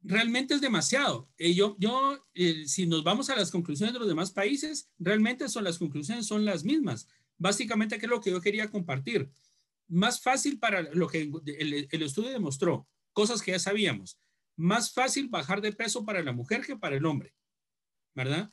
realmente 0.03 0.55
es 0.55 0.61
demasiado. 0.61 1.29
Eh, 1.37 1.53
yo, 1.53 1.75
yo 1.79 2.17
eh, 2.33 2.63
si 2.65 2.87
nos 2.87 3.03
vamos 3.03 3.29
a 3.29 3.35
las 3.35 3.51
conclusiones 3.51 3.93
de 3.93 3.99
los 3.99 4.07
demás 4.07 4.31
países, 4.31 4.89
realmente 4.97 5.47
son 5.49 5.63
las 5.63 5.77
conclusiones 5.77 6.25
son 6.25 6.45
las 6.45 6.63
mismas. 6.63 7.07
Básicamente, 7.37 7.99
¿qué 7.99 8.05
es 8.05 8.09
lo 8.09 8.21
que 8.21 8.31
yo 8.31 8.41
quería 8.41 8.69
compartir? 8.69 9.29
Más 9.87 10.21
fácil 10.21 10.59
para 10.59 10.81
lo 10.81 11.07
que 11.07 11.31
el, 11.45 12.01
estudio 12.01 12.29
demostró, 12.31 12.87
cosas 13.13 13.41
que 13.41 13.51
ya 13.51 13.59
sabíamos. 13.59 14.17
Más 14.55 14.93
fácil 14.93 15.29
bajar 15.29 15.61
de 15.61 15.71
peso 15.71 16.05
para 16.05 16.21
la 16.23 16.33
mujer 16.33 16.61
que 16.65 16.75
para 16.75 16.95
el 16.95 17.05
hombre, 17.05 17.33
¿verdad? 18.13 18.49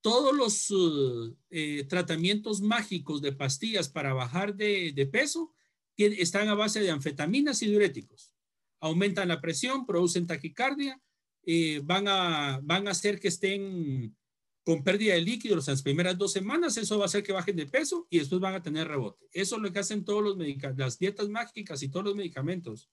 Todos 0.00 0.34
los 0.34 1.42
eh, 1.50 1.84
tratamientos 1.88 2.60
mágicos 2.60 3.22
de 3.22 3.32
pastillas 3.32 3.88
para 3.88 4.12
bajar 4.14 4.54
de, 4.54 5.08
peso 5.10 5.52
están 5.96 6.48
a 6.48 6.54
base 6.54 6.80
de 6.80 6.90
anfetaminas 6.90 7.62
y 7.62 7.66
diuréticos 7.66 8.32
aumentan 8.80 9.28
la 9.28 9.40
presión, 9.40 9.86
producen 9.86 10.26
taquicardia, 10.26 11.00
eh, 11.44 11.80
van, 11.84 12.08
a, 12.08 12.60
van 12.62 12.88
a 12.88 12.90
hacer 12.90 13.20
que 13.20 13.28
estén 13.28 14.16
con 14.64 14.82
pérdida 14.82 15.14
de 15.14 15.20
líquidos 15.20 15.68
las 15.68 15.82
primeras 15.82 16.18
dos 16.18 16.32
semanas, 16.32 16.76
eso 16.76 16.98
va 16.98 17.04
a 17.04 17.06
hacer 17.06 17.22
que 17.22 17.32
bajen 17.32 17.54
de 17.54 17.66
peso 17.66 18.06
y 18.10 18.18
después 18.18 18.40
van 18.40 18.54
a 18.54 18.62
tener 18.62 18.88
rebote. 18.88 19.24
Eso 19.32 19.56
es 19.56 19.62
lo 19.62 19.72
que 19.72 19.78
hacen 19.78 20.04
todos 20.04 20.24
los 20.24 20.36
las 20.76 20.98
dietas 20.98 21.28
mágicas 21.28 21.82
y 21.82 21.88
todos 21.88 22.04
los 22.04 22.16
medicamentos 22.16 22.90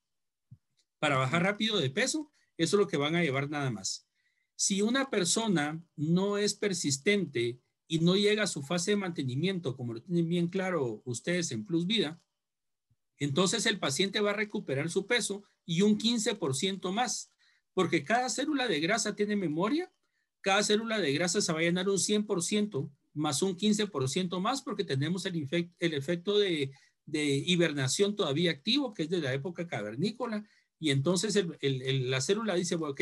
para 1.00 1.18
bajar 1.18 1.42
rápido 1.42 1.80
de 1.80 1.90
peso, 1.90 2.32
eso 2.58 2.78
es 2.78 2.80
lo 2.80 2.88
que 2.88 2.98
van 2.98 3.16
a 3.16 3.24
llevar 3.24 3.50
nada 3.50 3.72
más. 3.72 4.08
Si 4.56 4.82
una 4.82 5.10
persona 5.10 5.84
no 5.96 6.38
es 6.38 6.54
persistente 6.54 7.60
y 7.88 8.00
no 8.00 8.16
llega 8.16 8.44
a 8.44 8.48
su 8.48 8.64
fase 8.64 8.92
de 8.92 8.98
mantenimiento, 8.98 9.76
como 9.76 9.94
lo 9.94 10.02
tienen 10.02 10.28
bien 10.28 10.48
claro 10.48 11.02
ustedes 11.06 11.52
en 11.52 11.66
Plus 11.66 11.86
Vida, 11.86 12.22
entonces 13.18 13.66
el 13.66 13.80
paciente 13.80 14.22
va 14.22 14.32
a 14.32 14.36
recuperar 14.36 14.90
su 14.90 15.06
peso 15.08 15.44
y 15.66 15.82
un 15.82 15.98
15% 15.98 16.92
más, 16.92 17.32
porque 17.74 18.04
cada 18.04 18.30
célula 18.30 18.68
de 18.68 18.80
grasa 18.80 19.16
tiene 19.16 19.36
memoria, 19.36 19.92
cada 20.42 20.64
célula 20.64 21.00
de 21.00 21.14
grasa 21.14 21.42
se 21.42 21.54
va 21.54 21.60
a 21.60 21.64
llenar 21.64 21.90
un 21.90 21.98
100% 21.98 22.92
más 23.14 23.42
un 23.42 23.56
15% 23.56 24.40
más 24.40 24.62
porque 24.62 24.84
tenemos 24.84 25.26
el, 25.26 25.48
el 25.80 25.94
efecto 25.94 26.38
de, 26.38 26.72
hibernación 27.06 28.16
todavía 28.16 28.52
activo, 28.52 28.94
que 28.94 29.04
es 29.04 29.10
de 29.10 29.20
la 29.20 29.34
época 29.34 29.68
cavernícola, 29.68 30.48
y 30.84 30.92
entonces 30.92 31.42
la 31.62 32.20
célula 32.20 32.56
dice, 32.56 32.76
bueno, 32.76 32.92
ok, 32.92 33.02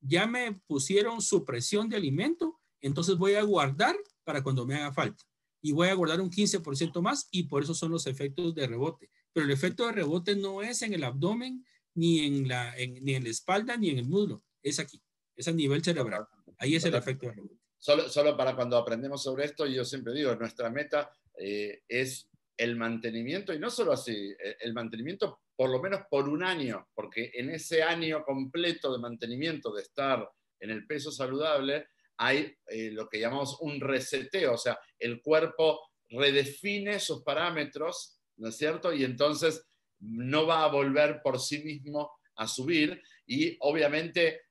ya 0.00 0.26
me 0.26 0.54
pusieron 0.66 1.20
supresión 1.20 1.90
de 1.90 1.96
alimento, 1.96 2.58
entonces 2.80 3.16
voy 3.16 3.34
a 3.34 3.42
guardar 3.42 3.94
para 4.24 4.42
cuando 4.42 4.64
me 4.64 4.76
haga 4.76 4.94
falta. 4.94 5.24
Y 5.60 5.72
voy 5.72 5.88
a 5.88 5.94
guardar 5.94 6.22
un 6.22 6.30
15% 6.30 7.02
más 7.02 7.28
y 7.30 7.42
por 7.42 7.62
eso 7.62 7.74
son 7.74 7.90
los 7.90 8.06
efectos 8.06 8.54
de 8.54 8.66
rebote. 8.66 9.10
Pero 9.34 9.44
el 9.44 9.52
efecto 9.52 9.84
de 9.84 9.92
rebote 9.92 10.36
no 10.36 10.62
es 10.62 10.80
en 10.80 10.94
el 10.94 11.04
abdomen, 11.04 11.66
ni 11.92 12.20
en 12.20 12.48
la, 12.48 12.74
ni 13.02 13.14
en 13.14 13.24
la 13.24 13.28
espalda, 13.28 13.76
ni 13.76 13.90
en 13.90 13.98
el 13.98 14.06
muslo. 14.06 14.42
Es 14.62 14.78
aquí, 14.78 15.02
es 15.36 15.48
a 15.48 15.52
nivel 15.52 15.84
cerebral. 15.84 16.26
Ahí 16.56 16.76
es 16.76 16.84
el 16.86 16.94
efecto 16.94 17.26
de 17.26 17.32
rebote. 17.32 17.60
Solo, 17.76 18.08
solo 18.08 18.38
para 18.38 18.56
cuando 18.56 18.78
aprendemos 18.78 19.22
sobre 19.22 19.44
esto, 19.44 19.66
yo 19.66 19.84
siempre 19.84 20.14
digo, 20.14 20.34
nuestra 20.34 20.70
meta 20.70 21.12
eh, 21.36 21.82
es 21.88 22.30
el 22.56 22.74
mantenimiento, 22.76 23.52
y 23.52 23.58
no 23.58 23.68
solo 23.68 23.92
así, 23.92 24.14
eh, 24.14 24.56
el 24.60 24.72
mantenimiento 24.72 25.42
por 25.58 25.70
lo 25.70 25.82
menos 25.82 26.02
por 26.08 26.28
un 26.28 26.44
año, 26.44 26.86
porque 26.94 27.32
en 27.34 27.50
ese 27.50 27.82
año 27.82 28.22
completo 28.24 28.92
de 28.92 29.00
mantenimiento, 29.00 29.74
de 29.74 29.82
estar 29.82 30.30
en 30.60 30.70
el 30.70 30.86
peso 30.86 31.10
saludable, 31.10 31.88
hay 32.16 32.56
eh, 32.68 32.92
lo 32.92 33.08
que 33.08 33.18
llamamos 33.18 33.58
un 33.60 33.80
reseteo, 33.80 34.54
o 34.54 34.56
sea, 34.56 34.78
el 35.00 35.20
cuerpo 35.20 35.80
redefine 36.10 37.00
sus 37.00 37.24
parámetros, 37.24 38.20
¿no 38.36 38.50
es 38.50 38.56
cierto? 38.56 38.92
Y 38.92 39.02
entonces 39.02 39.66
no 39.98 40.46
va 40.46 40.62
a 40.62 40.70
volver 40.70 41.22
por 41.24 41.40
sí 41.40 41.64
mismo 41.64 42.12
a 42.36 42.46
subir 42.46 43.02
y 43.30 43.56
obviamente 43.60 44.46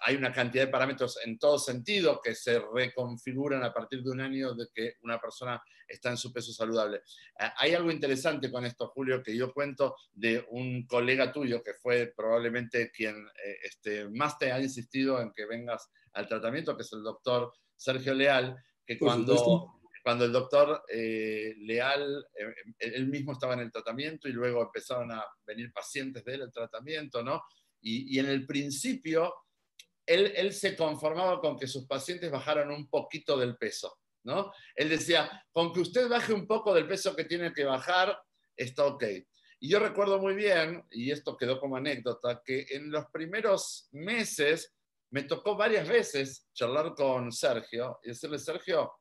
hay 0.00 0.14
una 0.14 0.30
cantidad 0.30 0.66
de 0.66 0.70
parámetros 0.70 1.18
en 1.24 1.38
todo 1.38 1.58
sentido 1.58 2.20
que 2.22 2.34
se 2.34 2.60
reconfiguran 2.60 3.64
a 3.64 3.72
partir 3.72 4.02
de 4.02 4.10
un 4.10 4.20
año 4.20 4.54
de 4.54 4.66
que 4.72 4.94
una 5.02 5.18
persona 5.18 5.60
está 5.88 6.10
en 6.10 6.18
su 6.18 6.30
peso 6.30 6.52
saludable. 6.52 7.00
hay 7.56 7.74
algo 7.74 7.90
interesante 7.90 8.52
con 8.52 8.66
esto, 8.66 8.88
Julio, 8.88 9.22
que 9.22 9.34
yo 9.34 9.52
cuento 9.52 9.96
de 10.12 10.46
un 10.50 10.86
colega 10.86 11.32
tuyo 11.32 11.62
que 11.62 11.72
fue 11.72 12.12
probablemente 12.14 12.92
quien 12.92 13.16
eh, 13.16 13.56
este, 13.62 14.08
más 14.10 14.38
te 14.38 14.52
ha 14.52 14.60
insistido 14.60 15.20
en 15.22 15.32
que 15.32 15.46
vengas 15.46 15.90
al 16.12 16.28
tratamiento, 16.28 16.76
que 16.76 16.82
es 16.82 16.92
el 16.92 17.02
doctor 17.02 17.52
Sergio 17.74 18.12
Leal, 18.12 18.62
que 18.86 18.98
cuando 18.98 19.74
cuando 20.08 20.24
el 20.24 20.32
doctor 20.32 20.84
eh, 20.88 21.54
Leal, 21.58 22.26
eh, 22.34 22.54
él 22.78 23.08
mismo 23.08 23.32
estaba 23.32 23.52
en 23.52 23.60
el 23.60 23.70
tratamiento 23.70 24.26
y 24.26 24.32
luego 24.32 24.62
empezaron 24.62 25.12
a 25.12 25.22
venir 25.46 25.70
pacientes 25.70 26.24
de 26.24 26.34
él 26.34 26.42
al 26.42 26.52
tratamiento, 26.52 27.22
¿no? 27.22 27.42
Y, 27.80 28.18
en 28.18 28.26
el 28.26 28.46
principio, 28.46 29.34
él, 30.06 30.32
él, 30.36 30.52
se 30.52 30.76
conformaba 30.76 31.40
con 31.40 31.56
que 31.56 31.66
sus 31.66 31.86
pacientes 31.86 32.30
bajaran 32.30 32.70
un 32.70 32.88
poquito 32.88 33.36
del 33.36 33.56
peso, 33.56 33.98
¿no? 34.24 34.52
Él 34.74 34.88
decía, 34.88 35.44
con 35.52 35.72
que 35.72 35.80
usted 35.80 36.08
baje 36.08 36.32
un 36.32 36.46
poco 36.46 36.74
del 36.74 36.88
peso 36.88 37.14
que 37.14 37.24
tiene 37.24 37.52
que 37.52 37.64
bajar, 37.64 38.18
está 38.56 38.86
ok. 38.86 39.04
Y 39.60 39.70
yo 39.70 39.80
recuerdo 39.80 40.18
muy 40.18 40.34
bien, 40.34 40.84
y 40.90 41.10
esto 41.10 41.36
quedó 41.36 41.58
como 41.60 41.76
anécdota, 41.76 42.42
que 42.44 42.66
en 42.70 42.90
los 42.90 43.06
primeros 43.12 43.88
meses 43.92 44.74
me 45.10 45.22
tocó 45.22 45.56
varias 45.56 45.88
veces 45.88 46.48
charlar 46.52 46.94
con 46.94 47.32
Sergio 47.32 47.98
y 48.02 48.08
decirle, 48.08 48.38
Sergio, 48.38 48.92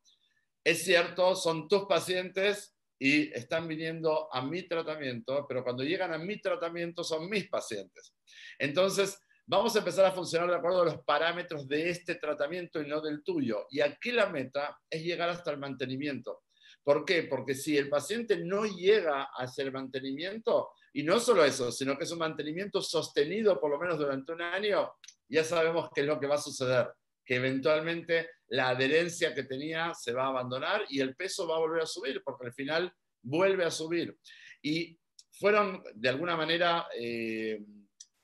es 0.63 0.83
cierto, 0.83 1.35
son 1.35 1.67
tus 1.67 1.85
pacientes 1.85 2.76
y 2.99 3.31
están 3.33 3.67
viniendo 3.67 4.33
a 4.33 4.41
mi 4.41 4.67
tratamiento, 4.67 5.45
pero 5.47 5.63
cuando 5.63 5.83
llegan 5.83 6.13
a 6.13 6.17
mi 6.17 6.39
tratamiento 6.39 7.03
son 7.03 7.29
mis 7.29 7.47
pacientes. 7.47 8.13
Entonces, 8.57 9.19
vamos 9.45 9.75
a 9.75 9.79
empezar 9.79 10.05
a 10.05 10.11
funcionar 10.11 10.49
de 10.49 10.55
acuerdo 10.55 10.81
a 10.81 10.85
los 10.85 11.03
parámetros 11.03 11.67
de 11.67 11.89
este 11.89 12.15
tratamiento 12.15 12.81
y 12.81 12.87
no 12.87 13.01
del 13.01 13.23
tuyo. 13.23 13.67
Y 13.69 13.81
aquí 13.81 14.11
la 14.11 14.29
meta 14.29 14.79
es 14.89 15.03
llegar 15.03 15.29
hasta 15.29 15.51
el 15.51 15.57
mantenimiento. 15.57 16.43
¿Por 16.83 17.05
qué? 17.05 17.23
Porque 17.23 17.53
si 17.53 17.77
el 17.77 17.89
paciente 17.89 18.37
no 18.37 18.65
llega 18.65 19.23
a 19.23 19.43
hacer 19.43 19.71
mantenimiento, 19.71 20.69
y 20.93 21.03
no 21.03 21.19
solo 21.19 21.45
eso, 21.45 21.71
sino 21.71 21.95
que 21.95 22.05
es 22.05 22.11
un 22.11 22.17
mantenimiento 22.17 22.81
sostenido 22.81 23.59
por 23.59 23.69
lo 23.69 23.77
menos 23.77 23.99
durante 23.99 24.31
un 24.31 24.41
año, 24.41 24.93
ya 25.29 25.43
sabemos 25.43 25.89
qué 25.93 26.01
es 26.01 26.07
lo 26.07 26.19
que 26.19 26.25
va 26.25 26.35
a 26.35 26.39
suceder 26.39 26.87
que 27.27 27.35
eventualmente 27.35 28.29
la 28.47 28.69
adherencia 28.69 29.35
que 29.35 29.43
tenía 29.43 29.93
se 29.93 30.13
va 30.13 30.23
a 30.23 30.29
abandonar 30.29 30.85
y 30.87 31.01
el 31.01 31.13
peso 31.13 31.45
va 31.45 31.57
a 31.57 31.59
volver 31.59 31.83
a 31.83 31.85
subir, 31.85 32.21
porque 32.23 32.47
al 32.47 32.53
final 32.53 32.93
vuelve 33.21 33.65
a 33.65 33.71
subir. 33.71 34.17
Y 34.61 34.97
fueron, 35.33 35.83
de 35.93 36.07
alguna 36.07 36.37
manera, 36.37 36.87
eh, 36.97 37.61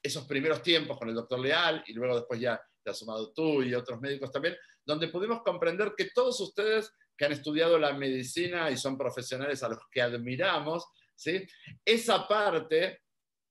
esos 0.01 0.25
primeros 0.25 0.63
tiempos 0.63 0.97
con 0.97 1.09
el 1.09 1.15
doctor 1.15 1.37
Leal 1.37 1.83
y 1.85 1.93
luego 1.93 2.15
después 2.15 2.39
ya 2.39 2.61
te 2.81 2.91
has 2.91 2.97
sumado 2.97 3.33
tú 3.33 3.61
y 3.61 3.73
otros 3.75 3.99
médicos 3.99 4.31
también, 4.31 4.55
donde 4.85 5.09
pudimos 5.09 5.43
comprender 5.43 5.93
que 5.97 6.09
todos 6.15 6.39
ustedes 6.39 6.89
que 7.17 7.25
han 7.25 7.33
estudiado 7.33 7.77
la 7.77 7.93
medicina 7.93 8.71
y 8.71 8.77
son 8.77 8.97
profesionales 8.97 9.63
a 9.63 9.69
los 9.69 9.79
que 9.91 10.01
admiramos, 10.01 10.85
¿sí? 11.13 11.45
esa 11.83 12.25
parte 12.25 13.01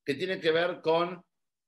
que 0.05 0.15
tiene 0.15 0.41
que 0.41 0.51
ver 0.51 0.81
con 0.81 1.23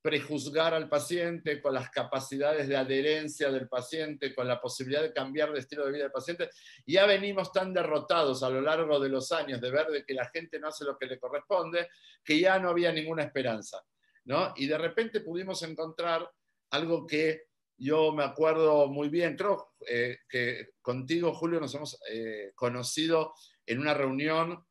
prejuzgar 0.05 0.75
al 0.75 0.87
paciente, 0.87 1.63
con 1.63 1.73
las 1.73 1.89
capacidades 1.89 2.69
de 2.69 2.77
adherencia 2.77 3.51
del 3.51 3.69
paciente, 3.69 4.35
con 4.35 4.47
la 4.47 4.61
posibilidad 4.61 5.01
de 5.01 5.15
cambiar 5.15 5.51
de 5.51 5.61
estilo 5.61 5.87
de 5.87 5.93
vida 5.93 6.03
del 6.03 6.13
paciente. 6.13 6.51
Ya 6.87 7.07
venimos 7.07 7.51
tan 7.53 7.73
derrotados 7.73 8.43
a 8.43 8.51
lo 8.51 8.61
largo 8.61 9.01
de 9.01 9.09
los 9.09 9.33
años 9.33 9.63
de 9.63 9.71
ver 9.71 9.87
de 9.87 10.05
que 10.05 10.13
la 10.13 10.29
gente 10.29 10.61
no 10.61 10.69
hace 10.69 10.85
lo 10.85 10.99
que 10.99 11.07
le 11.07 11.19
corresponde, 11.19 11.89
que 12.23 12.39
ya 12.39 12.59
no 12.59 12.69
había 12.69 12.93
ninguna 12.93 13.23
esperanza. 13.23 13.83
¿no? 14.27 14.53
Y 14.57 14.67
de 14.67 14.77
repente 14.77 15.23
pudimos 15.23 15.63
encontrar 15.63 16.31
algo 16.73 17.07
que 17.07 17.45
yo 17.79 18.13
me 18.13 18.25
acuerdo 18.25 18.89
muy 18.89 19.09
bien, 19.09 19.39
creo 19.39 19.73
eh, 19.89 20.19
que 20.29 20.73
contigo, 20.83 21.33
Julio, 21.33 21.61
nos 21.61 21.75
hemos 21.75 21.99
eh, 22.11 22.53
conocido 22.55 23.33
en 23.65 23.81
una 23.81 23.95
reunión 23.95 24.63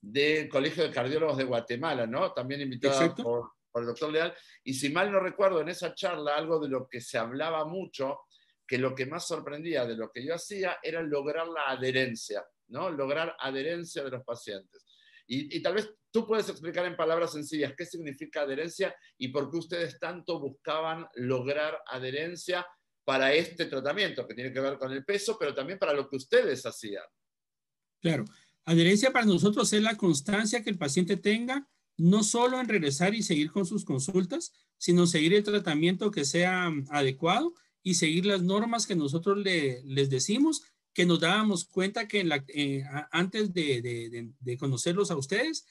del 0.00 0.48
Colegio 0.48 0.82
de 0.82 0.90
Cardiólogos 0.90 1.36
de 1.36 1.44
Guatemala, 1.44 2.08
¿no? 2.08 2.32
También 2.32 2.60
invitada 2.60 3.14
por, 3.14 3.52
por 3.70 3.82
el 3.82 3.88
doctor 3.88 4.12
Leal. 4.12 4.34
Y 4.64 4.74
si 4.74 4.90
mal 4.90 5.10
no 5.10 5.20
recuerdo, 5.20 5.60
en 5.60 5.68
esa 5.68 5.94
charla 5.94 6.36
algo 6.36 6.58
de 6.58 6.68
lo 6.68 6.88
que 6.88 7.00
se 7.00 7.18
hablaba 7.18 7.64
mucho, 7.64 8.20
que 8.66 8.78
lo 8.78 8.94
que 8.94 9.06
más 9.06 9.26
sorprendía 9.26 9.84
de 9.84 9.96
lo 9.96 10.10
que 10.12 10.24
yo 10.24 10.34
hacía 10.34 10.78
era 10.82 11.02
lograr 11.02 11.48
la 11.48 11.70
adherencia, 11.70 12.44
¿no? 12.68 12.88
Lograr 12.88 13.34
adherencia 13.40 14.04
de 14.04 14.10
los 14.10 14.24
pacientes. 14.24 14.86
Y, 15.32 15.62
tal 15.62 15.74
vez 15.74 15.88
tú 16.10 16.26
puedes 16.26 16.48
explicar 16.48 16.84
en 16.86 16.96
palabras 16.96 17.32
sencillas 17.32 17.74
qué 17.78 17.86
significa 17.86 18.42
adherencia 18.42 18.92
y 19.16 19.28
por 19.28 19.48
qué 19.48 19.58
ustedes 19.58 19.96
tanto 20.00 20.40
buscaban 20.40 21.06
lograr 21.14 21.80
adherencia 21.86 22.66
para 23.04 23.32
este 23.32 23.66
tratamiento, 23.66 24.26
que 24.26 24.34
tiene 24.34 24.52
que 24.52 24.58
ver 24.58 24.76
con 24.76 24.90
el 24.90 25.04
peso, 25.04 25.36
pero 25.38 25.54
también 25.54 25.78
para 25.78 25.92
lo 25.92 26.08
que 26.08 26.16
ustedes 26.16 26.66
hacían. 26.66 27.04
Claro, 28.00 28.24
adherencia 28.64 29.12
para 29.12 29.24
nosotros 29.24 29.72
es 29.72 29.82
la 29.82 29.96
constancia 29.96 30.64
que 30.64 30.70
el 30.70 30.78
paciente 30.78 31.16
tenga 31.16 31.68
no 32.00 32.22
solo 32.22 32.58
en 32.58 32.68
regresar 32.68 33.14
y 33.14 33.22
seguir 33.22 33.50
con 33.50 33.66
sus 33.66 33.84
consultas, 33.84 34.52
sino 34.78 35.06
seguir 35.06 35.34
el 35.34 35.44
tratamiento 35.44 36.10
que 36.10 36.24
sea 36.24 36.72
adecuado 36.88 37.52
y 37.82 37.94
seguir 37.94 38.24
las 38.24 38.42
normas 38.42 38.86
que 38.86 38.96
nosotros 38.96 39.36
le, 39.36 39.82
les 39.84 40.08
decimos, 40.08 40.62
que 40.94 41.04
nos 41.04 41.20
dábamos 41.20 41.66
cuenta 41.66 42.08
que 42.08 42.26
eh, 42.48 42.84
antes 43.12 43.52
de, 43.52 44.56
conocerlos 44.58 45.10
a 45.10 45.16
ustedes, 45.16 45.66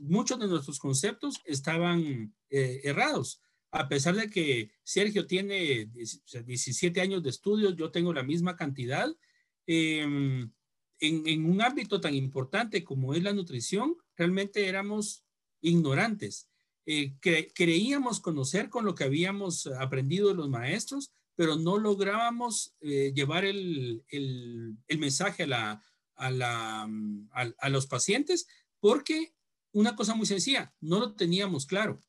muchos 0.00 0.40
de 0.40 0.48
nuestros 0.48 0.78
conceptos 0.78 1.42
estaban 1.44 2.34
eh, 2.48 2.80
errados. 2.84 3.42
A 3.70 3.86
pesar 3.86 4.16
de 4.16 4.30
que 4.30 4.70
Sergio 4.82 5.26
tiene 5.26 5.90
17 5.92 7.02
años 7.02 7.22
de 7.22 7.28
estudios, 7.28 7.76
yo 7.76 7.90
tengo 7.90 8.14
la 8.14 8.22
misma 8.22 8.56
cantidad. 8.56 9.14
Em, 9.66 10.50
en, 11.00 11.44
un 11.44 11.60
ámbito 11.60 12.00
tan 12.00 12.14
importante 12.14 12.82
como 12.82 13.12
es 13.12 13.22
la 13.22 13.34
nutrición, 13.34 13.94
realmente 14.16 14.66
éramos 14.66 15.22
ignorantes. 15.60 16.48
Eh, 16.86 17.14
creíamos 17.54 18.20
conocer 18.20 18.68
con 18.68 18.84
lo 18.84 18.94
que 18.94 19.04
habíamos 19.04 19.66
aprendido 19.66 20.28
de 20.28 20.34
los 20.34 20.48
maestros, 20.48 21.12
pero 21.36 21.56
no 21.56 21.78
lográbamos 21.78 22.74
eh, 22.80 23.12
llevar 23.14 23.44
el, 23.44 24.04
mensaje 24.98 25.44
a, 25.44 25.46
la, 25.46 25.82
a, 26.16 26.30
la, 26.30 26.90
a, 27.32 27.68
los 27.68 27.86
pacientes 27.86 28.46
porque 28.80 29.34
una 29.72 29.94
cosa 29.94 30.14
muy 30.14 30.26
sencilla, 30.26 30.74
no 30.80 31.00
lo 31.00 31.14
teníamos 31.14 31.66
claro. 31.66 32.00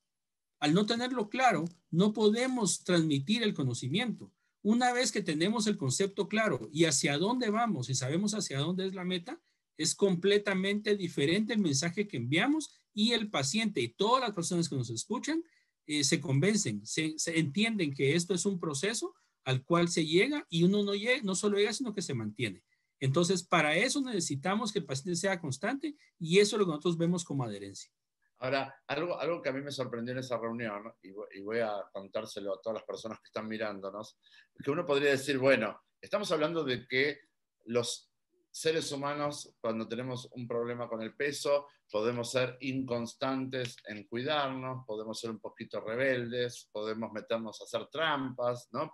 Al 0.59 0.73
no 0.73 0.85
tenerlo 0.85 1.29
claro, 1.29 1.65
no 1.89 2.13
podemos 2.13 2.83
transmitir 2.83 3.43
el 3.43 3.53
conocimiento. 3.53 4.31
Una 4.63 4.93
vez 4.93 5.11
que 5.11 5.21
tenemos 5.21 5.67
el 5.67 5.77
concepto 5.77 6.27
claro 6.27 6.69
y 6.71 6.85
hacia 6.85 7.17
dónde 7.17 7.49
vamos 7.49 7.89
y 7.89 7.95
sabemos 7.95 8.33
hacia 8.33 8.59
dónde 8.59 8.87
es 8.87 8.95
la 8.95 9.03
meta, 9.03 9.39
es 9.77 9.95
completamente 9.95 10.95
diferente 10.95 11.53
el 11.53 11.59
mensaje 11.59 12.07
que 12.07 12.17
enviamos 12.17 12.80
y 12.93 13.13
el 13.13 13.29
paciente 13.29 13.81
y 13.81 13.89
todas 13.89 14.21
las 14.21 14.33
personas 14.33 14.69
que 14.69 14.75
nos 14.75 14.89
escuchan 14.89 15.43
eh, 15.87 16.03
se 16.03 16.21
convencen, 16.21 16.85
se, 16.85 17.15
entienden 17.27 17.93
que 17.93 18.15
esto 18.15 18.33
es 18.33 18.45
un 18.45 18.59
proceso 18.59 19.13
al 19.43 19.63
cual 19.63 19.89
se 19.89 20.05
llega 20.05 20.45
y 20.49 20.63
uno 20.63 20.83
no, 20.83 20.93
llega, 20.93 21.21
no 21.23 21.35
solo 21.35 21.57
llega, 21.57 21.73
sino 21.73 21.93
que 21.93 22.01
se 22.01 22.13
mantiene. 22.13 22.63
Entonces, 22.99 23.43
para 23.43 23.75
eso 23.75 23.99
necesitamos 24.01 24.71
que 24.71 24.79
el 24.79 24.85
paciente 24.85 25.15
sea 25.15 25.39
constante 25.39 25.95
y 26.19 26.39
eso 26.39 26.55
es 26.55 26.59
lo 26.59 26.65
que 26.65 26.71
nosotros 26.71 26.97
vemos 26.97 27.23
como 27.23 27.43
adherencia. 27.43 27.91
Ahora, 28.37 28.75
algo, 28.87 29.19
algo 29.19 29.41
que 29.41 29.49
a 29.49 29.53
mí 29.53 29.61
me 29.61 29.71
sorprendió 29.71 30.13
en 30.13 30.19
esa 30.19 30.37
reunión, 30.37 30.83
y, 31.03 31.09
y 31.09 31.41
voy 31.41 31.59
a 31.59 31.73
contárselo 31.91 32.53
a 32.53 32.61
todas 32.61 32.75
las 32.75 32.85
personas 32.85 33.19
que 33.19 33.27
están 33.27 33.47
mirándonos, 33.47 34.17
que 34.63 34.71
uno 34.71 34.85
podría 34.85 35.11
decir, 35.11 35.37
bueno, 35.37 35.79
estamos 35.99 36.31
hablando 36.31 36.63
de 36.63 36.87
que 36.87 37.19
los 37.65 38.10
seres 38.51 38.91
humanos, 38.91 39.55
cuando 39.61 39.87
tenemos 39.87 40.29
un 40.33 40.45
problema 40.47 40.87
con 40.89 41.01
el 41.01 41.15
peso, 41.15 41.67
podemos 41.89 42.31
ser 42.31 42.57
inconstantes 42.59 43.77
en 43.87 44.05
cuidarnos, 44.07 44.85
podemos 44.85 45.19
ser 45.19 45.31
un 45.31 45.39
poquito 45.39 45.79
rebeldes, 45.79 46.69
podemos 46.71 47.11
meternos 47.11 47.61
a 47.61 47.63
hacer 47.63 47.87
trampas, 47.87 48.69
¿no? 48.73 48.93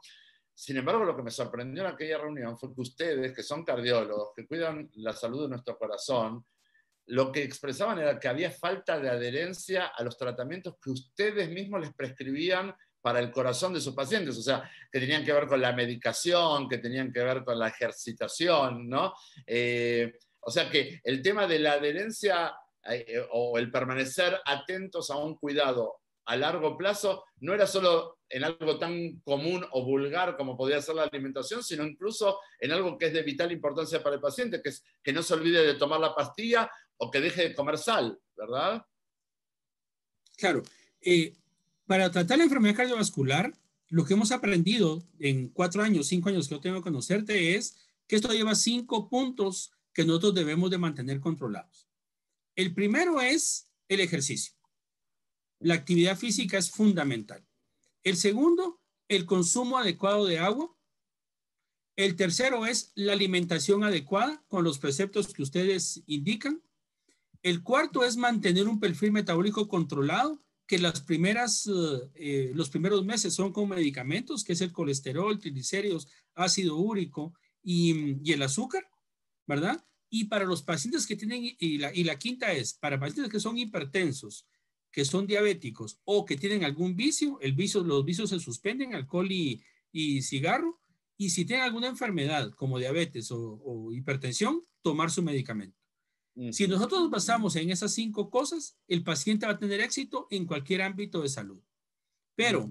Sin 0.53 0.77
embargo, 0.77 1.03
lo 1.03 1.15
que 1.15 1.23
me 1.23 1.31
sorprendió 1.31 1.83
en 1.83 1.93
aquella 1.93 2.17
reunión 2.17 2.57
fue 2.57 2.73
que 2.73 2.81
ustedes, 2.81 3.33
que 3.33 3.43
son 3.43 3.63
cardiólogos, 3.63 4.31
que 4.35 4.47
cuidan 4.47 4.89
la 4.95 5.13
salud 5.13 5.43
de 5.43 5.49
nuestro 5.49 5.77
corazón, 5.77 6.45
lo 7.07 7.31
que 7.31 7.43
expresaban 7.43 7.99
era 7.99 8.19
que 8.19 8.27
había 8.27 8.51
falta 8.51 8.99
de 8.99 9.09
adherencia 9.09 9.87
a 9.87 10.03
los 10.03 10.17
tratamientos 10.17 10.75
que 10.81 10.89
ustedes 10.91 11.49
mismos 11.49 11.81
les 11.81 11.93
prescribían 11.93 12.75
para 13.07 13.21
el 13.21 13.31
corazón 13.31 13.73
de 13.73 13.79
sus 13.79 13.93
pacientes, 13.93 14.37
o 14.37 14.41
sea, 14.41 14.69
que 14.91 14.99
tenían 14.99 15.23
que 15.23 15.31
ver 15.31 15.47
con 15.47 15.61
la 15.61 15.71
medicación, 15.71 16.67
que 16.67 16.77
tenían 16.77 17.09
que 17.13 17.23
ver 17.23 17.45
con 17.45 17.57
la 17.57 17.69
ejercitación, 17.69 18.89
¿no? 18.89 19.13
Eh, 19.45 20.11
o 20.41 20.51
sea 20.51 20.69
que 20.69 20.99
el 21.05 21.21
tema 21.21 21.47
de 21.47 21.59
la 21.59 21.71
adherencia 21.71 22.53
eh, 22.83 23.25
o 23.31 23.57
el 23.57 23.71
permanecer 23.71 24.37
atentos 24.43 25.09
a 25.09 25.15
un 25.15 25.37
cuidado 25.37 26.01
a 26.25 26.35
largo 26.35 26.75
plazo 26.75 27.23
no 27.39 27.53
era 27.53 27.65
solo 27.65 28.19
en 28.27 28.43
algo 28.43 28.77
tan 28.77 29.21
común 29.21 29.65
o 29.71 29.85
vulgar 29.85 30.35
como 30.35 30.57
podía 30.57 30.81
ser 30.81 30.95
la 30.95 31.03
alimentación, 31.03 31.63
sino 31.63 31.85
incluso 31.85 32.41
en 32.59 32.73
algo 32.73 32.97
que 32.97 33.05
es 33.05 33.13
de 33.13 33.23
vital 33.23 33.53
importancia 33.53 34.03
para 34.03 34.15
el 34.15 34.21
paciente, 34.21 34.61
que 34.61 34.67
es 34.67 34.83
que 35.01 35.13
no 35.13 35.23
se 35.23 35.33
olvide 35.33 35.65
de 35.65 35.75
tomar 35.75 36.01
la 36.01 36.13
pastilla 36.13 36.69
o 36.97 37.09
que 37.09 37.21
deje 37.21 37.47
de 37.47 37.55
comer 37.55 37.77
sal, 37.77 38.19
¿verdad? 38.35 38.85
Claro. 40.35 40.61
Eh, 40.99 41.33
para 41.87 42.11
tratar 42.11 42.37
la 42.37 42.43
enfermedad 42.43 42.75
cardiovascular, 42.75 43.57
lo 43.87 44.05
que 44.05 44.13
hemos 44.13 44.31
aprendido 44.31 45.01
en 45.19 45.47
cuatro 45.47 45.81
años, 45.81 46.07
cinco 46.07 46.29
años 46.29 46.47
que 46.47 46.55
yo 46.55 46.61
tengo 46.61 46.77
que 46.77 46.83
conocerte 46.83 47.55
es 47.55 47.77
que 48.05 48.17
esto 48.17 48.33
lleva 48.33 48.55
cinco 48.55 49.09
puntos 49.09 49.71
que 49.93 50.03
nosotros 50.03 50.35
debemos 50.35 50.69
de 50.69 50.77
mantener 50.77 51.21
controlados. 51.21 51.87
El 52.55 52.73
primero 52.73 53.21
es 53.21 53.69
el 53.87 54.01
ejercicio. 54.01 54.53
La 55.59 55.75
actividad 55.75 56.17
física 56.17 56.57
es 56.57 56.69
fundamental. 56.69 57.45
El 58.03 58.17
segundo, 58.17 58.81
el 59.07 59.25
consumo 59.25 59.77
adecuado 59.77 60.25
de 60.25 60.39
agua. 60.39 60.75
El 61.95 62.15
tercero 62.15 62.65
es 62.65 62.91
la 62.95 63.13
alimentación 63.13 63.83
adecuada 63.83 64.43
con 64.49 64.63
los 64.63 64.77
preceptos 64.77 65.33
que 65.33 65.41
ustedes 65.41 66.03
indican. 66.05 66.61
El 67.41 67.63
cuarto 67.63 68.03
es 68.03 68.17
mantener 68.17 68.67
un 68.67 68.79
perfil 68.79 69.13
metabólico 69.13 69.67
controlado 69.67 70.43
que 70.67 70.77
las 70.77 71.01
primeras, 71.01 71.69
eh, 72.15 72.51
los 72.53 72.69
primeros 72.69 73.05
meses 73.05 73.33
son 73.33 73.53
con 73.53 73.69
medicamentos, 73.69 74.43
que 74.43 74.53
es 74.53 74.61
el 74.61 74.73
colesterol, 74.73 75.39
triglicéridos, 75.39 76.09
ácido 76.35 76.75
úrico 76.75 77.33
y, 77.63 78.17
y, 78.21 78.33
el 78.33 78.43
azúcar, 78.43 78.87
¿verdad? 79.47 79.83
Y 80.09 80.25
para 80.25 80.45
los 80.45 80.61
pacientes 80.61 81.07
que 81.07 81.15
tienen, 81.15 81.55
y 81.57 81.77
la, 81.77 81.93
y 81.95 82.03
la 82.03 82.19
quinta 82.19 82.51
es, 82.51 82.73
para 82.73 82.99
pacientes 82.99 83.31
que 83.31 83.39
son 83.39 83.57
hipertensos, 83.57 84.45
que 84.91 85.05
son 85.05 85.25
diabéticos 85.25 85.99
o 86.03 86.25
que 86.25 86.35
tienen 86.35 86.65
algún 86.65 86.95
vicio, 86.95 87.39
el 87.39 87.53
vicio, 87.53 87.81
los 87.83 88.03
vicios 88.03 88.29
se 88.29 88.39
suspenden, 88.39 88.93
alcohol 88.93 89.31
y, 89.31 89.61
y 89.93 90.21
cigarro, 90.21 90.81
y 91.17 91.29
si 91.29 91.45
tienen 91.45 91.65
alguna 91.65 91.87
enfermedad 91.87 92.51
como 92.51 92.77
diabetes 92.77 93.29
o 93.31 93.91
hipertensión, 93.93 94.63
tomar 94.81 95.11
su 95.11 95.23
medicamento. 95.23 95.76
Si 96.51 96.67
nosotros 96.67 97.01
nos 97.01 97.09
basamos 97.09 97.55
en 97.55 97.71
esas 97.71 97.93
cinco 97.93 98.29
cosas, 98.29 98.77
el 98.87 99.03
paciente 99.03 99.47
va 99.47 99.53
a 99.53 99.57
tener 99.57 99.81
éxito 99.81 100.27
en 100.29 100.45
cualquier 100.45 100.83
ámbito 100.83 101.21
de 101.21 101.29
salud. 101.29 101.59
Pero 102.35 102.67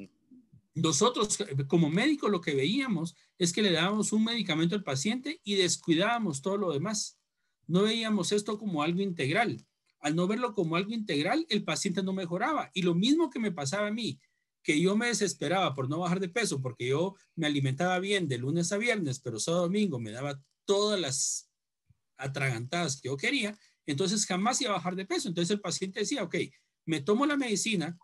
nosotros 0.75 1.39
como 1.67 1.91
médicos 1.91 2.31
lo 2.31 2.41
que 2.41 2.55
veíamos 2.55 3.17
es 3.39 3.53
que 3.53 3.63
le 3.63 3.73
dábamos 3.73 4.13
un 4.13 4.25
medicamento 4.25 4.77
al 4.77 4.85
paciente 4.85 5.41
y 5.43 5.57
descuidábamos 5.57 6.43
todo 6.43 6.57
lo 6.57 6.73
demás. 6.73 7.19
No 7.67 7.83
veíamos 7.83 8.31
esto 8.31 8.57
como 8.57 8.83
algo 8.83 9.01
integral. 9.01 9.67
Al 9.99 10.15
no 10.15 10.29
verlo 10.29 10.55
como 10.55 10.77
algo 10.77 10.93
integral, 10.93 11.45
el 11.49 11.65
paciente 11.65 12.05
no 12.05 12.13
mejoraba. 12.13 12.71
Y 12.73 12.83
lo 12.83 12.95
mismo 12.95 13.31
que 13.31 13.41
me 13.41 13.51
pasaba 13.51 13.89
a 13.89 13.93
mí, 13.93 14.21
que 14.63 14.81
yo 14.81 14.97
me 14.97 15.09
desesperaba 15.09 15.75
por 15.75 15.89
no 15.89 15.99
bajar 15.99 16.21
de 16.21 16.29
peso 16.29 16.61
porque 16.61 16.89
yo 16.89 17.17
me 17.35 17.47
alimentaba 17.47 17.99
bien 17.99 18.29
de 18.29 18.39
lunes 18.39 18.71
a 18.71 18.79
viernes, 18.79 19.19
pero 19.19 19.41
sábado 19.41 19.65
domingo 19.65 19.99
me 19.99 20.13
daba 20.13 20.41
todas 20.65 21.01
las 21.01 21.51
atragantadas 22.17 23.01
que 23.01 23.09
yo 23.09 23.17
quería, 23.17 23.57
entonces 23.87 24.27
jamás 24.27 24.61
iba 24.61 24.71
a 24.71 24.75
bajar 24.75 24.97
de 24.97 25.07
peso. 25.07 25.29
Entonces 25.29 25.53
el 25.53 25.61
paciente 25.61 26.01
decía, 26.01 26.23
ok, 26.23 26.37
me 26.87 27.01
tomo 27.01 27.27
la 27.27 27.37
medicina 27.37 27.97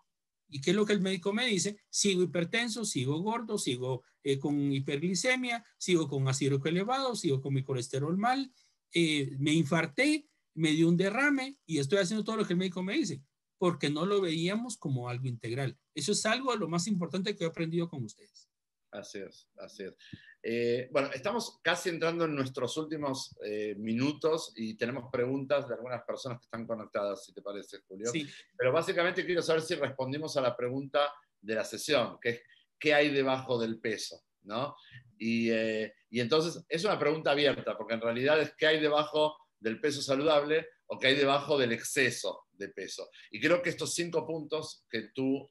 ¿Y 0.52 0.60
qué 0.60 0.70
es 0.70 0.76
lo 0.76 0.84
que 0.84 0.92
el 0.92 1.00
médico 1.00 1.32
me 1.32 1.46
dice? 1.46 1.78
Sigo 1.88 2.22
hipertenso, 2.22 2.84
sigo 2.84 3.18
gordo, 3.20 3.56
sigo 3.56 4.02
eh, 4.22 4.38
con 4.38 4.70
hiperglicemia, 4.70 5.64
sigo 5.78 6.06
con 6.08 6.28
ácido 6.28 6.60
elevado, 6.62 7.16
sigo 7.16 7.40
con 7.40 7.54
mi 7.54 7.64
colesterol 7.64 8.18
mal, 8.18 8.52
eh, 8.92 9.34
me 9.38 9.54
infarté, 9.54 10.28
me 10.54 10.72
dio 10.72 10.90
un 10.90 10.98
derrame 10.98 11.58
y 11.64 11.78
estoy 11.78 12.00
haciendo 12.00 12.22
todo 12.22 12.36
lo 12.36 12.46
que 12.46 12.52
el 12.52 12.58
médico 12.58 12.82
me 12.82 12.98
dice, 12.98 13.22
porque 13.56 13.88
no 13.88 14.04
lo 14.04 14.20
veíamos 14.20 14.76
como 14.76 15.08
algo 15.08 15.26
integral. 15.26 15.78
Eso 15.94 16.12
es 16.12 16.26
algo 16.26 16.52
de 16.52 16.58
lo 16.58 16.68
más 16.68 16.86
importante 16.86 17.34
que 17.34 17.44
he 17.44 17.46
aprendido 17.46 17.88
con 17.88 18.04
ustedes. 18.04 18.50
Así 18.92 19.20
es, 19.20 19.48
así 19.56 19.84
es. 19.84 19.94
Eh, 20.42 20.88
bueno, 20.92 21.10
estamos 21.14 21.60
casi 21.62 21.88
entrando 21.88 22.26
en 22.26 22.34
nuestros 22.34 22.76
últimos 22.76 23.34
eh, 23.42 23.74
minutos 23.78 24.52
y 24.54 24.74
tenemos 24.74 25.10
preguntas 25.10 25.66
de 25.66 25.74
algunas 25.74 26.02
personas 26.02 26.38
que 26.38 26.44
están 26.44 26.66
conectadas, 26.66 27.24
si 27.24 27.32
te 27.32 27.40
parece, 27.40 27.78
Julio. 27.88 28.10
Sí. 28.10 28.28
Pero 28.56 28.70
básicamente 28.70 29.24
quiero 29.24 29.40
saber 29.40 29.62
si 29.62 29.76
respondimos 29.76 30.36
a 30.36 30.42
la 30.42 30.54
pregunta 30.54 31.10
de 31.40 31.54
la 31.54 31.64
sesión, 31.64 32.18
que 32.20 32.28
es 32.28 32.42
¿qué 32.78 32.92
hay 32.92 33.10
debajo 33.10 33.58
del 33.58 33.80
peso? 33.80 34.22
¿no? 34.42 34.76
Y, 35.16 35.50
eh, 35.50 35.94
y 36.10 36.20
entonces 36.20 36.62
es 36.68 36.84
una 36.84 36.98
pregunta 36.98 37.30
abierta, 37.30 37.78
porque 37.78 37.94
en 37.94 38.00
realidad 38.02 38.40
es 38.42 38.52
qué 38.56 38.66
hay 38.66 38.80
debajo 38.80 39.38
del 39.58 39.80
peso 39.80 40.02
saludable 40.02 40.68
o 40.86 40.98
qué 40.98 41.06
hay 41.06 41.14
debajo 41.14 41.56
del 41.56 41.72
exceso 41.72 42.46
de 42.52 42.68
peso. 42.68 43.08
Y 43.30 43.40
creo 43.40 43.62
que 43.62 43.70
estos 43.70 43.94
cinco 43.94 44.26
puntos 44.26 44.84
que 44.90 45.08
tú 45.14 45.50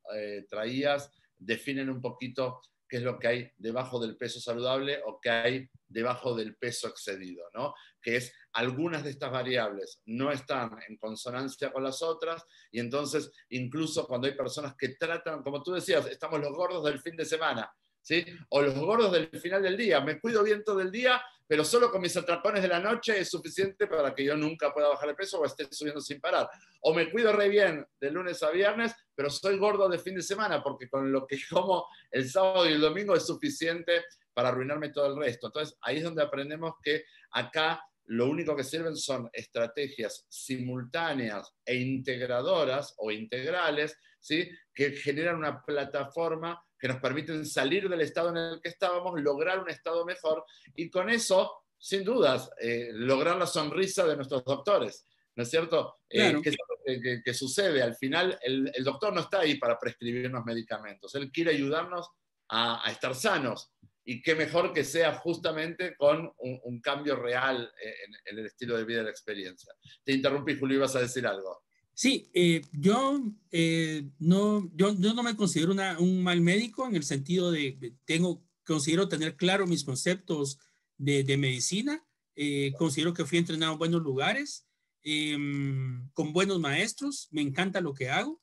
traías 0.49 1.09
definen 1.37 1.89
un 1.89 2.01
poquito 2.01 2.61
qué 2.91 2.97
es 2.97 3.03
lo 3.03 3.17
que 3.17 3.27
hay 3.29 3.51
debajo 3.57 4.01
del 4.01 4.17
peso 4.17 4.41
saludable 4.41 4.99
o 5.05 5.17
qué 5.21 5.29
hay 5.29 5.69
debajo 5.87 6.35
del 6.35 6.57
peso 6.57 6.89
excedido, 6.89 7.45
¿no? 7.53 7.73
Que 8.01 8.17
es 8.17 8.33
algunas 8.51 9.05
de 9.05 9.11
estas 9.11 9.31
variables 9.31 10.01
no 10.07 10.29
están 10.29 10.77
en 10.89 10.97
consonancia 10.97 11.71
con 11.71 11.85
las 11.85 12.01
otras 12.01 12.43
y 12.69 12.81
entonces 12.81 13.31
incluso 13.47 14.05
cuando 14.05 14.27
hay 14.27 14.33
personas 14.33 14.75
que 14.75 14.89
tratan, 14.89 15.41
como 15.41 15.63
tú 15.63 15.71
decías, 15.71 16.05
estamos 16.07 16.41
los 16.41 16.51
gordos 16.51 16.83
del 16.83 16.99
fin 16.99 17.15
de 17.15 17.23
semana, 17.23 17.73
¿sí? 18.01 18.25
O 18.49 18.61
los 18.61 18.77
gordos 18.77 19.13
del 19.13 19.29
final 19.39 19.63
del 19.63 19.77
día, 19.77 20.01
me 20.01 20.19
cuido 20.19 20.43
bien 20.43 20.61
todo 20.65 20.81
el 20.81 20.91
día, 20.91 21.21
pero 21.51 21.65
solo 21.65 21.91
con 21.91 21.99
mis 21.99 22.15
atrapones 22.15 22.61
de 22.61 22.69
la 22.69 22.79
noche 22.79 23.19
es 23.19 23.29
suficiente 23.29 23.85
para 23.85 24.15
que 24.15 24.23
yo 24.23 24.37
nunca 24.37 24.73
pueda 24.73 24.87
bajar 24.87 25.09
de 25.09 25.15
peso 25.15 25.37
o 25.37 25.45
esté 25.45 25.67
subiendo 25.69 25.99
sin 25.99 26.21
parar. 26.21 26.49
O 26.79 26.93
me 26.93 27.11
cuido 27.11 27.33
re 27.33 27.49
bien 27.49 27.85
de 27.99 28.09
lunes 28.09 28.41
a 28.41 28.51
viernes, 28.51 28.95
pero 29.13 29.29
soy 29.29 29.57
gordo 29.57 29.89
de 29.89 29.99
fin 29.99 30.15
de 30.15 30.21
semana 30.21 30.63
porque 30.63 30.87
con 30.87 31.11
lo 31.11 31.27
que 31.27 31.37
como 31.49 31.85
el 32.09 32.29
sábado 32.29 32.69
y 32.69 32.71
el 32.71 32.79
domingo 32.79 33.17
es 33.17 33.27
suficiente 33.27 34.05
para 34.33 34.47
arruinarme 34.47 34.93
todo 34.93 35.07
el 35.07 35.17
resto. 35.17 35.47
Entonces 35.47 35.77
ahí 35.81 35.97
es 35.97 36.05
donde 36.05 36.23
aprendemos 36.23 36.75
que 36.81 37.03
acá 37.31 37.83
lo 38.05 38.29
único 38.29 38.55
que 38.55 38.63
sirven 38.63 38.95
son 38.95 39.29
estrategias 39.33 40.25
simultáneas 40.29 41.53
e 41.65 41.75
integradoras 41.75 42.95
o 42.97 43.11
integrales, 43.11 43.97
¿sí? 44.21 44.49
que 44.73 44.91
generan 44.91 45.37
una 45.37 45.61
plataforma 45.63 46.63
que 46.79 46.87
nos 46.87 46.97
permiten 46.97 47.45
salir 47.45 47.89
del 47.89 48.01
estado 48.01 48.29
en 48.29 48.37
el 48.37 48.61
que 48.61 48.69
estábamos, 48.69 49.19
lograr 49.21 49.59
un 49.59 49.69
estado 49.69 50.05
mejor 50.05 50.45
y 50.75 50.89
con 50.89 51.09
eso, 51.09 51.51
sin 51.77 52.03
dudas, 52.03 52.49
eh, 52.59 52.89
lograr 52.93 53.37
la 53.37 53.45
sonrisa 53.45 54.05
de 54.07 54.15
nuestros 54.15 54.43
doctores. 54.43 55.05
¿No 55.35 55.43
es 55.43 55.49
cierto? 55.49 55.99
Eh, 56.09 56.35
¿Qué 56.43 57.21
que, 57.23 57.33
sucede? 57.33 57.81
Al 57.81 57.95
final, 57.95 58.37
el, 58.41 58.71
doctor 58.83 59.13
no 59.13 59.21
está 59.21 59.39
ahí 59.41 59.55
para 59.55 59.79
prescribirnos 59.79 60.43
medicamentos. 60.43 61.15
Él 61.15 61.31
quiere 61.31 61.51
ayudarnos 61.51 62.09
a, 62.49 62.83
estar 62.91 63.15
sanos. 63.15 63.71
Y 64.03 64.21
qué 64.21 64.35
mejor 64.35 64.73
que 64.73 64.83
sea 64.83 65.13
justamente 65.13 65.95
con 65.95 66.33
un, 66.37 66.81
cambio 66.81 67.15
real 67.15 67.71
en, 67.79 68.15
en, 68.25 68.39
el 68.39 68.47
estilo 68.47 68.75
de 68.75 68.83
vida 68.83 69.01
y 69.01 69.03
la 69.05 69.11
experiencia. 69.11 69.73
Te 70.03 70.11
interrumpí, 70.11 70.57
Julio, 70.59 70.77
ibas 70.77 70.95
a 70.95 71.01
decir 71.01 71.25
algo. 71.25 71.63
Sí, 72.01 72.31
eh, 72.33 72.63
yo, 72.71 73.21
eh, 73.51 74.09
no, 74.17 74.67
yo, 74.73 74.91
no 74.95 75.21
me 75.21 75.35
considero 75.35 75.75
un 75.99 76.23
mal 76.23 76.41
médico 76.41 76.87
en 76.87 76.95
el 76.95 77.03
sentido 77.03 77.51
de, 77.51 77.93
tengo, 78.05 78.43
considero 78.65 79.07
tener 79.07 79.35
claro 79.35 79.67
mis 79.67 79.83
conceptos 79.83 80.57
de, 80.97 81.37
medicina, 81.37 82.03
eh, 82.35 82.73
considero 82.75 83.13
que 83.13 83.23
fui 83.25 83.37
entrenado 83.37 83.73
en 83.73 83.77
buenos 83.77 84.01
lugares, 84.01 84.65
em, 85.03 86.09
con 86.13 86.33
buenos 86.33 86.59
maestros, 86.59 87.27
me 87.29 87.41
encanta 87.41 87.81
lo 87.81 87.93
que 87.93 88.09
hago, 88.09 88.41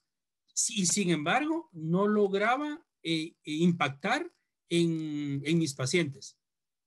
y 0.69 0.87
sin 0.87 1.11
embargo, 1.11 1.69
no 1.73 2.07
lograba 2.07 2.87
impactar 3.43 4.33
en, 4.69 5.43
en, 5.45 5.59
mis 5.59 5.75
pacientes. 5.75 6.39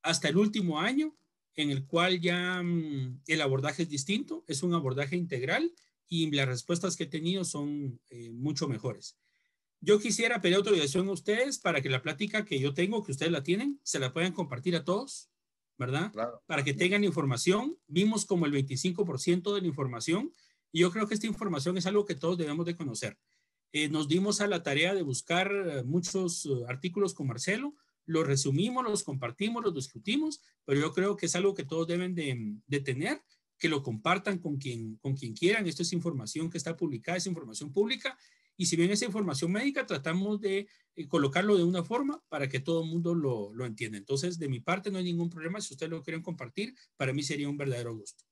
Hasta 0.03 0.30
el 0.30 0.38
último 0.38 0.80
año, 0.80 1.17
en 1.55 1.69
el 1.69 1.86
cual 1.86 2.22
ya 2.22 2.63
mm, 2.63 3.24
el 3.28 3.41
abordaje 3.41 3.84
es 3.84 3.89
distinto, 3.89 4.45
es 4.47 4.63
un 4.63 4.74
abordaje 4.74 5.17
integral 5.17 5.69
y 6.12 6.30
las 6.30 6.45
respuestas 6.45 6.97
que 6.97 7.05
he 7.05 7.07
tenido 7.07 7.45
son 7.45 7.97
eh, 8.09 8.32
mucho 8.34 8.68
mejores. 8.68 9.18
Yo 9.80 9.97
quisiera 9.97 10.41
pedir 10.41 10.57
autorización 10.57 11.07
a 11.07 11.14
ustedes 11.14 11.57
para 11.57 11.80
que 11.82 11.89
la 11.89 12.01
plática 12.01 12.43
que 12.43 12.59
yo 12.59 12.74
tengo, 12.74 13.01
que 13.01 13.14
ustedes 13.14 13.32
la 13.32 13.43
tienen, 13.43 13.80
se 13.84 13.97
la 13.97 14.12
puedan 14.12 14.34
compartir 14.34 14.76
a 14.76 14.84
todos, 14.84 15.30
¿verdad? 15.78 16.12
Para 16.47 16.66
que 16.66 16.74
tengan 16.74 17.05
información. 17.05 17.78
Vimos 17.88 18.26
como 18.26 18.45
el 18.45 18.51
25% 18.51 19.55
de 19.55 19.62
la 19.62 19.68
información 19.68 20.34
y 20.74 20.82
yo 20.82 20.91
creo 20.91 21.07
que 21.07 21.14
esta 21.14 21.28
información 21.28 21.78
es 21.78 21.86
algo 21.86 22.05
que 22.05 22.16
todos 22.16 22.38
debemos 22.38 22.66
de 22.66 22.76
conocer. 22.76 23.18
Eh, 23.72 23.88
nos 23.88 24.09
dimos 24.09 24.41
a 24.41 24.47
la 24.47 24.64
tarea 24.64 24.93
de 24.93 25.03
buscar 25.03 25.49
eh, 25.49 25.84
muchos 25.84 26.45
artículos 26.68 27.14
con 27.14 27.28
Marcelo, 27.28 27.74
los 28.05 28.28
resumimos, 28.28 28.84
los 28.84 29.03
compartimos, 29.03 29.64
los 29.64 29.74
discutimos, 29.74 30.41
pero 30.66 30.82
yo 30.82 30.91
creo 30.91 31.16
que 31.16 31.28
es 31.28 31.36
algo 31.38 31.53
que 31.53 31.64
todos 31.64 31.88
deben 31.88 32.16
de, 32.16 32.57
de 32.68 32.80
tener 32.82 33.22
que 33.62 33.70
lo 33.70 33.84
compartan 33.84 34.39
con 34.39 34.57
quien, 34.57 34.95
con 34.95 35.16
quien 35.16 35.36
quieran. 35.36 35.68
Esto 35.68 35.84
es 35.84 35.93
información 35.93 36.49
que 36.49 36.57
está 36.57 36.76
publicada, 36.76 37.20
es 37.20 37.28
información 37.28 37.72
pública. 37.72 38.18
Y 38.57 38.66
si 38.66 38.76
bien 38.76 38.89
es 38.89 39.03
información 39.03 39.51
médica, 39.51 39.86
tratamos 39.86 40.41
de 40.41 40.68
eh, 40.95 41.07
colocarlo 41.07 41.55
de 41.55 41.64
una 41.64 41.84
forma 41.84 42.20
para 42.28 42.49
que 42.49 42.59
todo 42.59 42.82
el 42.84 42.89
mundo 42.89 43.14
lo, 43.14 43.53
lo 43.53 43.68
entienda. 43.68 43.99
Entonces, 43.99 44.39
de 44.39 44.49
mi 44.49 44.62
parte, 44.62 44.89
no 44.89 44.97
hay 44.97 45.03
ningún 45.03 45.30
problema. 45.30 45.62
Si 45.62 45.76
ustedes 45.76 45.91
lo 45.91 46.01
quieren 46.01 46.24
compartir, 46.24 46.74
para 46.97 47.14
mí 47.14 47.22
sería 47.22 47.47
un 47.47 47.57
verdadero 47.57 47.95
gusto. 47.95 48.24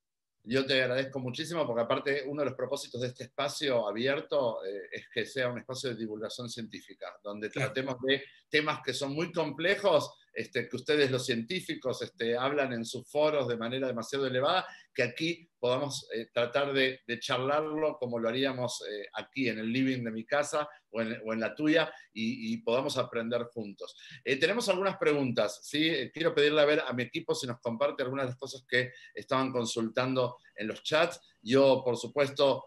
Yo 0.43 0.65
te 0.65 0.81
agradezco 0.81 1.19
muchísimo 1.19 1.67
porque 1.67 1.83
aparte 1.83 2.23
uno 2.25 2.41
de 2.41 2.47
los 2.47 2.57
propósitos 2.57 3.01
de 3.01 3.07
este 3.09 3.25
espacio 3.25 3.87
abierto 3.87 4.65
eh, 4.65 4.81
es 4.91 5.05
que 5.13 5.27
sea 5.27 5.49
un 5.49 5.59
espacio 5.59 5.91
de 5.91 5.95
divulgación 5.95 6.49
científica, 6.49 7.05
donde 7.23 7.51
tratemos 7.51 7.97
de 8.01 8.23
temas 8.49 8.79
que 8.83 8.95
son 8.95 9.13
muy 9.13 9.31
complejos 9.31 10.11
este, 10.33 10.67
que 10.67 10.75
ustedes 10.75 11.11
los 11.11 11.25
científicos 11.25 12.01
este, 12.01 12.37
hablan 12.37 12.73
en 12.73 12.85
sus 12.85 13.09
foros 13.09 13.47
de 13.47 13.57
manera 13.57 13.87
demasiado 13.87 14.27
elevada, 14.27 14.65
que 14.93 15.03
aquí 15.03 15.49
podamos 15.59 16.07
eh, 16.13 16.27
tratar 16.33 16.73
de, 16.73 16.99
charlarlo 17.19 17.97
como 17.97 18.19
lo 18.19 18.29
haríamos 18.29 18.83
eh, 18.89 19.07
aquí 19.13 19.49
en 19.49 19.59
el 19.59 19.71
living 19.71 20.03
de 20.03 20.11
mi 20.11 20.25
casa 20.25 20.67
o 20.91 21.01
en, 21.01 21.39
la 21.39 21.53
tuya 21.53 21.91
y, 22.13 22.57
podamos 22.63 22.97
aprender 22.97 23.43
juntos. 23.53 23.95
Eh, 24.23 24.37
tenemos 24.37 24.67
algunas 24.69 24.97
preguntas, 24.97 25.59
¿sí? 25.63 26.09
quiero 26.13 26.33
pedirle 26.33 26.61
a 26.61 26.65
ver 26.65 26.83
a 26.85 26.93
mi 26.93 27.03
equipo 27.03 27.35
si 27.35 27.47
nos 27.47 27.59
comparte 27.59 28.03
algunas 28.03 28.25
de 28.25 28.31
las 28.31 28.39
cosas 28.39 28.65
que 28.67 28.91
estaban 29.13 29.51
consultando 29.51 30.37
en 30.55 30.67
los 30.67 30.83
chats. 30.83 31.21
Yo, 31.41 31.81
por 31.83 31.95
supuesto, 31.95 32.65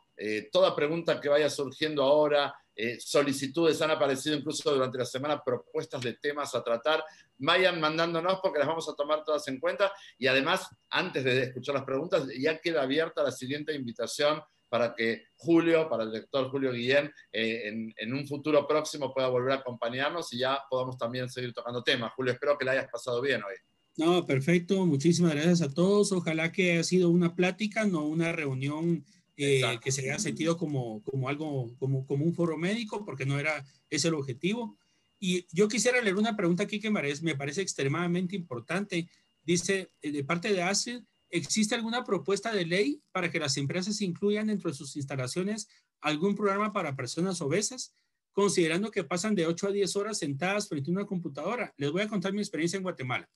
toda 0.53 0.77
pregunta 0.77 1.21
que 1.21 1.29
vaya 1.29 1.51
surgiendo 1.51 2.05
ahora, 2.05 2.55
eh, 2.75 2.99
solicitudes 3.01 3.81
han 3.83 3.91
aparecido 3.91 4.37
incluso 4.37 4.73
durante 4.73 4.99
la 4.99 5.05
semana, 5.05 5.43
propuestas 5.45 6.01
de 6.01 6.15
temas 6.15 6.55
a 6.55 6.63
tratar. 6.63 7.05
Vayan 7.39 7.81
mandándonos 7.81 8.41
porque 8.41 8.59
las 8.59 8.69
vamos 8.69 8.89
a 8.89 8.95
tomar 8.95 9.25
todas 9.25 9.47
en 9.49 9.61
cuenta. 9.61 9.93
Y 10.19 10.27
además, 10.27 10.69
antes 10.91 11.25
de 11.25 11.43
escuchar 11.43 11.75
las 11.75 11.85
preguntas, 11.85 12.27
ya 12.39 12.59
queda 12.59 12.83
abierta 12.83 13.23
la 13.23 13.33
siguiente 13.33 13.75
invitación 13.75 14.43
para 14.73 14.95
que 14.95 15.25
Julio, 15.37 15.87
para 15.87 16.05
el 16.05 16.13
doctor 16.13 16.51
Julio 16.51 16.73
Guillén, 16.73 17.13
eh, 17.31 17.93
en, 17.95 18.15
un 18.15 18.27
futuro 18.27 18.67
próximo 18.67 19.13
pueda 19.13 19.29
volver 19.29 19.53
a 19.53 19.57
acompañarnos 19.57 20.33
y 20.33 20.39
ya 20.39 20.61
podamos 20.71 20.97
también 20.97 21.29
seguir 21.29 21.53
tocando 21.53 21.83
temas. 21.83 22.13
Julio, 22.17 22.33
espero 22.33 22.57
que 22.57 22.65
la 22.65 22.73
hayas 22.73 22.89
pasado 22.91 23.21
bien 23.21 23.43
hoy. 23.43 23.55
No, 23.99 24.25
perfecto. 24.25 24.87
Muchísimas 24.87 25.35
gracias 25.35 25.61
a 25.61 25.75
todos. 25.75 26.11
Ojalá 26.13 26.53
que 26.53 26.73
haya 26.73 26.85
sido 26.85 27.11
una 27.11 27.35
plática, 27.35 27.85
no 27.85 28.07
una 28.07 28.33
reunión 28.33 29.05
eh, 29.43 29.81
que 29.83 29.93
se 29.93 30.03
haya 30.03 30.19
sentido 30.19 30.57
como, 30.57 31.03
como 31.03 31.29
algo, 31.29 31.75
como, 31.79 32.07
como 32.07 32.25
un 32.25 32.35
foro 32.35 32.57
médico, 32.57 33.05
porque 33.05 33.27
no 33.27 33.39
era 33.39 33.65
ese 33.91 34.09
el 34.09 34.15
objetivo. 34.15 34.79
Y 35.19 35.47
yo 35.53 35.69
quisiera 35.69 36.01
leer 36.01 36.17
una 36.17 36.37
pregunta 36.37 36.65
aquí 36.65 36.81
que 36.81 36.91
me 36.91 37.01
parece, 37.01 37.23
me 37.23 37.37
parece 37.37 37.63
extremadamente 37.63 38.37
importante. 38.37 39.09
Dice, 39.43 39.93
eh, 40.03 40.11
de 40.11 40.25
parte 40.25 40.53
de 40.53 40.63
ACID, 40.63 41.03
¿existe 41.31 41.75
alguna 41.75 42.05
propuesta 42.05 42.53
de 42.53 42.67
ley 42.67 43.03
para 43.13 43.31
que 43.31 43.39
las 43.39 43.57
empresas 43.57 44.01
incluyan 44.01 44.49
dentro 44.49 44.71
de 44.71 44.77
sus 44.77 44.97
instalaciones 44.97 45.69
algún 46.01 46.35
programa 46.35 46.73
para 46.73 46.97
personas 46.97 47.41
obesas, 47.41 47.95
considerando 48.33 48.91
que 48.91 49.05
pasan 49.05 49.35
de 49.35 49.47
8 49.47 49.69
a 49.69 49.73
10 49.73 49.97
horas 49.97 50.19
sentadas 50.19 50.69
frente 50.69 50.91
a 50.91 50.95
una 50.95 51.07
computadora? 51.07 51.73
Les 51.77 51.91
voy 51.91 52.03
a 52.03 52.09
contar 52.09 52.33
mi 52.33 52.41
experiencia 52.41 52.77
en 52.77 52.83
Guatemala. 52.83 53.31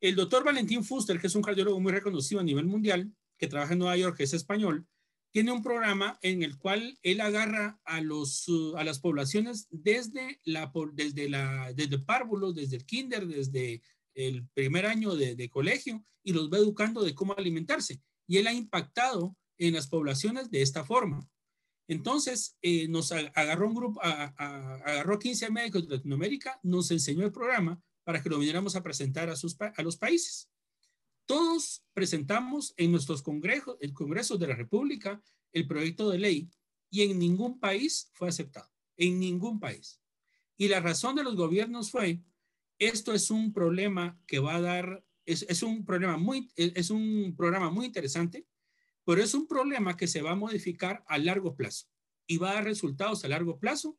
El 0.00 0.14
doctor 0.14 0.44
Valentín 0.44 0.84
Fuster, 0.84 1.20
que 1.20 1.26
es 1.26 1.34
un 1.34 1.42
cardiólogo 1.42 1.80
muy 1.80 1.92
reconocido 1.92 2.40
a 2.40 2.44
nivel 2.44 2.66
mundial, 2.66 3.12
que 3.36 3.46
trabaja 3.46 3.72
en 3.72 3.80
Nueva 3.80 3.96
York, 3.96 4.16
que 4.16 4.24
es 4.24 4.34
español, 4.34 4.86
tiene 5.30 5.52
un 5.52 5.62
programa 5.62 6.18
en 6.22 6.42
el 6.42 6.58
cual 6.58 6.98
él 7.02 7.20
agarra 7.20 7.78
a, 7.84 8.00
los, 8.00 8.48
uh, 8.48 8.76
a 8.76 8.84
las 8.84 8.98
poblaciones 8.98 9.66
desde, 9.70 10.40
la, 10.44 10.72
desde, 10.94 11.28
la, 11.28 11.72
desde 11.74 11.98
párvulos, 11.98 12.54
desde 12.54 12.76
el 12.76 12.86
kinder, 12.86 13.26
desde 13.26 13.82
el 14.14 14.46
primer 14.54 14.86
año 14.86 15.14
de, 15.14 15.36
de, 15.36 15.48
colegio 15.48 16.04
y 16.22 16.32
los 16.32 16.50
va 16.50 16.58
educando 16.58 17.02
de 17.02 17.14
cómo 17.14 17.34
alimentarse. 17.36 18.00
Y 18.26 18.38
él 18.38 18.46
ha 18.46 18.52
impactado 18.52 19.36
en 19.58 19.74
las 19.74 19.88
poblaciones 19.88 20.50
de 20.50 20.62
esta 20.62 20.84
forma. 20.84 21.28
Entonces, 21.88 22.56
eh, 22.60 22.86
nos 22.88 23.12
agarró 23.12 23.66
un 23.66 23.74
grupo, 23.74 24.00
agarró 24.02 25.18
15 25.18 25.50
médicos 25.50 25.88
de 25.88 25.96
Latinoamérica, 25.96 26.60
nos 26.62 26.90
enseñó 26.90 27.24
el 27.24 27.32
programa 27.32 27.80
para 28.04 28.22
que 28.22 28.28
lo 28.28 28.38
viniéramos 28.38 28.76
a 28.76 28.82
presentar 28.82 29.30
a, 29.30 29.36
sus, 29.36 29.56
a 29.60 29.82
los 29.82 29.96
países. 29.96 30.50
Todos 31.28 31.84
presentamos 31.92 32.72
en 32.78 32.90
nuestros 32.90 33.20
congresos, 33.20 33.76
el 33.82 33.92
Congreso 33.92 34.38
de 34.38 34.46
la 34.46 34.56
República, 34.56 35.22
el 35.52 35.66
proyecto 35.66 36.08
de 36.08 36.18
ley 36.18 36.50
y 36.88 37.02
en 37.02 37.18
ningún 37.18 37.60
país 37.60 38.10
fue 38.14 38.30
aceptado, 38.30 38.70
en 38.96 39.20
ningún 39.20 39.60
país. 39.60 40.00
Y 40.56 40.68
la 40.68 40.80
razón 40.80 41.16
de 41.16 41.24
los 41.24 41.36
gobiernos 41.36 41.90
fue, 41.90 42.22
esto 42.78 43.12
es 43.12 43.30
un 43.30 43.52
problema 43.52 44.18
que 44.26 44.38
va 44.38 44.54
a 44.54 44.62
dar, 44.62 45.04
es, 45.26 45.44
es 45.50 45.62
un 45.62 45.84
problema 45.84 46.16
muy, 46.16 46.50
es 46.56 46.88
un 46.88 47.34
programa 47.36 47.68
muy 47.68 47.84
interesante, 47.84 48.46
pero 49.04 49.22
es 49.22 49.34
un 49.34 49.46
problema 49.46 49.98
que 49.98 50.06
se 50.06 50.22
va 50.22 50.30
a 50.30 50.34
modificar 50.34 51.04
a 51.08 51.18
largo 51.18 51.54
plazo 51.54 51.88
y 52.26 52.38
va 52.38 52.52
a 52.52 52.54
dar 52.54 52.64
resultados 52.64 53.22
a 53.22 53.28
largo 53.28 53.58
plazo. 53.58 53.98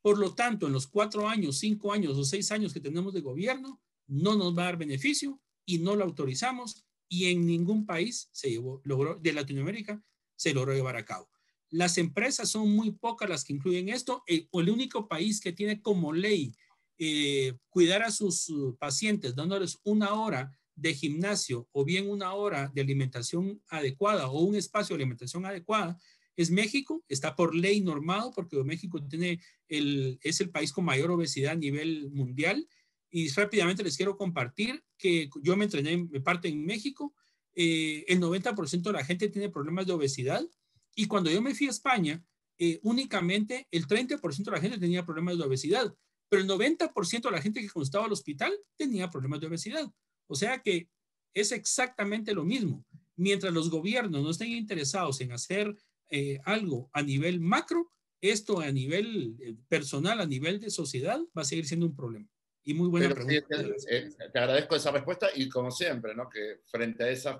Por 0.00 0.16
lo 0.16 0.34
tanto, 0.34 0.66
en 0.66 0.72
los 0.72 0.86
cuatro 0.86 1.28
años, 1.28 1.58
cinco 1.58 1.92
años 1.92 2.16
o 2.16 2.24
seis 2.24 2.50
años 2.50 2.72
que 2.72 2.80
tenemos 2.80 3.12
de 3.12 3.20
gobierno, 3.20 3.82
no 4.06 4.34
nos 4.34 4.56
va 4.56 4.62
a 4.62 4.64
dar 4.66 4.78
beneficio 4.78 5.42
y 5.64 5.78
no 5.78 5.96
lo 5.96 6.04
autorizamos 6.04 6.84
y 7.08 7.26
en 7.30 7.46
ningún 7.46 7.86
país 7.86 8.28
se 8.32 8.60
logró, 8.84 9.16
de 9.16 9.32
Latinoamérica 9.32 10.02
se 10.36 10.54
logró 10.54 10.72
llevar 10.72 10.96
a 10.96 11.04
cabo. 11.04 11.28
Las 11.70 11.98
empresas 11.98 12.48
son 12.48 12.70
muy 12.70 12.92
pocas 12.92 13.28
las 13.28 13.44
que 13.44 13.52
incluyen 13.52 13.88
esto. 13.88 14.22
El, 14.26 14.48
el 14.52 14.70
único 14.70 15.08
país 15.08 15.40
que 15.40 15.52
tiene 15.52 15.80
como 15.80 16.12
ley 16.12 16.52
eh, 16.98 17.54
cuidar 17.70 18.02
a 18.02 18.10
sus 18.10 18.52
pacientes 18.78 19.34
dándoles 19.34 19.78
una 19.84 20.14
hora 20.14 20.52
de 20.74 20.94
gimnasio 20.94 21.68
o 21.72 21.84
bien 21.84 22.08
una 22.08 22.34
hora 22.34 22.70
de 22.74 22.80
alimentación 22.80 23.62
adecuada 23.68 24.28
o 24.28 24.40
un 24.40 24.54
espacio 24.54 24.94
de 24.94 25.02
alimentación 25.02 25.46
adecuada 25.46 25.98
es 26.36 26.50
México, 26.50 27.04
está 27.08 27.36
por 27.36 27.54
ley 27.54 27.80
normado 27.80 28.32
porque 28.32 28.62
México 28.64 29.02
tiene 29.02 29.40
el, 29.68 30.18
es 30.22 30.40
el 30.40 30.50
país 30.50 30.72
con 30.72 30.84
mayor 30.84 31.10
obesidad 31.10 31.52
a 31.52 31.56
nivel 31.56 32.10
mundial. 32.12 32.66
Y 33.10 33.28
rápidamente 33.30 33.82
les 33.82 33.96
quiero 33.96 34.16
compartir 34.16 34.84
que 34.96 35.28
yo 35.42 35.56
me 35.56 35.64
entrené 35.64 35.92
en 35.92 36.22
parte 36.22 36.48
en 36.48 36.64
México, 36.64 37.14
eh, 37.54 38.04
el 38.08 38.20
90% 38.20 38.82
de 38.82 38.92
la 38.92 39.04
gente 39.04 39.28
tiene 39.28 39.48
problemas 39.48 39.86
de 39.86 39.92
obesidad 39.92 40.46
y 40.94 41.06
cuando 41.06 41.30
yo 41.30 41.42
me 41.42 41.54
fui 41.54 41.66
a 41.66 41.70
España, 41.70 42.24
eh, 42.58 42.78
únicamente 42.82 43.66
el 43.70 43.86
30% 43.86 44.50
de 44.50 44.56
la 44.56 44.60
gente 44.60 44.78
tenía 44.78 45.04
problemas 45.04 45.38
de 45.38 45.44
obesidad, 45.44 45.94
pero 46.28 46.42
el 46.42 46.48
90% 46.48 47.28
de 47.28 47.30
la 47.30 47.42
gente 47.42 47.60
que 47.60 47.68
constaba 47.68 48.04
al 48.04 48.12
hospital 48.12 48.52
tenía 48.76 49.10
problemas 49.10 49.40
de 49.40 49.48
obesidad. 49.48 49.90
O 50.28 50.36
sea 50.36 50.62
que 50.62 50.88
es 51.34 51.52
exactamente 51.52 52.34
lo 52.34 52.44
mismo. 52.44 52.84
Mientras 53.16 53.52
los 53.52 53.70
gobiernos 53.70 54.22
no 54.22 54.30
estén 54.30 54.52
interesados 54.52 55.20
en 55.20 55.32
hacer 55.32 55.76
eh, 56.10 56.38
algo 56.44 56.90
a 56.92 57.02
nivel 57.02 57.40
macro, 57.40 57.90
esto 58.20 58.60
a 58.60 58.70
nivel 58.70 59.58
personal, 59.68 60.20
a 60.20 60.26
nivel 60.26 60.60
de 60.60 60.70
sociedad, 60.70 61.20
va 61.36 61.42
a 61.42 61.44
seguir 61.44 61.66
siendo 61.66 61.86
un 61.86 61.96
problema. 61.96 62.28
Y 62.64 62.74
muy 62.74 62.88
buena 62.88 63.08
pregunta. 63.14 63.56
Eh, 63.88 64.10
te, 64.32 64.38
agradezco 64.38 64.76
esa 64.76 64.90
respuesta 64.90 65.28
y 65.34 65.48
como 65.48 65.70
siempre, 65.70 66.14
¿no? 66.14 66.28
que 66.28 66.60
frente 66.66 67.04
a 67.04 67.08
esas 67.08 67.38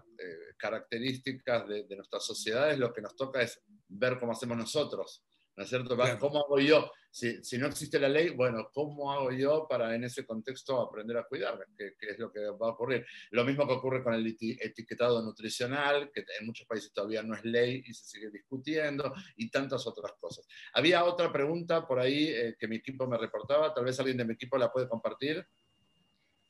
características 0.57 1.68
de, 1.68 1.85
de 1.85 1.97
nuestras 1.97 2.25
sociedades, 2.25 2.79
lo 2.79 2.93
que 2.93 3.03
nos 3.03 3.14
toca 3.16 3.43
es 3.43 3.61
ver 3.89 4.18
cómo 4.18 4.33
hacemos 4.33 4.57
nosotros 4.57 5.23
¿no 5.61 5.65
es 5.65 5.69
cierto? 5.69 5.95
¿Cómo 6.19 6.39
hago 6.39 6.59
yo? 6.59 6.91
Si, 7.11 7.45
si, 7.45 7.59
no 7.59 7.67
existe 7.67 8.01
la 8.01 8.09
ley, 8.09 8.31
bueno, 8.31 8.71
¿cómo 8.73 9.13
hago 9.13 9.31
yo 9.31 9.67
para 9.69 9.95
en 9.95 10.05
ese 10.05 10.25
contexto 10.25 10.81
aprender 10.81 11.19
a 11.19 11.25
cuidarme? 11.25 11.67
¿Qué, 11.77 11.93
es 12.01 12.19
lo 12.19 12.33
que 12.33 12.41
va 12.41 12.69
a 12.69 12.71
ocurrir? 12.71 13.05
Lo 13.33 13.45
mismo 13.45 13.67
que 13.67 13.75
ocurre 13.75 14.03
con 14.03 14.15
el 14.15 14.27
etiquetado 14.27 15.21
nutricional, 15.21 16.11
que 16.15 16.25
en 16.41 16.47
muchos 16.47 16.67
países 16.67 16.95
todavía 16.95 17.23
no 17.23 17.35
es 17.35 17.45
ley 17.45 17.83
y 17.85 17.93
se 17.93 18.07
sigue 18.07 18.31
discutiendo, 18.31 19.13
y 19.37 19.51
tantas 19.51 19.87
otras 19.87 20.13
cosas. 20.19 20.49
Había 20.73 21.05
otra 21.05 21.31
pregunta 21.31 21.87
por 21.87 22.01
ahí 22.01 22.29
eh, 22.29 22.57
que 22.59 22.67
mi 22.67 22.77
equipo 22.77 23.07
me 23.07 23.19
reportaba, 23.19 23.75
tal 23.75 23.85
vez 23.85 24.01
alguien 24.01 24.17
de 24.17 24.25
mi 24.25 24.33
equipo 24.33 24.57
la 24.57 24.73
puede 24.73 24.89
compartir. 24.89 25.47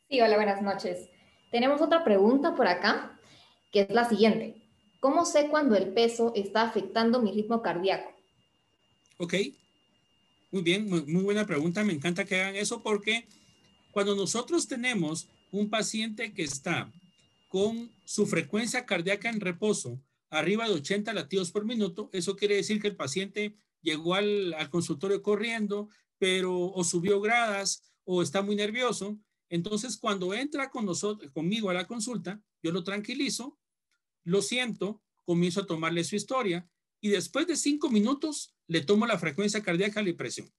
Sí, 0.09 0.21
hola, 0.21 0.37
buenas 0.37 0.63
noches. 0.63 1.11
Tenemos 1.51 1.83
otra 1.83 2.05
pregunta 2.05 2.55
por 2.55 2.69
acá, 2.69 3.19
que 3.73 3.81
es 3.81 3.91
la 3.91 4.05
siguiente. 4.05 4.71
¿Cómo 5.01 5.25
sé 5.25 5.49
cuando 5.49 5.75
el 5.75 5.93
peso 5.95 6.31
está 6.37 6.63
afectando 6.63 7.21
mi 7.21 7.33
ritmo 7.33 7.61
cardíaco? 7.61 8.20
Ok, 9.23 9.35
muy 10.51 10.63
bien, 10.63 10.89
muy, 10.89 11.03
buena 11.23 11.45
pregunta. 11.45 11.85
Me 11.85 11.93
encanta 11.93 12.25
que 12.25 12.41
hagan 12.41 12.57
eso 12.57 12.83
porque 12.83 13.29
cuando 13.91 14.17
nosotros 14.17 14.67
tenemos 14.67 15.29
un 15.53 15.69
paciente 15.69 16.33
que 16.33 16.43
está 16.43 16.91
con 17.51 17.93
su 18.07 18.27
frecuencia 18.27 18.87
cardíaca 18.87 19.29
en 19.29 19.41
reposo 19.41 20.01
arriba 20.31 20.67
de 20.67 20.73
80 20.73 21.13
latidos 21.13 21.51
por 21.51 21.67
minuto, 21.67 22.09
eso 22.15 22.35
quiere 22.35 22.57
decir 22.57 22.81
que 22.81 22.89
el 22.89 22.97
paciente 22.97 23.55
llegó 23.83 24.15
al, 24.15 24.55
al 24.55 24.71
consultorio 24.71 25.21
corriendo, 25.21 25.91
pero 26.17 26.59
o 26.59 26.83
subió 26.83 27.21
gradas 27.21 27.93
o 28.05 28.23
está 28.23 28.41
muy 28.41 28.57
nervioso. 28.57 29.19
Entonces, 29.51 29.99
cuando 29.99 30.33
entra 30.33 30.71
con 30.71 30.87
nosotros, 30.87 31.31
conmigo 31.33 31.69
a 31.69 31.75
la 31.75 31.87
consulta, 31.87 32.41
yo 32.63 32.73
lo 32.73 32.85
tranquilizo, 32.85 33.59
lo 34.25 34.41
siento, 34.41 35.03
comienzo 35.27 35.61
a 35.61 35.67
tomarle 35.67 36.05
su 36.05 36.17
historia 36.17 36.67
y 37.01 37.09
después 37.09 37.47
de 37.47 37.57
cinco 37.57 37.91
minutos 37.91 38.55
le 38.67 38.81
tomo 38.83 39.07
la 39.07 39.19
frecuencia 39.19 39.63
cardíaca 39.63 40.03
y 40.03 40.11
la 40.13 40.17
presión. 40.17 40.53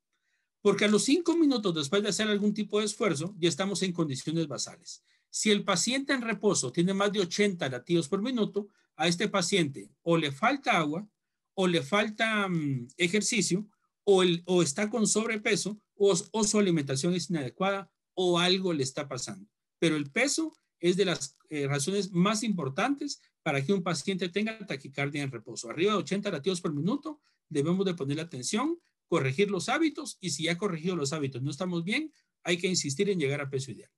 Porque 0.61 0.85
a 0.85 0.87
los 0.87 1.03
cinco 1.03 1.35
minutos 1.35 1.73
después 1.73 2.03
de 2.03 2.09
hacer 2.09 2.27
algún 2.27 2.53
tipo 2.53 2.79
de 2.79 2.85
esfuerzo, 2.85 3.35
ya 3.39 3.49
estamos 3.49 3.81
en 3.81 3.93
condiciones 3.93 4.47
basales. 4.47 5.03
Si 5.29 5.49
el 5.49 5.63
paciente 5.63 6.13
en 6.13 6.21
reposo 6.21 6.71
tiene 6.71 6.93
más 6.93 7.11
de 7.11 7.21
80 7.21 7.69
latidos 7.69 8.07
por 8.07 8.21
minuto, 8.21 8.69
a 8.95 9.07
este 9.07 9.27
paciente 9.27 9.89
o 10.03 10.17
le 10.17 10.31
falta 10.31 10.77
agua, 10.77 11.07
o 11.53 11.67
le 11.67 11.81
falta 11.81 12.47
mm, 12.47 12.87
ejercicio, 12.97 13.67
o, 14.03 14.23
el, 14.23 14.43
o, 14.45 14.61
está 14.61 14.89
con 14.89 15.07
sobrepeso, 15.07 15.79
o, 15.95 16.43
su 16.43 16.59
alimentación 16.59 17.13
es 17.13 17.29
inadecuada, 17.29 17.91
o 18.13 18.39
algo 18.39 18.73
le 18.73 18.83
está 18.83 19.07
pasando. 19.07 19.49
Pero 19.79 19.95
el 19.95 20.11
peso 20.11 20.53
es 20.79 20.97
de 20.97 21.05
las 21.05 21.37
eh, 21.49 21.67
razones 21.67 22.11
más 22.11 22.43
importantes 22.43 23.21
para 23.43 23.63
que 23.63 23.73
un 23.73 23.83
paciente 23.83 24.29
tenga 24.29 24.57
taquicardia 24.65 25.23
en 25.23 25.31
reposo. 25.31 25.69
Arriba 25.69 25.93
de 25.93 25.99
80 25.99 26.31
latidos 26.31 26.61
por 26.61 26.73
minuto, 26.73 27.21
debemos 27.49 27.85
de 27.85 27.93
poner 27.93 28.19
atención, 28.19 28.79
corregir 29.07 29.51
los 29.51 29.69
hábitos 29.69 30.17
y 30.21 30.29
si 30.29 30.43
ya 30.43 30.57
corregido 30.57 30.95
los 30.95 31.13
hábitos 31.13 31.41
no 31.41 31.51
estamos 31.51 31.83
bien, 31.83 32.13
hay 32.43 32.57
que 32.57 32.67
insistir 32.67 33.09
en 33.09 33.19
llegar 33.19 33.41
a 33.41 33.49
peso 33.49 33.71
ideal. 33.71 33.91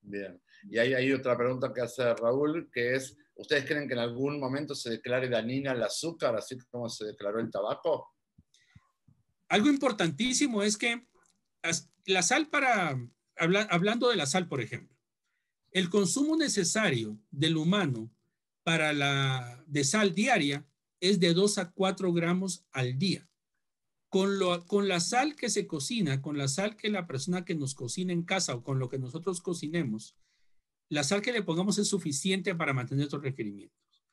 Bien. 0.00 0.40
Y 0.70 0.78
hay, 0.78 0.94
hay 0.94 1.12
otra 1.12 1.36
pregunta 1.36 1.72
que 1.72 1.80
hace 1.80 2.14
Raúl, 2.14 2.70
que 2.72 2.94
es, 2.94 3.16
¿ustedes 3.34 3.64
creen 3.64 3.86
que 3.86 3.94
en 3.94 4.00
algún 4.00 4.40
momento 4.40 4.74
se 4.74 4.90
declare 4.90 5.28
dañina 5.28 5.72
el 5.72 5.82
azúcar, 5.82 6.34
así 6.34 6.56
como 6.70 6.88
se 6.88 7.06
declaró 7.06 7.40
el 7.40 7.50
tabaco? 7.50 8.14
Algo 9.48 9.68
importantísimo 9.68 10.62
es 10.62 10.76
que 10.76 11.06
la 12.06 12.22
sal 12.22 12.48
para, 12.48 12.98
hablando 13.36 14.08
de 14.08 14.16
la 14.16 14.26
sal, 14.26 14.48
por 14.48 14.60
ejemplo, 14.60 14.96
el 15.70 15.90
consumo 15.90 16.36
necesario 16.36 17.18
del 17.30 17.56
humano 17.56 18.10
para 18.68 18.92
la 18.92 19.64
de 19.66 19.82
sal 19.82 20.14
diaria 20.14 20.62
es 21.00 21.20
de 21.20 21.32
2 21.32 21.56
a 21.56 21.70
4 21.70 22.12
gramos 22.12 22.66
al 22.70 22.98
día. 22.98 23.26
Con, 24.10 24.38
lo, 24.38 24.66
con 24.66 24.88
la 24.88 25.00
sal 25.00 25.36
que 25.36 25.48
se 25.48 25.66
cocina, 25.66 26.20
con 26.20 26.36
la 26.36 26.48
sal 26.48 26.76
que 26.76 26.90
la 26.90 27.06
persona 27.06 27.46
que 27.46 27.54
nos 27.54 27.74
cocina 27.74 28.12
en 28.12 28.24
casa 28.24 28.54
o 28.54 28.62
con 28.62 28.78
lo 28.78 28.90
que 28.90 28.98
nosotros 28.98 29.40
cocinemos, 29.40 30.18
la 30.90 31.02
sal 31.02 31.22
que 31.22 31.32
le 31.32 31.42
pongamos 31.42 31.78
es 31.78 31.88
suficiente 31.88 32.54
para 32.54 32.74
mantener 32.74 33.04
estos 33.04 33.22
requerimientos. 33.22 34.04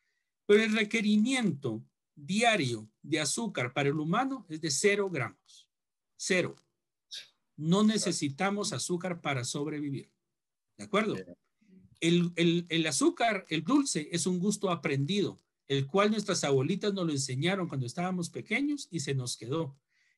Pero 0.46 0.64
el 0.64 0.74
requerimiento 0.74 1.84
diario 2.16 2.90
de 3.02 3.20
azúcar 3.20 3.74
para 3.74 3.90
el 3.90 4.00
humano 4.00 4.46
es 4.48 4.62
de 4.62 4.72
0 4.72 5.10
gramos. 5.10 5.68
Cero. 6.16 6.56
No 7.58 7.84
necesitamos 7.84 8.72
azúcar 8.72 9.20
para 9.20 9.44
sobrevivir. 9.44 10.10
¿De 10.78 10.86
acuerdo? 10.86 11.18
El, 12.00 12.86
azúcar, 12.88 13.46
el 13.50 13.64
dulce, 13.64 14.10
es 14.12 14.28
un 14.28 14.40
gusto 14.40 14.70
aprendido, 14.70 15.40
el 15.68 15.88
cual 15.88 16.12
nuestras 16.12 16.44
abuelitas 16.44 16.94
nos 16.94 17.06
lo 17.06 17.12
enseñaron 17.12 17.68
cuando 17.68 17.86
estábamos 17.86 18.30
pequeños 18.30 18.88
y 18.92 19.00
se 19.00 19.16
nos 19.16 19.38
quedó. 19.38 19.76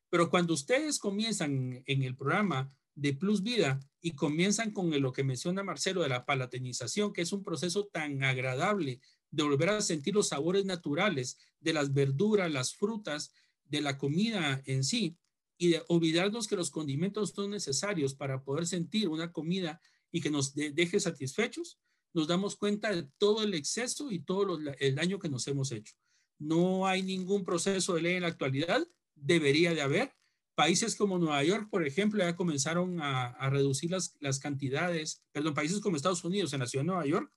Pero 0.10 0.30
cuando 0.30 0.54
ustedes 0.54 1.00
comienzan 1.00 1.84
en 1.86 2.04
el 2.04 2.16
programa 2.16 2.74
de 2.96 3.14
Plus 3.14 3.44
Vida 3.44 3.80
y 4.02 4.12
comienzan 4.12 4.72
con 4.72 4.90
lo 5.02 5.14
que 5.14 5.24
menciona 5.24 5.64
Marcelo 5.64 6.02
de 6.02 6.10
la 6.10 6.26
palatinización, 6.26 7.14
que 7.14 7.22
es 7.22 7.32
un 7.32 7.44
proceso 7.44 7.86
tan 7.86 8.24
agradable 8.24 9.00
de 9.32 9.44
volver 9.44 9.70
a 9.70 9.82
sentir 9.82 10.16
los 10.16 10.30
sabores 10.30 10.66
naturales 10.66 11.38
de 11.60 11.74
las 11.74 11.94
verduras, 11.94 12.52
las 12.52 12.74
frutas, 12.74 13.32
de 13.66 13.82
la 13.82 13.98
comida 13.98 14.62
en 14.66 14.84
sí, 14.84 15.18
y 15.58 15.70
de 15.70 15.84
olvidarnos 15.88 16.48
que 16.48 16.56
los 16.56 16.70
condimentos 16.70 17.32
son 17.32 17.52
necesarios 17.52 18.14
para 18.14 18.44
poder 18.44 18.68
sentir 18.68 19.10
una 19.10 19.32
comida 19.32 19.82
y 20.12 20.22
que 20.22 20.30
nos 20.30 20.54
deje 20.54 21.00
satisfechos, 21.00 21.80
nos 22.14 22.28
damos 22.28 22.56
cuenta 22.56 22.92
de 22.94 23.08
todo 23.18 23.44
el 23.44 23.54
exceso 23.54 24.12
y 24.12 24.20
todo 24.20 24.58
el 24.80 24.96
daño 24.96 25.20
que 25.20 25.30
nos 25.30 25.48
hemos 25.48 25.72
hecho. 25.72 25.94
No 26.40 26.88
hay 26.88 27.04
ningún 27.04 27.44
proceso 27.44 27.96
de 27.96 28.02
ley 28.02 28.16
en 28.16 28.22
la 28.22 28.30
actualidad, 28.30 28.88
debería 29.16 29.74
de 29.74 29.82
haber. 29.82 30.14
Países 30.56 30.96
como 30.96 31.20
Nueva 31.20 31.44
York, 31.44 31.68
por 31.70 31.86
ejemplo, 31.86 32.20
ya 32.20 32.36
comenzaron 32.36 33.00
a, 33.02 33.50
reducir 33.50 33.92
las, 33.92 34.16
las, 34.20 34.40
cantidades, 34.40 35.24
perdón, 35.32 35.54
países 35.54 35.80
como 35.80 35.96
Estados 35.96 36.24
Unidos, 36.24 36.54
en 36.54 36.62
la 36.62 36.68
ciudad 36.68 36.84
de 36.84 36.88
Nueva 36.88 37.06
York, 37.06 37.32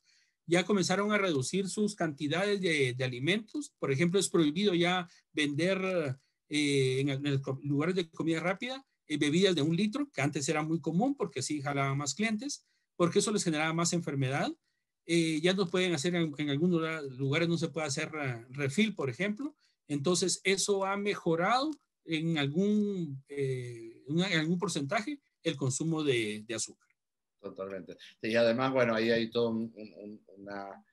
ya 0.46 0.64
comenzaron 0.64 1.12
a 1.12 1.18
reducir 1.18 1.68
sus 1.68 1.94
cantidades 1.94 2.60
de, 2.60 2.96
alimentos. 3.04 3.72
Por 3.78 3.92
ejemplo, 3.92 4.18
es 4.18 4.28
prohibido 4.28 4.74
ya 4.74 5.08
vender 5.32 6.18
en, 6.48 7.08
en, 7.08 7.42
lugares 7.62 7.94
de 7.94 8.10
comida 8.10 8.40
rápida, 8.40 8.84
bebidas 9.18 9.54
de 9.54 9.62
un 9.62 9.76
litro, 9.76 10.08
que 10.12 10.22
antes 10.22 10.48
era 10.48 10.62
muy 10.62 10.80
común 10.80 11.14
porque 11.16 11.42
sí 11.42 11.60
jalaba 11.60 11.94
más 11.94 12.14
clientes, 12.14 12.66
porque 12.96 13.20
eso 13.20 13.32
les 13.32 13.44
generaba 13.44 13.72
más 13.72 13.92
enfermedad. 13.92 14.52
ya 15.06 15.54
no 15.54 15.66
pueden 15.68 15.94
hacer, 15.94 16.14
en, 16.14 16.32
en 16.36 16.50
algunos 16.50 16.82
lugares 17.18 17.48
no 17.48 17.58
se 17.58 17.68
puede 17.68 17.86
hacer 17.86 18.10
refil, 18.50 18.94
por 18.94 19.10
ejemplo. 19.10 19.56
Entonces, 19.88 20.40
eso 20.44 20.84
ha 20.84 20.96
mejorado 20.96 21.70
en 22.04 22.38
algún, 22.38 23.22
en 23.28 24.38
algún 24.38 24.58
porcentaje 24.58 25.20
el 25.42 25.56
consumo 25.56 26.02
de, 26.02 26.44
azúcar. 26.54 26.88
Totalmente. 27.40 27.96
Y 28.22 28.34
además, 28.34 28.72
bueno, 28.72 28.94
ahí 28.94 29.10
hay 29.10 29.30
toda 29.30 29.50
un, 29.50 29.72
una, 30.36 30.84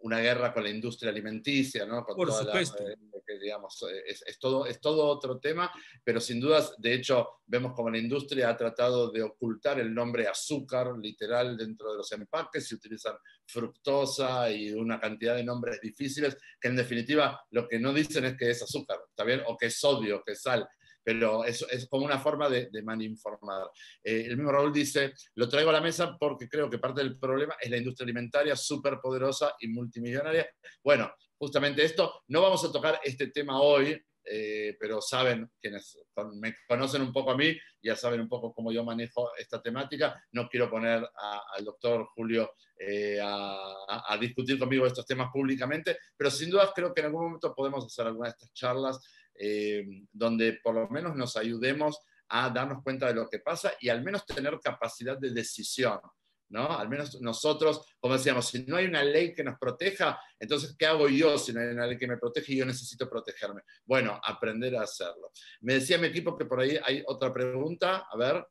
una, 0.00 0.20
guerra 0.20 0.52
con 0.52 0.62
la 0.62 0.70
industria 0.70 1.10
alimenticia, 1.10 1.86
¿no? 1.86 2.04
Con 2.04 2.16
Por 2.16 2.32
supuesto. 2.32 2.82
La, 2.82 2.92
eh, 2.92 3.38
digamos, 3.40 3.84
es, 4.06 4.22
es, 4.26 4.38
todo, 4.38 4.66
es 4.66 4.80
todo 4.80 5.06
otro 5.06 5.38
tema, 5.38 5.70
pero 6.04 6.20
sin 6.20 6.40
dudas, 6.40 6.74
de 6.78 6.94
hecho, 6.94 7.40
vemos 7.46 7.72
como 7.74 7.90
la 7.90 7.98
industria 7.98 8.50
ha 8.50 8.56
tratado 8.56 9.10
de 9.10 9.22
ocultar 9.22 9.80
el 9.80 9.92
nombre 9.92 10.28
azúcar, 10.28 10.96
literal, 10.98 11.56
dentro 11.56 11.90
de 11.90 11.98
los 11.98 12.10
empaques, 12.12 12.66
se 12.66 12.74
utilizan 12.74 13.16
fructosa 13.46 14.50
y 14.50 14.72
una 14.72 15.00
cantidad 15.00 15.34
de 15.34 15.44
nombres 15.44 15.80
difíciles, 15.80 16.36
que 16.60 16.68
en 16.68 16.76
definitiva 16.76 17.44
lo 17.50 17.66
que 17.68 17.78
no 17.78 17.92
dicen 17.92 18.24
es 18.24 18.36
que 18.36 18.50
es 18.50 18.62
azúcar, 18.62 18.98
¿está 19.08 19.24
bien? 19.24 19.42
O 19.46 19.56
que 19.56 19.66
es 19.66 19.78
sodio, 19.78 20.22
que 20.24 20.32
es 20.32 20.42
sal 20.42 20.68
pero 21.06 21.44
es, 21.44 21.64
es 21.70 21.88
como 21.88 22.04
una 22.04 22.18
forma 22.18 22.48
de, 22.48 22.68
de 22.68 22.82
malinformar. 22.82 23.70
Eh, 24.02 24.24
el 24.26 24.36
mismo 24.36 24.50
Raúl 24.50 24.72
dice, 24.72 25.12
lo 25.36 25.48
traigo 25.48 25.70
a 25.70 25.74
la 25.74 25.80
mesa 25.80 26.16
porque 26.18 26.48
creo 26.48 26.68
que 26.68 26.80
parte 26.80 27.00
del 27.00 27.16
problema 27.16 27.54
es 27.60 27.70
la 27.70 27.76
industria 27.76 28.06
alimentaria 28.06 28.56
súper 28.56 28.98
poderosa 29.00 29.54
y 29.60 29.68
multimillonaria. 29.68 30.50
Bueno, 30.82 31.14
justamente 31.38 31.84
esto, 31.84 32.24
no 32.26 32.42
vamos 32.42 32.64
a 32.64 32.72
tocar 32.72 32.98
este 33.04 33.28
tema 33.28 33.60
hoy, 33.60 34.04
eh, 34.24 34.76
pero 34.80 35.00
saben, 35.00 35.48
quienes 35.60 35.96
me 36.40 36.56
conocen 36.66 37.02
un 37.02 37.12
poco 37.12 37.30
a 37.30 37.36
mí, 37.36 37.56
ya 37.80 37.94
saben 37.94 38.20
un 38.20 38.28
poco 38.28 38.52
cómo 38.52 38.72
yo 38.72 38.82
manejo 38.82 39.30
esta 39.38 39.62
temática. 39.62 40.20
No 40.32 40.48
quiero 40.48 40.68
poner 40.68 41.08
al 41.54 41.64
doctor 41.64 42.08
Julio 42.16 42.50
eh, 42.76 43.20
a, 43.22 44.12
a, 44.12 44.18
discutir 44.18 44.58
conmigo 44.58 44.84
estos 44.84 45.06
temas 45.06 45.30
públicamente, 45.32 45.98
pero 46.16 46.32
sin 46.32 46.50
duda 46.50 46.72
creo 46.74 46.92
que 46.92 47.00
en 47.00 47.06
algún 47.06 47.26
momento 47.26 47.54
podemos 47.54 47.86
hacer 47.86 48.08
alguna 48.08 48.26
de 48.26 48.32
estas 48.32 48.52
charlas 48.52 48.98
eh, 49.38 49.84
donde 50.12 50.58
por 50.62 50.74
lo 50.74 50.88
menos 50.88 51.16
nos 51.16 51.36
ayudemos 51.36 52.00
a 52.28 52.50
darnos 52.50 52.82
cuenta 52.82 53.06
de 53.06 53.14
lo 53.14 53.28
que 53.28 53.38
pasa 53.38 53.72
y 53.80 53.88
al 53.88 54.02
menos 54.02 54.26
tener 54.26 54.58
capacidad 54.60 55.18
de 55.18 55.30
decisión. 55.30 56.00
¿no? 56.48 56.78
Al 56.78 56.88
menos 56.88 57.20
nosotros, 57.20 57.96
como 58.00 58.14
decíamos, 58.14 58.48
si 58.48 58.64
no 58.64 58.76
hay 58.76 58.86
una 58.86 59.02
ley 59.02 59.34
que 59.34 59.44
nos 59.44 59.58
proteja, 59.58 60.18
entonces, 60.38 60.76
¿qué 60.78 60.86
hago 60.86 61.08
yo 61.08 61.38
si 61.38 61.52
no 61.52 61.60
hay 61.60 61.68
una 61.68 61.86
ley 61.86 61.98
que 61.98 62.06
me 62.06 62.18
protege 62.18 62.52
y 62.52 62.58
yo 62.58 62.66
necesito 62.66 63.08
protegerme? 63.08 63.62
Bueno, 63.84 64.20
aprender 64.24 64.76
a 64.76 64.82
hacerlo. 64.82 65.30
Me 65.60 65.74
decía 65.74 65.98
mi 65.98 66.06
equipo 66.06 66.36
que 66.36 66.44
por 66.44 66.60
ahí 66.60 66.78
hay 66.84 67.02
otra 67.06 67.32
pregunta. 67.32 68.06
A 68.10 68.16
ver. 68.16 68.46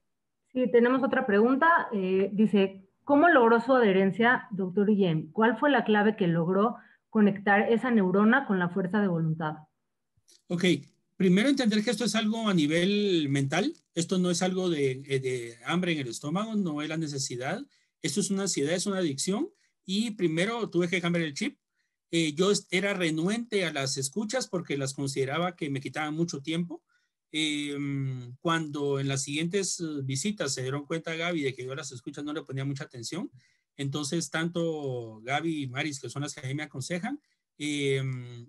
Sí, 0.52 0.70
tenemos 0.72 1.04
otra 1.04 1.26
pregunta. 1.26 1.88
Eh, 1.94 2.30
dice, 2.34 2.86
¿cómo 3.04 3.30
logró 3.30 3.60
su 3.62 3.74
adherencia, 3.74 4.48
doctor 4.52 4.88
Guillem? 4.88 5.32
¿Cuál 5.32 5.58
fue 5.58 5.70
la 5.70 5.84
clave 5.84 6.16
que 6.16 6.28
logró 6.28 6.76
conectar 7.10 7.72
esa 7.72 7.92
neurona 7.92 8.46
con 8.46 8.60
la 8.60 8.70
fuerza 8.70 9.00
de 9.00 9.08
voluntad? 9.08 9.56
Ok, 10.48 10.66
primero 11.16 11.50
entender 11.50 11.84
que 11.84 11.92
esto 11.92 12.06
es 12.06 12.16
algo 12.16 12.48
a 12.48 12.54
nivel 12.54 13.28
mental, 13.30 13.74
esto 13.94 14.18
no 14.18 14.32
es 14.32 14.42
algo 14.42 14.70
de, 14.70 15.04
eh, 15.06 15.20
de, 15.20 15.58
hambre 15.66 15.94
en 15.94 16.00
el 16.00 16.08
estómago, 16.08 16.56
no 16.56 16.82
es 16.82 16.90
la 16.90 16.98
necesidad, 16.98 17.66
esto 18.02 18.20
es 18.20 18.30
una 18.30 18.44
ansiedad, 18.44 18.74
es 18.74 18.86
una 18.86 19.00
adicción 19.00 19.50
y 19.86 20.12
primero 20.12 20.70
tuve 20.70 20.88
que 20.88 21.02
cambiar 21.02 21.26
el 21.26 21.34
chip. 21.34 21.58
Eh, 22.12 22.34
yo 22.34 22.52
era 22.72 22.94
renuente 22.94 23.66
a 23.66 23.74
las 23.74 23.98
escuchas 23.98 24.48
porque 24.48 24.78
las 24.78 24.94
consideraba 24.94 25.56
que 25.56 25.70
me 25.70 25.82
quitaban 25.82 26.14
mucho 26.14 26.42
tiempo. 26.42 26.84
Eh, 27.32 27.76
cuando 28.40 29.00
en 29.00 29.08
las 29.08 29.24
siguientes 29.24 29.80
eh, 29.80 30.02
visitas 30.04 30.54
se 30.54 30.62
dieron 30.62 30.86
cuenta 30.86 31.16
Gaby 31.16 31.42
de 31.42 31.54
que 31.54 31.66
yo 31.66 31.74
a 31.74 31.76
las 31.76 31.92
escuchas 31.92 32.24
no 32.24 32.32
le 32.32 32.44
ponía 32.44 32.64
mucha 32.64 32.86
atención, 32.86 33.30
entonces 33.76 34.30
tanto 34.30 35.20
Gaby 35.24 35.64
y 35.64 35.68
Maris, 35.68 36.00
que 36.00 36.10
son 36.10 36.22
las 36.22 36.34
que 36.34 36.40
a 36.40 36.48
mí 36.48 36.56
me 36.56 36.64
aconsejan, 36.64 37.20
eh, 37.58 38.02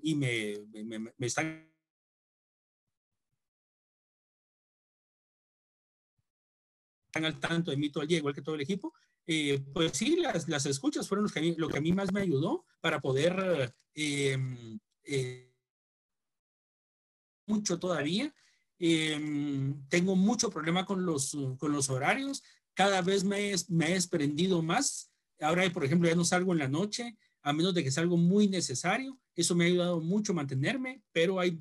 y 0.02 0.14
me, 0.14 0.54
me, 0.84 0.98
me 1.16 1.26
están 1.26 1.70
al 7.14 7.40
tanto 7.40 7.70
de 7.70 7.76
mí 7.76 7.90
todo 7.90 8.02
el 8.02 8.08
día, 8.08 8.18
igual 8.18 8.34
que 8.34 8.42
todo 8.42 8.54
el 8.54 8.60
equipo, 8.60 8.92
eh, 9.26 9.60
pues 9.72 9.92
sí, 9.94 10.16
las, 10.16 10.48
las, 10.48 10.66
escuchas 10.66 11.08
fueron 11.08 11.28
que 11.28 11.40
mí, 11.40 11.54
lo 11.56 11.68
que 11.68 11.78
a 11.78 11.80
mí 11.80 11.92
más 11.92 12.12
me 12.12 12.20
ayudó 12.20 12.64
para 12.80 13.00
poder 13.00 13.74
eh, 13.94 14.38
eh, 15.02 15.52
mucho 17.46 17.78
todavía. 17.78 18.32
tengo 19.88 20.14
mucho 20.14 20.50
problema 20.50 20.84
con 20.84 21.04
los, 21.04 21.36
con 21.58 21.72
los 21.72 21.90
horarios. 21.90 22.42
Cada 22.74 23.02
vez 23.02 23.24
me, 23.24 23.52
me 23.68 23.90
he 23.90 23.94
desprendido 23.94 24.62
más. 24.62 25.10
Ahora, 25.40 25.68
por 25.72 25.84
ejemplo, 25.84 26.08
ya 26.08 26.14
no 26.14 26.24
salgo 26.24 26.52
en 26.52 26.58
la 26.58 26.68
noche, 26.68 27.16
a 27.46 27.52
menos 27.52 27.74
de 27.74 27.84
que 27.84 27.92
sea 27.92 28.02
algo 28.02 28.16
muy 28.16 28.48
necesario. 28.48 29.20
Eso 29.36 29.54
me 29.54 29.64
ha 29.64 29.68
ayudado 29.68 30.00
mucho 30.00 30.32
a 30.32 30.34
mantenerme, 30.34 31.00
pero 31.12 31.38
hay 31.38 31.60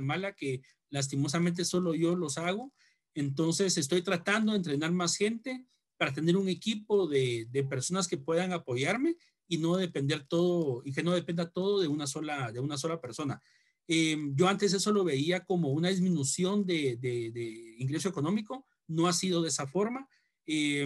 mala 0.00 0.32
que 0.32 0.62
lastimosamente 0.88 1.66
solo 1.66 1.94
yo 1.94 2.16
los 2.16 2.38
hago. 2.38 2.72
Entonces 3.12 3.76
estoy 3.76 4.00
tratando 4.00 4.52
de 4.52 4.58
entrenar 4.58 4.92
más 4.92 5.16
gente 5.16 5.66
para 5.98 6.14
tener 6.14 6.38
un 6.38 6.48
equipo 6.48 7.06
de, 7.06 7.46
de, 7.50 7.64
personas 7.64 8.08
que 8.08 8.16
puedan 8.16 8.54
apoyarme 8.54 9.14
y 9.46 9.58
no 9.58 9.76
depender 9.76 10.26
todo 10.26 10.80
y 10.86 10.92
que 10.94 11.02
no 11.02 11.12
dependa 11.12 11.50
todo 11.50 11.80
de 11.82 11.88
una 11.88 12.06
sola, 12.06 12.50
de 12.50 12.60
una 12.60 12.78
sola 12.78 12.98
persona. 12.98 13.42
Eh, 13.88 14.16
yo 14.34 14.48
antes 14.48 14.72
eso 14.72 14.90
lo 14.90 15.04
veía 15.04 15.44
como 15.44 15.68
una 15.68 15.90
disminución 15.90 16.64
de, 16.64 16.96
de 16.96 17.74
ingreso 17.76 18.08
económico, 18.08 18.66
no 18.86 19.06
ha 19.06 19.12
sido 19.12 19.42
de 19.42 19.48
esa 19.48 19.66
forma. 19.66 20.08
Eh, 20.52 20.84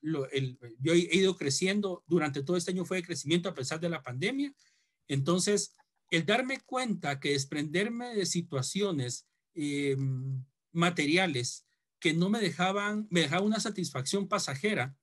lo, 0.00 0.28
el, 0.30 0.58
yo 0.80 0.92
he 0.92 1.16
ido 1.16 1.36
creciendo 1.36 2.02
durante 2.08 2.42
todo 2.42 2.56
este 2.56 2.72
año 2.72 2.84
fue 2.84 2.96
de 2.96 3.04
crecimiento 3.04 3.48
a 3.48 3.54
pesar 3.54 3.78
de 3.78 3.88
la 3.88 4.02
pandemia. 4.02 4.52
Entonces, 5.06 5.76
el 6.10 6.26
darme 6.26 6.58
cuenta 6.66 7.20
que 7.20 7.30
desprenderme 7.30 8.16
de 8.16 8.26
situaciones 8.26 9.28
eh, 9.54 9.96
materiales 10.72 11.68
que 12.00 12.14
no 12.14 12.30
me 12.30 12.40
dejaban, 12.40 13.06
me 13.10 13.20
dejaba 13.20 13.46
una 13.46 13.60
satisfacción 13.60 14.26
pasajera, 14.26 14.96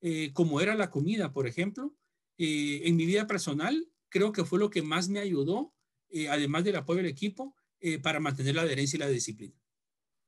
eh, 0.00 0.32
como 0.32 0.60
era 0.60 0.74
la 0.74 0.90
comida, 0.90 1.32
por 1.32 1.46
ejemplo, 1.46 1.94
eh, 2.38 2.82
en 2.84 2.96
mi 2.96 3.06
vida 3.06 3.28
personal, 3.28 3.88
creo 4.08 4.32
que 4.32 4.44
fue 4.44 4.58
lo 4.58 4.68
que 4.68 4.82
más 4.82 5.08
me 5.08 5.20
ayudó, 5.20 5.72
eh, 6.10 6.28
además 6.28 6.64
del 6.64 6.76
apoyo 6.76 6.98
del 6.98 7.06
equipo, 7.06 7.54
eh, 7.78 8.00
para 8.00 8.18
mantener 8.18 8.56
la 8.56 8.62
adherencia 8.62 8.96
y 8.96 9.00
la 9.00 9.08
disciplina. 9.08 9.54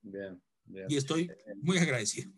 Bien, 0.01 0.41
bien. 0.65 0.87
Y 0.89 0.97
estoy 0.97 1.29
muy 1.57 1.79
agradecido. 1.79 2.33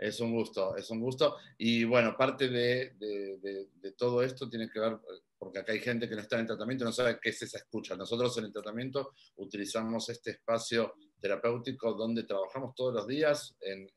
Es 0.00 0.18
un 0.18 0.32
gusto, 0.32 0.74
es 0.76 0.90
un 0.90 0.98
gusto. 0.98 1.36
Y 1.58 1.84
bueno, 1.84 2.16
parte 2.16 2.48
de, 2.48 3.68
todo 3.98 4.22
esto 4.22 4.48
tiene 4.48 4.70
que 4.70 4.80
ver 4.80 4.98
porque 5.36 5.58
acá 5.58 5.72
hay 5.72 5.80
gente 5.80 6.08
que 6.08 6.14
no 6.14 6.22
está 6.22 6.40
en 6.40 6.46
tratamiento 6.46 6.84
y 6.84 6.86
no 6.86 6.92
sabe 6.92 7.18
qué 7.20 7.28
es 7.28 7.42
esa 7.42 7.58
escucha. 7.58 7.94
Nosotros 7.96 8.36
en 8.38 8.46
el 8.46 8.52
tratamiento 8.52 9.12
utilizamos 9.36 10.08
este 10.08 10.30
espacio 10.30 10.94
terapéutico 11.20 11.92
donde 11.92 12.22
trabajamos 12.22 12.74
todos 12.74 12.94
los 12.94 13.06
días 13.06 13.54
en, 13.60 13.90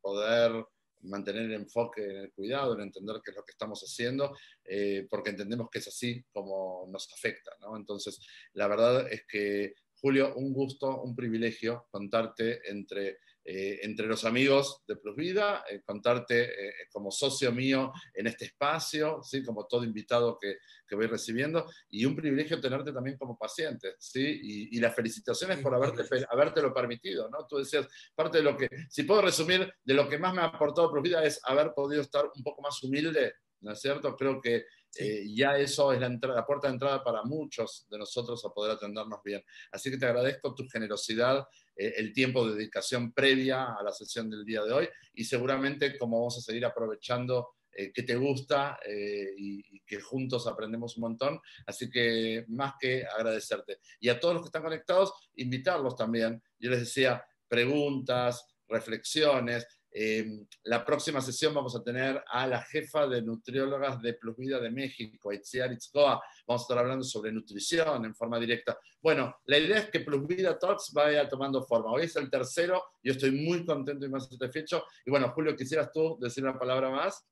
poder 0.00 0.64
mantener 1.02 1.42
el 1.42 1.52
enfoque 1.52 2.04
en 2.04 2.16
el 2.16 2.32
cuidado, 2.32 2.74
en 2.74 2.80
entender 2.80 3.20
qué 3.22 3.30
es 3.30 3.36
lo 3.36 3.44
que 3.44 3.52
estamos 3.52 3.82
haciendo, 3.82 4.34
eh, 4.64 5.06
porque 5.10 5.30
entendemos 5.30 5.68
que 5.70 5.80
es 5.80 5.88
así 5.88 6.24
como 6.32 6.86
nos 6.88 7.12
afecta. 7.12 7.50
Entonces, 7.76 8.18
la 8.54 8.66
verdad 8.66 9.12
es 9.12 9.26
que, 9.26 9.74
Julio, 10.00 10.34
un 10.36 10.54
gusto, 10.54 11.02
un 11.02 11.14
privilegio 11.14 11.86
contarte 11.90 12.66
entre 12.70 13.18
eh, 13.44 13.80
entre 13.82 14.06
los 14.06 14.24
amigos 14.24 14.82
de 14.86 14.96
Plus 14.96 15.16
Vida, 15.16 15.64
eh, 15.68 15.80
contarte 15.82 16.44
eh, 16.44 16.72
como 16.92 17.10
socio 17.10 17.50
mío 17.52 17.90
en 18.12 18.26
este 18.26 18.44
espacio, 18.44 19.22
¿sí? 19.22 19.42
como 19.42 19.66
todo 19.66 19.82
invitado 19.82 20.38
que, 20.38 20.58
que, 20.86 20.94
voy 20.94 21.06
recibiendo, 21.06 21.66
y 21.88 22.04
un 22.04 22.14
privilegio 22.14 22.60
tenerte 22.60 22.92
también 22.92 23.16
como 23.16 23.38
paciente, 23.38 23.94
¿sí? 23.98 24.40
y, 24.42 24.76
y 24.76 24.80
las 24.80 24.94
felicitaciones 24.94 25.58
por 25.58 25.74
haberte, 25.74 26.04
habértelo 26.30 26.74
permitido, 26.74 27.30
¿no? 27.30 27.46
Tú 27.46 27.56
decías, 27.56 27.88
parte 28.14 28.38
de 28.38 28.44
lo 28.44 28.56
que, 28.56 28.68
si 28.90 29.04
puedo 29.04 29.22
resumir, 29.22 29.72
de 29.82 29.94
lo 29.94 30.08
que 30.08 30.18
más 30.18 30.34
me 30.34 30.42
ha 30.42 30.46
aportado 30.46 30.90
Plus 30.90 31.02
Vida 31.02 31.24
es 31.24 31.40
haber 31.44 31.72
podido 31.72 32.02
estar 32.02 32.30
un 32.34 32.42
poco 32.42 32.60
más 32.60 32.82
humilde, 32.82 33.34
¿no 33.60 33.72
es 33.72 33.80
cierto? 33.80 34.14
Creo 34.16 34.40
que 34.40 34.64
Sí. 34.90 35.04
Eh, 35.04 35.34
ya 35.34 35.56
eso 35.56 35.92
es 35.92 36.00
la, 36.00 36.08
la, 36.08 36.44
puerta 36.44 36.66
de 36.66 36.72
entrada 36.74 37.04
para 37.04 37.22
muchos 37.22 37.86
de 37.88 37.96
nosotros 37.96 38.44
a 38.44 38.48
poder 38.50 38.72
atendernos 38.72 39.20
bien. 39.22 39.42
Así 39.70 39.88
que 39.88 39.96
te 39.96 40.06
agradezco 40.06 40.52
tu 40.52 40.66
generosidad, 40.68 41.46
el 41.80 42.12
tiempo 42.12 42.46
de 42.46 42.56
dedicación 42.56 43.12
previa 43.12 43.74
a 43.74 43.82
la 43.82 43.92
sesión 43.92 44.28
del 44.28 44.44
día 44.44 44.62
de 44.62 44.72
hoy 44.72 44.88
y 45.14 45.24
seguramente 45.24 45.96
como 45.98 46.18
vamos 46.18 46.38
a 46.38 46.42
seguir 46.42 46.64
aprovechando 46.64 47.50
eh, 47.72 47.92
que 47.92 48.02
te 48.02 48.16
gusta 48.16 48.78
eh, 48.84 49.32
y, 49.36 49.76
y, 49.76 49.80
que 49.86 50.00
juntos 50.00 50.46
aprendemos 50.46 50.96
un 50.96 51.02
montón. 51.02 51.40
Así 51.66 51.88
que 51.88 52.44
más 52.48 52.74
que 52.80 53.04
agradecerte. 53.06 53.78
Y 54.00 54.08
a 54.08 54.18
todos 54.18 54.34
los 54.34 54.42
que 54.42 54.48
están 54.48 54.62
conectados, 54.62 55.12
invitarlos 55.36 55.96
también. 55.96 56.42
Yo 56.58 56.70
les 56.70 56.80
decía 56.80 57.24
preguntas, 57.48 58.44
reflexiones 58.68 59.66
Eh, 59.92 60.46
la 60.64 60.84
próxima 60.84 61.20
sesión 61.20 61.52
vamos 61.52 61.74
a 61.74 61.82
tener 61.82 62.22
a 62.28 62.46
la 62.46 62.62
jefa 62.62 63.08
de 63.08 63.22
nutriólogas 63.22 64.00
de 64.00 64.14
Plus 64.14 64.36
Vida 64.36 64.60
de 64.60 64.70
México, 64.70 65.32
Itziar 65.32 65.72
Itzkoa. 65.72 66.22
Vamos 66.46 66.62
a 66.62 66.64
estar 66.64 66.78
hablando 66.78 67.04
sobre 67.04 67.32
nutrición 67.32 68.04
en 68.04 68.14
forma 68.14 68.38
directa. 68.38 68.78
Bueno, 69.02 69.34
la 69.46 69.58
idea 69.58 69.78
es 69.78 69.90
que 69.90 70.00
Plus 70.00 70.26
Vida 70.26 70.58
Talks 70.58 70.92
vaya 70.92 71.28
tomando 71.28 71.64
forma. 71.64 71.90
Hoy 71.90 72.04
es 72.04 72.16
el 72.16 72.30
tercero, 72.30 72.82
yo 73.02 73.12
estoy 73.12 73.32
muy 73.32 73.64
contento 73.64 74.06
y 74.06 74.08
más 74.08 74.28
satisfecho. 74.28 74.84
Y 75.04 75.10
bueno, 75.10 75.30
Julio, 75.30 75.56
quisieras 75.56 75.90
tú 75.92 76.16
decir 76.20 76.44
una 76.44 76.58
palabra 76.58 76.90
más. 76.90 77.26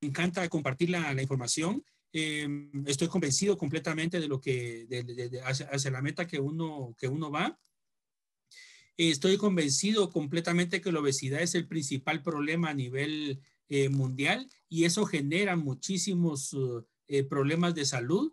Me 0.00 0.08
encanta 0.08 0.48
compartir 0.48 0.90
la 0.90 1.12
información 1.20 1.84
eh, 2.12 2.46
estoy 2.86 3.08
convencido 3.08 3.56
completamente 3.56 4.20
de 4.20 4.28
lo 4.28 4.40
que, 4.40 4.86
hacia, 5.44 5.90
la 5.90 6.02
meta 6.02 6.26
que 6.26 6.38
uno, 6.38 6.94
que 6.98 7.08
uno 7.08 7.30
va. 7.30 7.58
Estoy 8.98 9.38
convencido 9.38 10.10
completamente 10.10 10.82
que 10.82 10.92
la 10.92 11.00
obesidad 11.00 11.40
es 11.40 11.54
el 11.54 11.66
principal 11.66 12.22
problema 12.22 12.70
a 12.70 12.74
nivel 12.74 13.40
eh, 13.68 13.88
mundial 13.88 14.48
y 14.68 14.84
eso 14.84 15.06
genera 15.06 15.56
muchísimos 15.56 16.54
eh, 17.08 17.24
problemas 17.24 17.74
de 17.74 17.86
salud. 17.86 18.32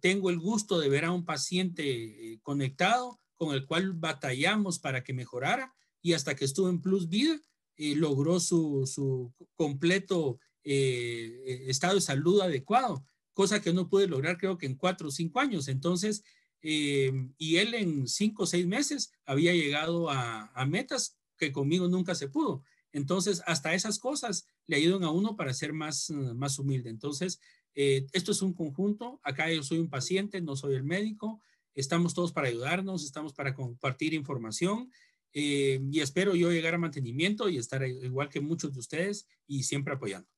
tengo 0.00 0.30
el 0.30 0.38
gusto 0.38 0.80
de 0.80 0.88
ver 0.88 1.04
a 1.04 1.12
un 1.12 1.24
paciente 1.24 2.40
conectado 2.42 3.20
con 3.36 3.54
el 3.54 3.66
cual 3.66 3.92
batallamos 3.92 4.78
para 4.78 5.04
que 5.04 5.12
mejorara 5.12 5.74
y 6.00 6.14
hasta 6.14 6.34
que 6.34 6.46
estuvo 6.46 6.68
en 6.68 6.80
Plus 6.80 7.08
Vida 7.08 7.38
logró 7.76 8.40
su, 8.40 8.86
su 8.86 9.32
completo 9.54 10.38
eh, 10.64 11.64
estado 11.66 11.96
de 11.96 12.00
salud 12.00 12.40
adecuado, 12.40 13.04
cosa 13.32 13.60
que 13.60 13.72
no 13.72 13.88
pude 13.88 14.06
lograr 14.06 14.38
creo 14.38 14.58
que 14.58 14.66
en 14.66 14.76
cuatro 14.76 15.08
o 15.08 15.10
cinco 15.10 15.40
años. 15.40 15.68
Entonces, 15.68 16.22
eh, 16.60 17.12
y 17.38 17.56
él 17.56 17.74
en 17.74 18.06
cinco 18.06 18.44
o 18.44 18.46
seis 18.46 18.66
meses 18.66 19.12
había 19.24 19.52
llegado 19.52 20.08
a, 20.10 20.64
metas 20.66 21.18
que 21.36 21.52
conmigo 21.52 21.88
nunca 21.88 22.14
se 22.14 22.28
pudo. 22.28 22.62
Entonces, 22.92 23.42
hasta 23.46 23.74
esas 23.74 23.98
cosas 23.98 24.46
le 24.66 24.76
ayudan 24.76 25.02
a 25.04 25.10
uno 25.10 25.34
para 25.34 25.54
ser 25.54 25.72
más, 25.72 26.10
más 26.10 26.58
humilde. 26.58 26.90
Entonces, 26.90 27.40
eh, 27.74 28.06
esto 28.12 28.32
es 28.32 28.42
un 28.42 28.52
conjunto. 28.52 29.20
Acá 29.24 29.50
yo 29.50 29.62
soy 29.62 29.78
un 29.78 29.88
paciente, 29.88 30.40
no 30.40 30.56
soy 30.56 30.74
el 30.74 30.84
médico. 30.84 31.40
Estamos 31.74 32.14
todos 32.14 32.32
para 32.32 32.48
ayudarnos, 32.48 33.04
estamos 33.04 33.32
para 33.32 33.54
compartir 33.54 34.14
información. 34.14 34.92
y 35.34 36.00
espero 36.00 36.34
yo 36.34 36.52
llegar 36.52 36.74
a 36.74 36.78
mantenimiento 36.78 37.48
y 37.48 37.56
estar 37.56 37.82
igual 37.86 38.28
que 38.28 38.40
muchos 38.40 38.74
de 38.74 38.80
ustedes 38.80 39.26
y 39.46 39.62
siempre 39.62 39.94
apoyando. 39.94 40.28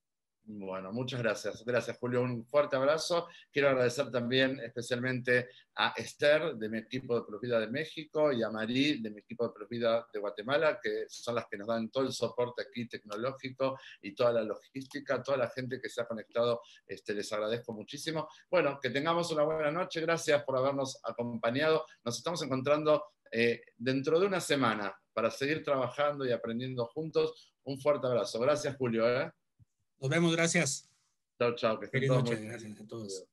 Bueno, 0.46 0.92
muchas 0.92 1.22
gracias. 1.22 1.64
Gracias, 1.64 1.96
Julio. 1.98 2.20
Un 2.20 2.44
fuerte 2.44 2.76
abrazo. 2.76 3.28
Quiero 3.50 3.70
agradecer 3.70 4.10
también 4.10 4.60
especialmente 4.60 5.48
a 5.74 5.94
Esther 5.96 6.56
de 6.56 6.68
mi 6.68 6.78
equipo 6.78 7.18
de 7.18 7.26
Profida 7.26 7.58
de 7.58 7.68
México 7.68 8.30
y 8.30 8.42
a 8.42 8.50
Marí 8.50 9.00
de 9.00 9.10
mi 9.10 9.20
equipo 9.20 9.46
de 9.48 9.54
Profida 9.54 10.06
de 10.12 10.20
Guatemala, 10.20 10.78
que 10.82 11.06
son 11.08 11.36
las 11.36 11.46
que 11.46 11.56
nos 11.56 11.68
dan 11.68 11.88
todo 11.88 12.04
el 12.04 12.12
soporte 12.12 12.60
aquí 12.60 12.86
tecnológico 12.86 13.78
y 14.02 14.14
toda 14.14 14.32
la 14.32 14.42
logística, 14.42 15.22
toda 15.22 15.38
la 15.38 15.48
gente 15.48 15.80
que 15.80 15.88
se 15.88 16.02
ha 16.02 16.06
conectado. 16.06 16.60
Este, 16.86 17.14
les 17.14 17.32
agradezco 17.32 17.72
muchísimo. 17.72 18.28
Bueno, 18.50 18.78
que 18.82 18.90
tengamos 18.90 19.32
una 19.32 19.44
buena 19.44 19.70
noche. 19.70 20.02
Gracias 20.02 20.44
por 20.44 20.58
habernos 20.58 21.00
acompañado. 21.04 21.86
Nos 22.04 22.18
estamos 22.18 22.42
encontrando 22.42 23.02
eh, 23.32 23.62
dentro 23.78 24.20
de 24.20 24.26
una 24.26 24.40
semana 24.40 24.94
para 25.14 25.30
seguir 25.30 25.64
trabajando 25.64 26.26
y 26.26 26.32
aprendiendo 26.32 26.84
juntos. 26.84 27.54
Un 27.62 27.80
fuerte 27.80 28.06
abrazo. 28.06 28.38
Gracias, 28.40 28.76
Julio. 28.76 29.08
¿eh? 29.08 29.32
Nos 30.00 30.10
vemos, 30.10 30.34
gracias. 30.34 30.88
Chao, 31.38 31.54
chao. 31.56 31.80
Que 31.80 31.88
Feliz 31.88 32.08
noche, 32.10 32.36
gracias 32.36 32.80
a 32.80 32.86
todos. 32.86 33.24